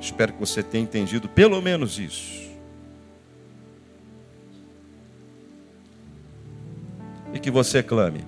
Espero 0.00 0.32
que 0.32 0.38
você 0.38 0.62
tenha 0.62 0.84
entendido 0.84 1.28
pelo 1.28 1.60
menos 1.60 1.98
isso. 1.98 2.46
E 7.32 7.40
que 7.40 7.50
você 7.50 7.82
clame. 7.82 8.24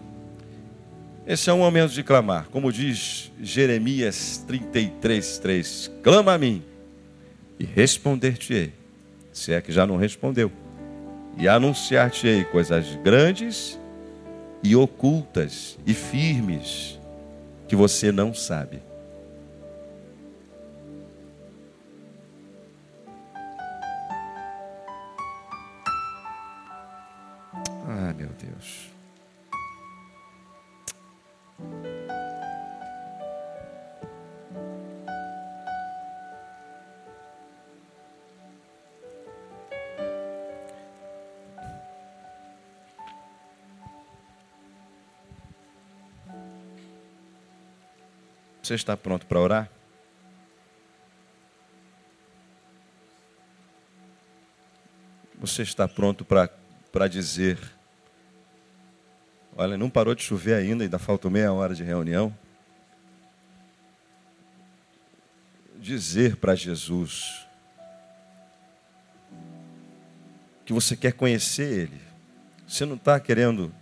Esse 1.26 1.50
é 1.50 1.52
um 1.52 1.58
momento 1.58 1.92
de 1.92 2.02
clamar, 2.02 2.48
como 2.48 2.72
diz 2.72 3.30
Jeremias 3.40 4.42
33, 4.46 5.38
3: 5.38 5.90
Clama 6.02 6.32
a 6.32 6.38
mim 6.38 6.62
e 7.60 7.64
responder-te-ei, 7.64 8.72
se 9.38 9.52
é 9.52 9.60
que 9.60 9.72
já 9.72 9.86
não 9.86 9.96
respondeu, 9.96 10.50
e 11.36 11.48
anunciar-te-ei 11.48 12.44
coisas 12.44 12.96
grandes 12.96 13.78
e 14.62 14.74
ocultas 14.74 15.78
e 15.86 15.94
firmes 15.94 16.98
que 17.68 17.76
você 17.76 18.10
não 18.10 18.34
sabe. 18.34 18.82
Ah, 27.86 28.12
meu 28.16 28.30
Deus. 28.30 28.87
Você 48.68 48.74
está 48.74 48.94
pronto 48.98 49.24
para 49.24 49.40
orar? 49.40 49.70
Você 55.40 55.62
está 55.62 55.88
pronto 55.88 56.22
para 56.22 57.08
dizer: 57.08 57.58
Olha, 59.56 59.78
não 59.78 59.88
parou 59.88 60.14
de 60.14 60.22
chover 60.22 60.52
ainda, 60.52 60.84
ainda 60.84 60.98
falta 60.98 61.30
meia 61.30 61.50
hora 61.50 61.74
de 61.74 61.82
reunião. 61.82 62.36
Dizer 65.78 66.36
para 66.36 66.54
Jesus 66.54 67.48
que 70.66 70.74
você 70.74 70.94
quer 70.94 71.14
conhecer 71.14 71.84
Ele. 71.84 72.00
Você 72.66 72.84
não 72.84 72.96
está 72.96 73.18
querendo 73.18 73.74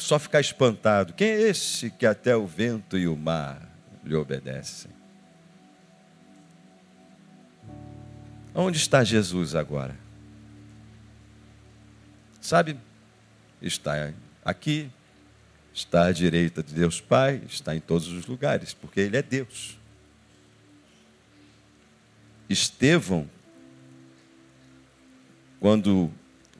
só 0.00 0.18
ficar 0.18 0.40
espantado. 0.40 1.12
Quem 1.12 1.28
é 1.28 1.40
esse 1.42 1.90
que 1.90 2.06
até 2.06 2.34
o 2.36 2.46
vento 2.46 2.98
e 2.98 3.06
o 3.06 3.16
mar 3.16 3.68
lhe 4.04 4.14
obedecem? 4.14 4.90
Onde 8.54 8.78
está 8.78 9.04
Jesus 9.04 9.54
agora? 9.54 9.96
Sabe, 12.40 12.76
está 13.60 14.12
aqui, 14.44 14.90
está 15.72 16.06
à 16.06 16.12
direita 16.12 16.62
de 16.62 16.74
Deus 16.74 17.00
Pai, 17.00 17.42
está 17.46 17.76
em 17.76 17.80
todos 17.80 18.08
os 18.08 18.26
lugares, 18.26 18.74
porque 18.74 19.00
Ele 19.00 19.16
é 19.16 19.22
Deus. 19.22 19.78
Estevão, 22.48 23.30
quando 25.60 26.10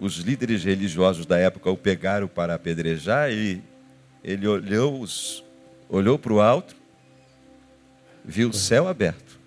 os 0.00 0.16
líderes 0.16 0.64
religiosos 0.64 1.26
da 1.26 1.38
época 1.38 1.70
o 1.70 1.76
pegaram 1.76 2.26
para 2.26 2.54
apedrejar 2.54 3.30
e 3.30 3.62
ele 4.24 4.46
olhou, 4.46 5.04
olhou 5.90 6.18
para 6.18 6.32
o 6.32 6.40
alto, 6.40 6.74
viu 8.24 8.48
o 8.48 8.52
céu 8.52 8.88
aberto 8.88 9.38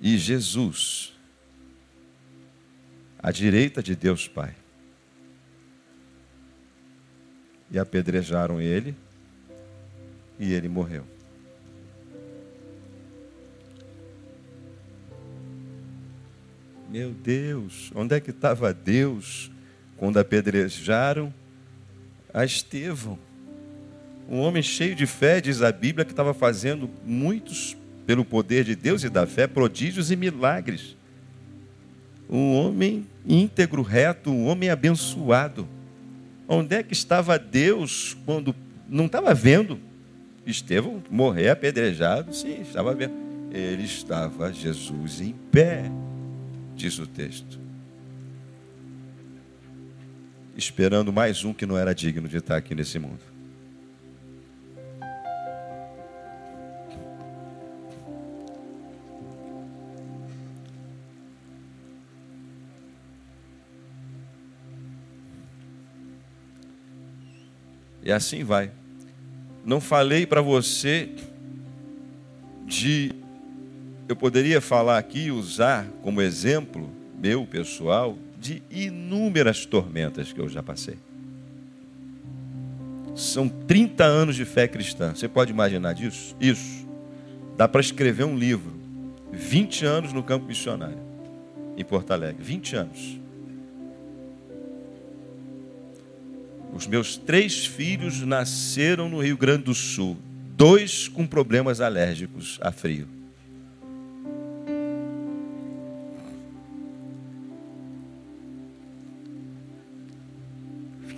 e 0.00 0.16
Jesus 0.16 1.12
à 3.18 3.30
direita 3.30 3.82
de 3.82 3.94
Deus 3.94 4.26
Pai. 4.28 4.54
E 7.70 7.78
apedrejaram 7.78 8.60
ele 8.60 8.96
e 10.38 10.52
ele 10.52 10.68
morreu. 10.68 11.04
Meu 16.90 17.10
Deus, 17.12 17.92
onde 17.94 18.16
é 18.16 18.20
que 18.20 18.30
estava 18.30 18.74
Deus 18.74 19.48
quando 19.96 20.18
apedrejaram 20.18 21.32
a 22.34 22.44
Estevão? 22.44 23.16
Um 24.28 24.40
homem 24.40 24.60
cheio 24.60 24.96
de 24.96 25.06
fé, 25.06 25.40
diz 25.40 25.62
a 25.62 25.70
Bíblia, 25.70 26.04
que 26.04 26.10
estava 26.10 26.34
fazendo 26.34 26.90
muitos, 27.06 27.76
pelo 28.04 28.24
poder 28.24 28.64
de 28.64 28.74
Deus 28.74 29.04
e 29.04 29.08
da 29.08 29.24
fé, 29.24 29.46
prodígios 29.46 30.10
e 30.10 30.16
milagres. 30.16 30.96
Um 32.28 32.56
homem 32.56 33.06
íntegro, 33.24 33.82
reto, 33.82 34.32
um 34.32 34.46
homem 34.46 34.68
abençoado. 34.68 35.68
Onde 36.48 36.74
é 36.74 36.82
que 36.82 36.92
estava 36.92 37.38
Deus 37.38 38.16
quando 38.26 38.52
não 38.88 39.06
estava 39.06 39.32
vendo 39.32 39.78
Estevão 40.44 41.00
morrer 41.08 41.50
apedrejado? 41.50 42.34
Sim, 42.34 42.62
estava 42.62 42.92
vendo. 42.96 43.14
Ele 43.52 43.84
estava, 43.84 44.52
Jesus, 44.52 45.20
em 45.20 45.36
pé 45.52 45.88
diz 46.80 46.98
o 46.98 47.06
texto. 47.06 47.60
Esperando 50.56 51.12
mais 51.12 51.44
um 51.44 51.52
que 51.52 51.66
não 51.66 51.76
era 51.76 51.94
digno 51.94 52.26
de 52.26 52.38
estar 52.38 52.56
aqui 52.56 52.74
nesse 52.74 52.98
mundo. 52.98 53.20
E 68.02 68.10
assim 68.10 68.42
vai. 68.42 68.72
Não 69.64 69.82
falei 69.82 70.26
para 70.26 70.40
você 70.40 71.14
de 72.66 73.19
eu 74.10 74.16
poderia 74.16 74.60
falar 74.60 74.98
aqui, 74.98 75.30
usar 75.30 75.86
como 76.02 76.20
exemplo 76.20 76.90
meu 77.18 77.46
pessoal, 77.46 78.16
de 78.38 78.62
inúmeras 78.70 79.66
tormentas 79.66 80.32
que 80.32 80.40
eu 80.40 80.48
já 80.48 80.62
passei. 80.62 80.96
São 83.14 83.48
30 83.48 84.04
anos 84.04 84.36
de 84.36 84.44
fé 84.44 84.66
cristã. 84.66 85.14
Você 85.14 85.28
pode 85.28 85.52
imaginar 85.52 85.92
disso? 85.92 86.34
Isso. 86.40 86.88
Dá 87.56 87.68
para 87.68 87.80
escrever 87.80 88.24
um 88.24 88.36
livro. 88.36 88.72
20 89.32 89.84
anos 89.84 90.12
no 90.12 90.22
campo 90.22 90.46
missionário, 90.46 90.98
em 91.76 91.84
Porto 91.84 92.10
Alegre. 92.12 92.42
20 92.42 92.76
anos. 92.76 93.20
Os 96.72 96.86
meus 96.86 97.16
três 97.16 97.66
filhos 97.66 98.22
nasceram 98.22 99.08
no 99.08 99.22
Rio 99.22 99.36
Grande 99.36 99.64
do 99.64 99.74
Sul. 99.74 100.16
Dois 100.56 101.08
com 101.08 101.26
problemas 101.26 101.80
alérgicos 101.80 102.58
a 102.62 102.72
frio. 102.72 103.19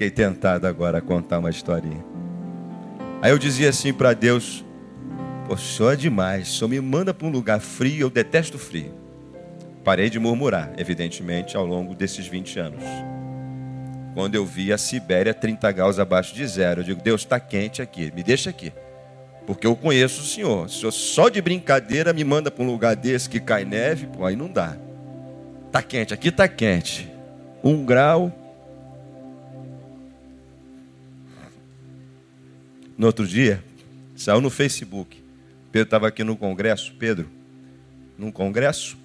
Fiquei 0.03 0.11
tentado 0.11 0.67
agora 0.67 0.99
a 0.99 1.01
contar 1.01 1.39
uma 1.39 1.51
historinha. 1.51 2.05
Aí 3.21 3.31
eu 3.31 3.39
dizia 3.39 3.69
assim 3.69 3.93
para 3.93 4.13
Deus: 4.13 4.65
Pô, 5.47 5.57
só 5.57 5.93
é 5.93 5.97
demais, 5.97 6.49
só 6.49 6.67
me 6.67 6.81
manda 6.81 7.15
para 7.15 7.27
um 7.27 7.31
lugar 7.31 7.61
frio, 7.61 8.07
eu 8.07 8.11
detesto 8.11 8.59
frio. 8.59 8.93
Parei 9.85 10.11
de 10.11 10.19
murmurar, 10.19 10.73
evidentemente, 10.77 11.57
ao 11.57 11.65
longo 11.65 11.95
desses 11.95 12.27
20 12.27 12.59
anos. 12.59 12.85
Quando 14.15 14.35
eu 14.35 14.45
vi 14.45 14.73
a 14.73 14.79
Sibéria 14.79 15.33
30 15.33 15.71
graus 15.71 15.99
abaixo 16.01 16.35
de 16.35 16.45
zero, 16.47 16.81
eu 16.81 16.85
digo: 16.85 17.03
Deus, 17.03 17.21
está 17.21 17.39
quente 17.39 17.81
aqui, 17.81 18.13
me 18.13 18.25
deixa 18.25 18.51
aqui. 18.51 18.73
Porque 19.47 19.67
eu 19.67 19.77
conheço 19.77 20.23
o 20.23 20.25
Senhor. 20.25 20.69
Se 20.69 20.83
eu 20.83 20.91
só 20.91 21.29
de 21.29 21.41
brincadeira 21.41 22.13
me 22.13 22.25
manda 22.25 22.51
para 22.51 22.65
um 22.65 22.67
lugar 22.67 22.97
desse 22.97 23.29
que 23.29 23.39
cai 23.39 23.65
neve, 23.65 24.07
pô, 24.07 24.25
aí 24.25 24.35
não 24.35 24.49
dá. 24.49 24.77
Está 25.67 25.81
quente, 25.81 26.13
aqui 26.13 26.29
está 26.29 26.49
quente. 26.49 27.09
Um 27.63 27.85
grau, 27.85 28.33
No 33.03 33.09
outro 33.09 33.27
dia, 33.27 33.61
saiu 34.15 34.41
no 34.41 34.49
Facebook. 34.49 35.21
Pedro 35.73 35.87
estava 35.87 36.07
aqui 36.07 36.23
no 36.23 36.37
congresso, 36.37 36.95
Pedro, 37.01 37.29
num 38.17 38.31
congresso. 38.31 38.97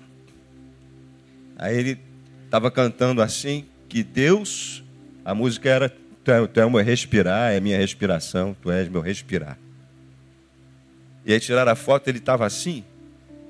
Aí 1.58 1.76
ele 1.76 2.00
estava 2.46 2.70
cantando 2.70 3.24
assim, 3.24 3.66
que 3.90 4.04
Deus, 4.04 4.84
a 5.26 5.34
música 5.34 5.68
era, 5.68 5.90
tu 6.24 6.30
é, 6.30 6.46
tu 6.46 6.60
é 6.60 6.66
o 6.68 6.70
meu 6.70 6.84
respirar, 6.84 7.52
é 7.52 7.60
minha 7.60 7.76
respiração, 7.76 8.56
tu 8.62 8.70
és 8.70 8.88
meu 8.88 9.02
respirar. 9.02 9.58
E 11.26 11.34
aí 11.34 11.40
tiraram 11.40 11.72
a 11.72 11.76
foto, 11.76 12.08
ele 12.08 12.20
estava 12.20 12.46
assim, 12.46 12.86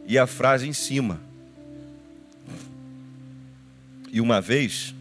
e 0.07 0.17
a 0.17 0.25
frase 0.25 0.65
em 0.65 0.71
cima. 0.71 1.19
E 4.09 4.21
uma 4.21 4.39
vez, 4.39 4.95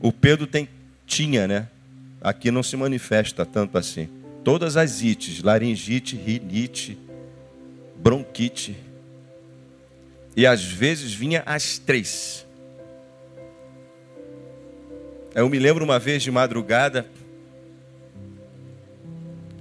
o 0.00 0.10
Pedro 0.10 0.48
tem, 0.48 0.68
tinha, 1.06 1.46
né? 1.46 1.68
Aqui 2.20 2.50
não 2.50 2.64
se 2.64 2.76
manifesta 2.76 3.46
tanto 3.46 3.78
assim 3.78 4.23
todas 4.44 4.76
as 4.76 5.02
ites, 5.02 5.42
laringite, 5.42 6.14
rinite, 6.14 6.98
bronquite. 7.96 8.76
E 10.36 10.46
às 10.46 10.62
vezes 10.62 11.14
vinha 11.14 11.42
as 11.46 11.78
três. 11.78 12.46
Eu 15.34 15.48
me 15.48 15.58
lembro 15.58 15.84
uma 15.84 15.98
vez 15.98 16.22
de 16.22 16.30
madrugada, 16.30 17.06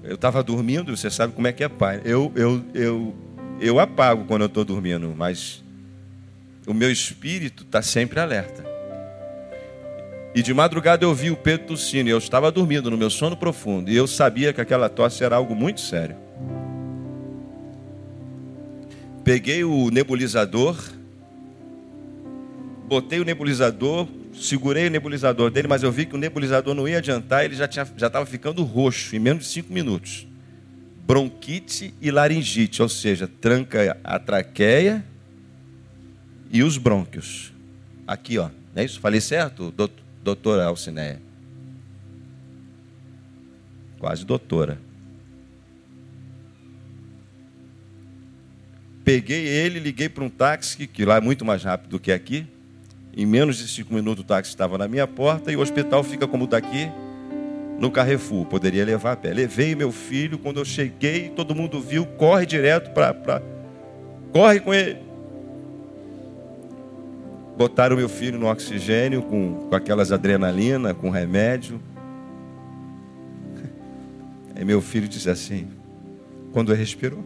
Eu 0.04 0.16
estava 0.16 0.44
dormindo, 0.44 0.96
você 0.96 1.10
sabe 1.10 1.32
como 1.32 1.48
é 1.48 1.54
que 1.54 1.64
é 1.64 1.70
pai. 1.70 2.02
Eu, 2.04 2.30
eu, 2.36 2.66
eu, 2.74 3.16
eu 3.62 3.80
apago 3.80 4.26
quando 4.26 4.42
eu 4.42 4.48
estou 4.48 4.66
dormindo, 4.66 5.14
mas 5.16 5.64
o 6.68 6.74
meu 6.74 6.92
espírito 6.92 7.64
está 7.64 7.82
sempre 7.82 8.20
alerta. 8.20 8.73
E 10.36 10.42
de 10.42 10.54
madrugada 10.54 11.06
eu 11.06 11.14
vi 11.14 11.30
o 11.30 11.36
Pedro 11.36 11.68
tossindo, 11.68 12.10
e 12.10 12.12
eu 12.12 12.18
estava 12.18 12.52
dormindo 12.52 12.90
no 12.90 12.98
meu 12.98 13.10
sono 13.10 13.38
profundo, 13.38 13.92
e 13.92 13.96
eu 13.96 14.08
sabia 14.08 14.52
que 14.52 14.60
aquela 14.60 14.90
tosse 14.90 15.24
era 15.24 15.36
algo 15.36 15.56
muito 15.56 15.80
sério. 15.80 16.16
Peguei 19.24 19.64
o 19.64 19.90
nebulizador, 19.92 20.76
botei 22.88 23.20
o 23.20 23.24
nebulizador, 23.24 24.08
segurei 24.34 24.88
o 24.88 24.90
nebulizador 24.90 25.52
dele, 25.52 25.68
mas 25.68 25.84
eu 25.84 25.92
vi 25.92 26.06
que 26.08 26.16
o 26.16 26.18
nebulizador 26.18 26.74
não 26.74 26.88
ia 26.88 26.98
adiantar, 26.98 27.46
ele 27.46 27.56
já 27.56 27.66
estava 27.66 28.26
ficando 28.26 28.64
roxo 28.64 29.16
em 29.16 29.20
menos 29.20 29.46
de 29.46 29.50
cinco 29.52 29.72
minutos. 29.72 30.28
Bronquite 31.06 31.94
e 32.02 32.10
laringite, 32.10 32.82
ou 32.82 32.90
seja, 32.90 33.30
tranca 33.40 33.98
a 34.04 34.18
traqueia 34.18 35.06
e 36.52 36.64
os 36.64 36.78
brônquios. 36.78 37.54
Aqui, 38.08 38.38
ó. 38.40 38.50
Não 38.74 38.82
é 38.82 38.86
isso? 38.86 39.00
Falei 39.00 39.22
certo, 39.22 39.72
doutor? 39.72 40.03
Doutora 40.24 40.66
Alcineia. 40.66 41.22
Quase 44.00 44.26
doutora. 44.26 44.80
Peguei 49.04 49.46
ele, 49.46 49.80
liguei 49.80 50.08
para 50.08 50.24
um 50.24 50.30
táxi, 50.30 50.88
que 50.88 51.04
lá 51.04 51.18
é 51.18 51.22
muito 51.22 51.44
mais 51.44 51.64
rápido 51.64 51.92
do 51.92 52.00
que 52.00 52.12
aqui. 52.12 52.48
Em 53.16 53.26
menos 53.26 53.58
de 53.58 53.68
cinco 53.68 53.94
minutos 53.94 54.24
o 54.24 54.28
táxi 54.28 54.50
estava 54.50 54.78
na 54.78 54.88
minha 54.88 55.06
porta 55.06 55.52
e 55.52 55.56
o 55.56 55.60
hospital 55.60 56.04
fica 56.04 56.26
como 56.26 56.48
daqui, 56.48 56.90
no 57.78 57.92
Carrefour. 57.92 58.46
Poderia 58.46 58.86
levar 58.86 59.12
a 59.12 59.16
pé. 59.18 59.34
Levei 59.34 59.76
meu 59.76 59.92
filho, 59.92 60.40
quando 60.40 60.60
eu 60.60 60.66
cheguei, 60.66 61.30
todo 61.30 61.54
mundo 61.54 61.82
viu, 61.82 62.06
corre 62.06 62.46
direto 62.46 62.92
para. 62.92 63.14
Pra... 63.14 63.42
Corre 64.32 64.62
com 64.62 64.74
ele. 64.74 64.98
Botaram 67.58 67.96
meu 67.96 68.10
filho 68.10 68.40
no 68.40 68.48
oxigênio 68.48 69.22
com, 69.22 69.68
com 69.70 69.76
aquelas 69.76 70.12
adrenalina, 70.12 70.94
com 70.94 71.10
remédio. 71.10 71.80
Aí 74.56 74.66
meu 74.66 74.82
filho 74.82 75.08
disse 75.08 75.30
assim, 75.30 75.68
quando 76.52 76.72
ele 76.72 76.80
respirou, 76.80 77.24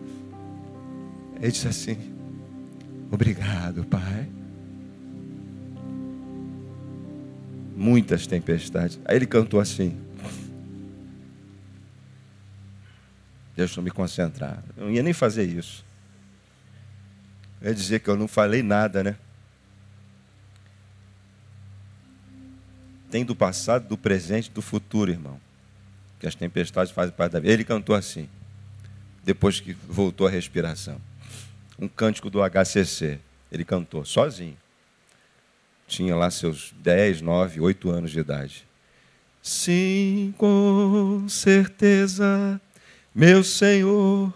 ele 1.41 1.51
disse 1.51 1.67
assim: 1.67 1.97
Obrigado, 3.11 3.86
pai. 3.86 4.28
Muitas 7.75 8.25
tempestades. 8.25 8.99
Aí 9.05 9.15
ele 9.15 9.28
cantou 9.28 9.59
assim. 9.59 9.97
Deixa 13.55 13.80
eu 13.80 13.84
me 13.84 13.91
concentrar. 13.91 14.63
Eu 14.75 14.86
não 14.86 14.91
ia 14.91 15.03
nem 15.03 15.13
fazer 15.13 15.43
isso. 15.43 15.86
Eu 17.61 17.69
ia 17.69 17.75
dizer 17.75 17.99
que 17.99 18.09
eu 18.09 18.15
não 18.15 18.28
falei 18.28 18.61
nada, 18.61 19.03
né? 19.03 19.15
Tem 23.09 23.25
do 23.25 23.35
passado, 23.35 23.87
do 23.87 23.97
presente, 23.97 24.51
do 24.51 24.61
futuro, 24.61 25.11
irmão. 25.11 25.39
Que 26.19 26.27
as 26.27 26.35
tempestades 26.35 26.91
fazem 26.91 27.13
parte 27.15 27.33
da 27.33 27.39
vida. 27.39 27.53
Ele 27.53 27.63
cantou 27.63 27.95
assim, 27.95 28.27
depois 29.23 29.59
que 29.59 29.73
voltou 29.87 30.27
a 30.27 30.29
respiração. 30.29 30.99
Um 31.79 31.87
cântico 31.87 32.29
do 32.29 32.39
HCC. 32.41 33.19
Ele 33.51 33.63
cantou 33.63 34.03
sozinho. 34.03 34.57
Tinha 35.87 36.15
lá 36.15 36.29
seus 36.29 36.73
10, 36.79 37.21
9, 37.21 37.61
8 37.61 37.89
anos 37.89 38.11
de 38.11 38.19
idade. 38.19 38.67
Sim, 39.41 40.33
com 40.37 41.25
certeza, 41.29 42.59
meu 43.15 43.43
Senhor 43.43 44.33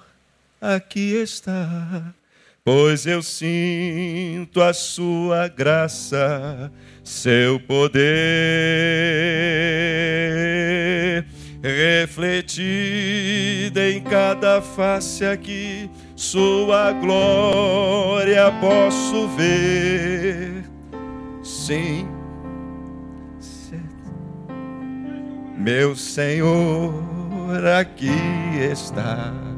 aqui 0.62 1.16
está 1.16 2.14
pois 2.74 3.06
eu 3.06 3.22
sinto 3.22 4.62
a 4.62 4.72
sua 4.74 5.50
graça, 5.50 6.72
seu 7.04 7.60
poder 7.60 8.00
refletida 11.62 12.32
em 13.90 14.02
cada 14.02 14.62
face 14.62 15.26
aqui, 15.26 15.90
sua 16.16 16.94
glória 16.94 18.50
posso 18.62 19.28
ver. 19.36 20.64
Sim, 21.44 22.08
meu 25.58 25.94
Senhor 25.94 26.94
aqui 27.78 28.16
está. 28.72 29.51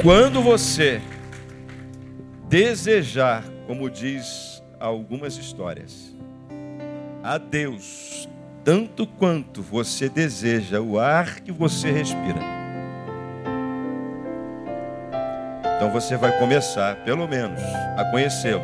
Quando 0.00 0.40
você 0.40 1.02
desejar, 2.48 3.42
como 3.66 3.90
diz 3.90 4.62
algumas 4.78 5.36
histórias, 5.36 6.14
a 7.20 7.36
Deus 7.36 8.28
tanto 8.62 9.08
quanto 9.08 9.60
você 9.60 10.08
deseja 10.08 10.80
o 10.80 11.00
ar 11.00 11.40
que 11.40 11.50
você 11.50 11.90
respira. 11.90 12.38
Então 15.76 15.90
você 15.90 16.16
vai 16.16 16.38
começar, 16.38 17.02
pelo 17.02 17.26
menos, 17.26 17.60
a 17.96 18.04
conhecê-lo 18.04 18.62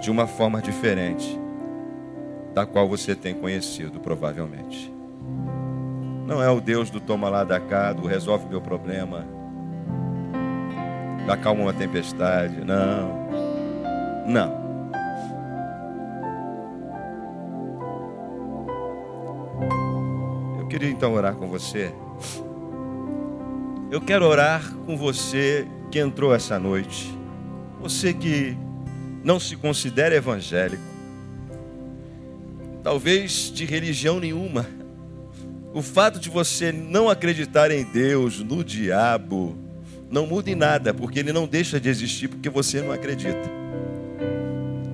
de 0.00 0.10
uma 0.10 0.26
forma 0.26 0.60
diferente 0.60 1.38
da 2.52 2.66
qual 2.66 2.88
você 2.88 3.14
tem 3.14 3.32
conhecido, 3.32 4.00
provavelmente. 4.00 4.92
Não 6.26 6.42
é 6.42 6.50
o 6.50 6.60
Deus 6.60 6.90
do 6.90 7.00
toma 7.00 7.28
lá 7.28 7.44
da 7.44 7.60
cá, 7.60 7.92
do 7.92 8.08
resolve 8.08 8.48
meu 8.48 8.60
problema 8.60 9.37
acalma 11.30 11.62
uma 11.62 11.72
tempestade. 11.72 12.64
Não. 12.64 13.28
Não. 14.26 14.68
Eu 20.58 20.66
queria 20.66 20.90
então 20.90 21.12
orar 21.12 21.34
com 21.34 21.48
você. 21.48 21.92
Eu 23.90 24.00
quero 24.00 24.26
orar 24.26 24.74
com 24.84 24.96
você 24.96 25.66
que 25.90 25.98
entrou 25.98 26.34
essa 26.34 26.58
noite. 26.58 27.16
Você 27.80 28.12
que 28.12 28.56
não 29.24 29.40
se 29.40 29.56
considera 29.56 30.14
evangélico. 30.14 30.82
Talvez 32.82 33.50
de 33.52 33.64
religião 33.64 34.20
nenhuma. 34.20 34.66
O 35.72 35.82
fato 35.82 36.18
de 36.18 36.28
você 36.28 36.72
não 36.72 37.08
acreditar 37.08 37.70
em 37.70 37.84
Deus, 37.84 38.40
no 38.42 38.64
diabo, 38.64 39.56
não 40.10 40.26
muda 40.26 40.50
em 40.50 40.54
nada, 40.54 40.94
porque 40.94 41.18
ele 41.18 41.32
não 41.32 41.46
deixa 41.46 41.78
de 41.78 41.88
existir 41.88 42.28
porque 42.28 42.48
você 42.48 42.80
não 42.80 42.92
acredita. 42.92 43.50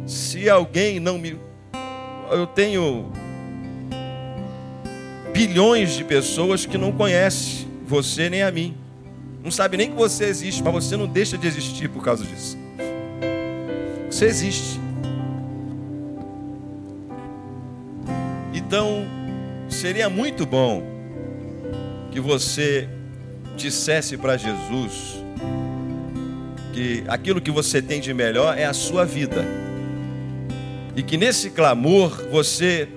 Se 0.07 0.49
alguém 0.49 0.99
não 0.99 1.19
me. 1.19 1.39
Eu 2.31 2.47
tenho 2.47 3.11
bilhões 5.33 5.95
de 5.95 6.05
pessoas 6.05 6.67
que 6.67 6.77
não 6.77 6.93
conhecem 6.93 7.67
você 7.87 8.29
nem 8.29 8.43
a 8.43 8.51
mim. 8.51 8.77
Não 9.43 9.51
sabe 9.51 9.77
nem 9.77 9.91
que 9.91 9.97
você 9.97 10.25
existe, 10.25 10.63
mas 10.63 10.73
você 10.73 10.97
não 10.97 11.07
deixa 11.07 11.37
de 11.37 11.47
existir 11.47 11.89
por 11.89 12.03
causa 12.03 12.25
disso. 12.25 12.57
Você 14.11 14.27
existe. 14.27 14.81
Então, 18.55 19.05
seria 19.69 20.09
muito 20.09 20.47
bom 20.47 20.83
que 22.11 22.21
você 22.21 22.89
dissesse 23.57 24.17
para 24.17 24.37
Jesus 24.37 25.23
que 26.73 27.05
aquilo 27.07 27.41
que 27.41 27.51
você 27.51 27.81
tem 27.81 28.01
de 28.01 28.13
melhor 28.13 28.59
é 28.59 28.65
a 28.65 28.73
sua 28.73 29.05
vida. 29.05 29.45
E 30.97 31.03
que 31.03 31.17
nesse 31.17 31.51
clamor 31.51 32.29
você, 32.31 32.89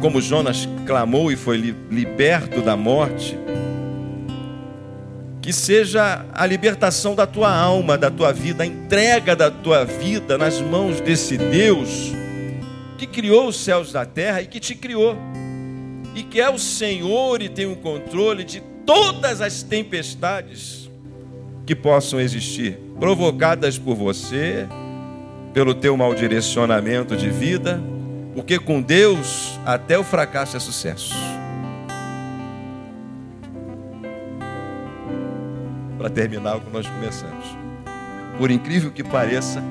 como 0.00 0.20
Jonas 0.20 0.68
clamou 0.86 1.30
e 1.30 1.36
foi 1.36 1.56
liberto 1.90 2.60
da 2.60 2.76
morte, 2.76 3.38
que 5.40 5.52
seja 5.52 6.26
a 6.32 6.44
libertação 6.44 7.14
da 7.14 7.26
tua 7.26 7.54
alma, 7.54 7.96
da 7.96 8.10
tua 8.10 8.32
vida, 8.32 8.64
a 8.64 8.66
entrega 8.66 9.34
da 9.34 9.50
tua 9.50 9.84
vida 9.84 10.36
nas 10.36 10.60
mãos 10.60 11.00
desse 11.00 11.36
Deus 11.36 12.12
que 13.00 13.06
criou 13.06 13.48
os 13.48 13.56
céus 13.56 13.92
da 13.92 14.04
terra 14.04 14.42
e 14.42 14.46
que 14.46 14.60
te 14.60 14.74
criou, 14.74 15.16
e 16.14 16.22
que 16.22 16.38
é 16.38 16.50
o 16.50 16.58
Senhor 16.58 17.40
e 17.40 17.48
tem 17.48 17.64
o 17.64 17.76
controle 17.76 18.44
de 18.44 18.62
todas 18.92 19.40
as 19.40 19.62
tempestades 19.62 20.90
que 21.64 21.76
possam 21.76 22.18
existir, 22.18 22.76
provocadas 22.98 23.78
por 23.78 23.94
você, 23.94 24.66
pelo 25.54 25.76
teu 25.76 25.96
mau 25.96 26.12
direcionamento 26.12 27.16
de 27.16 27.30
vida, 27.30 27.80
porque 28.34 28.58
com 28.58 28.82
Deus 28.82 29.60
até 29.64 29.96
o 29.96 30.02
fracasso 30.02 30.56
é 30.56 30.60
sucesso. 30.60 31.14
Para 35.96 36.10
terminar 36.10 36.56
o 36.56 36.60
que 36.60 36.72
nós 36.72 36.88
começamos. 36.88 37.60
por 38.38 38.50
incrível 38.50 38.90
que 38.90 39.04
pareça, 39.04 39.62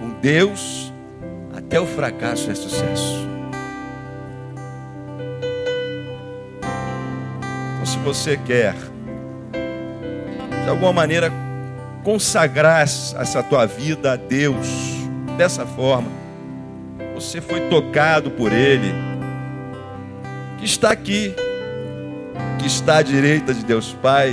com 0.00 0.10
Deus, 0.20 0.92
até 1.54 1.78
o 1.78 1.86
fracasso 1.86 2.50
é 2.50 2.54
sucesso. 2.56 3.29
Se 7.90 7.98
você 7.98 8.36
quer, 8.36 8.76
de 10.62 10.70
alguma 10.70 10.92
maneira, 10.92 11.32
consagrar 12.04 12.82
essa 12.82 13.42
tua 13.42 13.66
vida 13.66 14.12
a 14.12 14.16
Deus 14.16 14.68
dessa 15.36 15.66
forma, 15.66 16.08
você 17.14 17.40
foi 17.40 17.68
tocado 17.68 18.30
por 18.30 18.52
Ele, 18.52 18.94
que 20.58 20.64
está 20.64 20.92
aqui, 20.92 21.34
que 22.60 22.66
está 22.68 22.98
à 22.98 23.02
direita 23.02 23.52
de 23.52 23.64
Deus 23.64 23.92
Pai, 24.00 24.32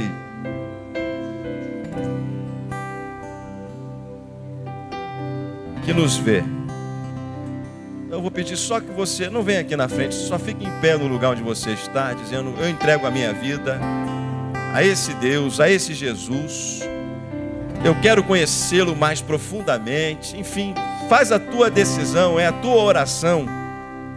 que 5.84 5.93
nos 5.93 6.16
vê. 6.16 6.43
Eu 8.10 8.22
vou 8.22 8.32
pedir 8.32 8.55
só 8.55 8.80
que 8.80 8.89
você 8.91 9.30
não 9.30 9.43
venha 9.43 9.60
aqui 9.60 9.76
na 9.76 9.89
frente, 9.89 10.16
só 10.16 10.39
fique 10.39 10.66
em 10.66 10.72
pé 10.80 10.97
no 10.97 11.08
lugar 11.08 11.32
onde 11.32 11.43
você 11.43 11.72
está, 11.72 12.14
dizendo: 12.14 12.53
Eu 12.58 12.70
entrego 12.70 13.05
a 13.05 13.12
minha 13.12 13.34
vida 13.34 13.80
a 14.74 14.82
esse 14.82 15.14
Deus, 15.16 15.60
a 15.60 15.70
esse 15.70 15.93
Jesus. 15.93 16.82
Eu 17.84 17.93
quero 18.01 18.24
conhecê-lo 18.24 18.95
mais 18.95 19.22
profundamente. 19.22 20.38
Enfim, 20.38 20.74
faz 21.10 21.32
a 21.32 21.39
tua 21.39 21.70
decisão, 21.70 22.39
é 22.39 22.47
a 22.47 22.51
tua 22.53 22.82
oração. 22.82 23.45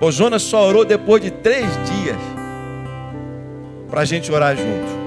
O 0.01 0.11
Jonas 0.11 0.43
só 0.43 0.67
orou 0.67 0.85
depois 0.85 1.23
de 1.23 1.31
três 1.31 1.67
dias 1.89 2.17
para 3.91 4.03
a 4.03 4.05
gente 4.05 4.31
orar 4.31 4.57
junto. 4.57 5.01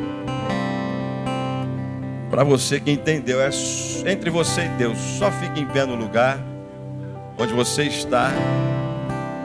Para 2.30 2.44
você 2.44 2.80
que 2.80 2.92
entendeu, 2.92 3.40
é 3.42 3.50
entre 4.06 4.30
você 4.30 4.66
e 4.66 4.70
Deus. 4.70 4.98
Só 5.18 5.32
fique 5.32 5.62
em 5.62 5.66
pé 5.66 5.86
no 5.86 5.96
lugar 5.96 6.38
onde 7.38 7.54
você 7.54 7.84
está, 7.84 8.32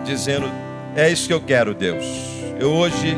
dizendo: 0.09 0.51
É 0.97 1.09
isso 1.11 1.27
que 1.27 1.33
eu 1.33 1.41
quero, 1.41 1.75
Deus. 1.75 2.05
Eu 2.59 2.71
hoje, 2.71 3.17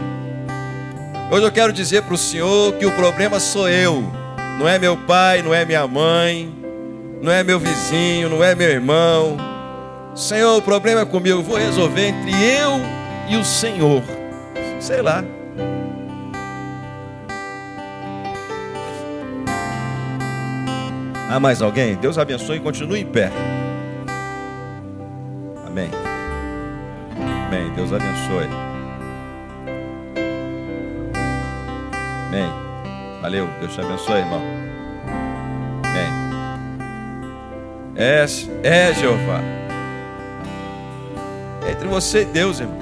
hoje 1.31 1.45
eu 1.45 1.53
quero 1.53 1.73
dizer 1.73 2.03
para 2.03 2.15
o 2.15 2.19
Senhor 2.19 2.75
que 2.75 2.85
o 2.85 2.93
problema 2.93 3.41
sou 3.41 3.69
eu, 3.69 4.03
não 4.59 4.69
é 4.69 4.79
meu 4.79 4.97
pai, 4.97 5.41
não 5.41 5.55
é 5.55 5.65
minha 5.65 5.87
mãe, 5.87 6.53
não 7.23 7.33
é 7.33 7.43
meu 7.43 7.59
vizinho, 7.59 8.29
não 8.29 8.45
é 8.45 8.55
meu 8.55 8.69
irmão. 8.69 9.37
Senhor, 10.15 10.59
o 10.59 10.63
problema 10.63 11.03
é 11.03 11.05
comigo, 11.05 11.39
eu 11.39 11.43
vou 11.43 11.57
resolver 11.57 12.09
entre 12.09 12.31
eu 12.31 12.81
e 13.29 13.37
o 13.37 13.45
Senhor. 13.45 14.03
Sei 14.81 15.01
lá. 15.01 15.25
Há 21.31 21.39
mais 21.39 21.63
alguém? 21.63 21.95
Deus 21.95 22.19
abençoe 22.19 22.57
e 22.57 22.61
continue 22.61 23.01
em 23.01 23.07
pé. 23.07 23.31
Amém. 25.65 26.10
Amém. 27.51 27.69
Deus 27.75 27.93
abençoe. 27.93 28.49
Amém. 32.29 32.53
Valeu. 33.21 33.49
Deus 33.59 33.75
te 33.75 33.81
abençoe, 33.81 34.19
irmão. 34.19 34.41
Amém. 35.83 36.11
É, 37.97 38.25
é 38.63 38.95
Jeová. 38.95 39.41
É 41.67 41.73
entre 41.73 41.89
você 41.89 42.23
e 42.23 42.25
Deus, 42.27 42.61
irmão. 42.61 42.79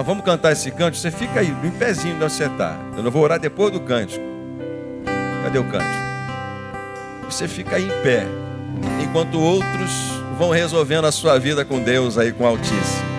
Nós 0.00 0.06
vamos 0.06 0.24
cantar 0.24 0.52
esse 0.52 0.70
canto. 0.70 0.96
Você 0.96 1.10
fica 1.10 1.40
aí, 1.40 1.54
em 1.62 1.70
pezinho 1.72 2.14
onde 2.14 2.24
você 2.24 2.46
está. 2.46 2.74
Eu 2.96 3.02
não 3.02 3.10
vou 3.10 3.22
orar 3.22 3.38
depois 3.38 3.70
do 3.70 3.80
cântico. 3.80 4.24
Cadê 5.42 5.58
o 5.58 5.64
cântico? 5.64 5.92
Você 7.28 7.46
fica 7.46 7.76
aí 7.76 7.84
em 7.84 8.02
pé. 8.02 8.26
Enquanto 9.04 9.38
outros 9.38 9.90
vão 10.38 10.48
resolvendo 10.48 11.04
a 11.04 11.12
sua 11.12 11.38
vida 11.38 11.66
com 11.66 11.82
Deus 11.82 12.16
aí, 12.16 12.32
com 12.32 12.44
o 12.44 12.46
Altíssimo. 12.46 13.10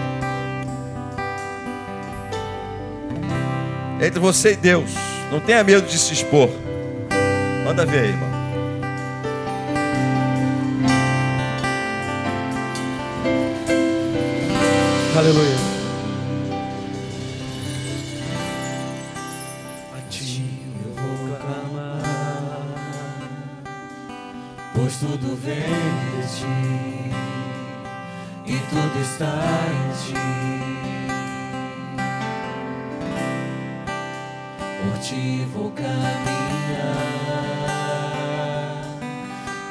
Entre 4.01 4.19
você 4.19 4.53
e 4.53 4.55
Deus. 4.55 4.89
Não 5.31 5.39
tenha 5.39 5.63
medo 5.63 5.85
de 5.85 5.99
se 5.99 6.15
expor. 6.15 6.49
Manda 7.63 7.85
ver 7.85 7.99
aí, 7.99 8.09
irmão. 8.09 8.31
Aleluia. 15.15 15.80
Tudo 25.01 25.35
vem 25.35 25.55
de 25.57 26.21
ti 26.37 26.61
e 28.45 28.59
tudo 28.69 29.01
está 29.01 29.33
em 29.71 29.89
ti. 29.97 30.13
Por 34.83 34.95
ti 34.99 35.47
vou 35.51 35.71
caminhar, 35.71 35.97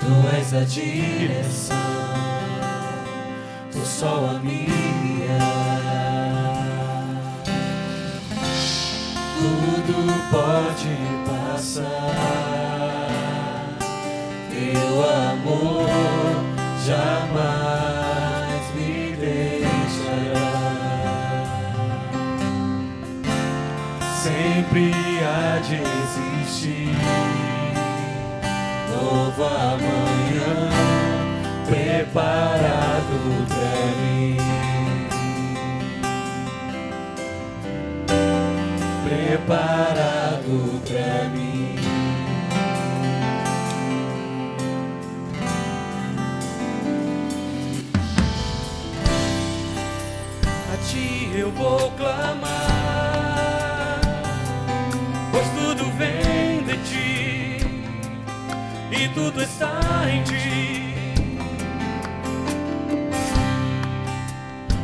tu 0.00 0.12
és 0.36 0.52
a 0.52 0.64
direção, 0.64 1.76
tu 3.70 3.86
só 3.86 4.30
a 4.34 4.38
minha. 4.40 5.38
Tudo 9.38 9.94
pode 10.32 10.96
passar 11.24 12.49
Sempre 24.22 24.92
há 25.24 25.58
de 25.60 25.76
existir 25.76 26.94
novo 28.90 29.44
amanhã 29.44 30.68
preparado 31.66 33.16
para 33.48 33.82
mim. 34.02 34.36
Preparado 39.04 39.79
tudo 59.14 59.42
está 59.42 59.80
em 60.10 60.22
ti. 60.24 60.94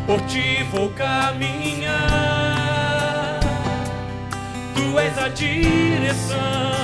Por 0.07 0.21
ti 0.23 0.63
vou 0.71 0.91
caminhar, 0.91 2.01
tu 4.75 4.99
és 4.99 5.19
a 5.19 5.29
direção, 5.29 6.76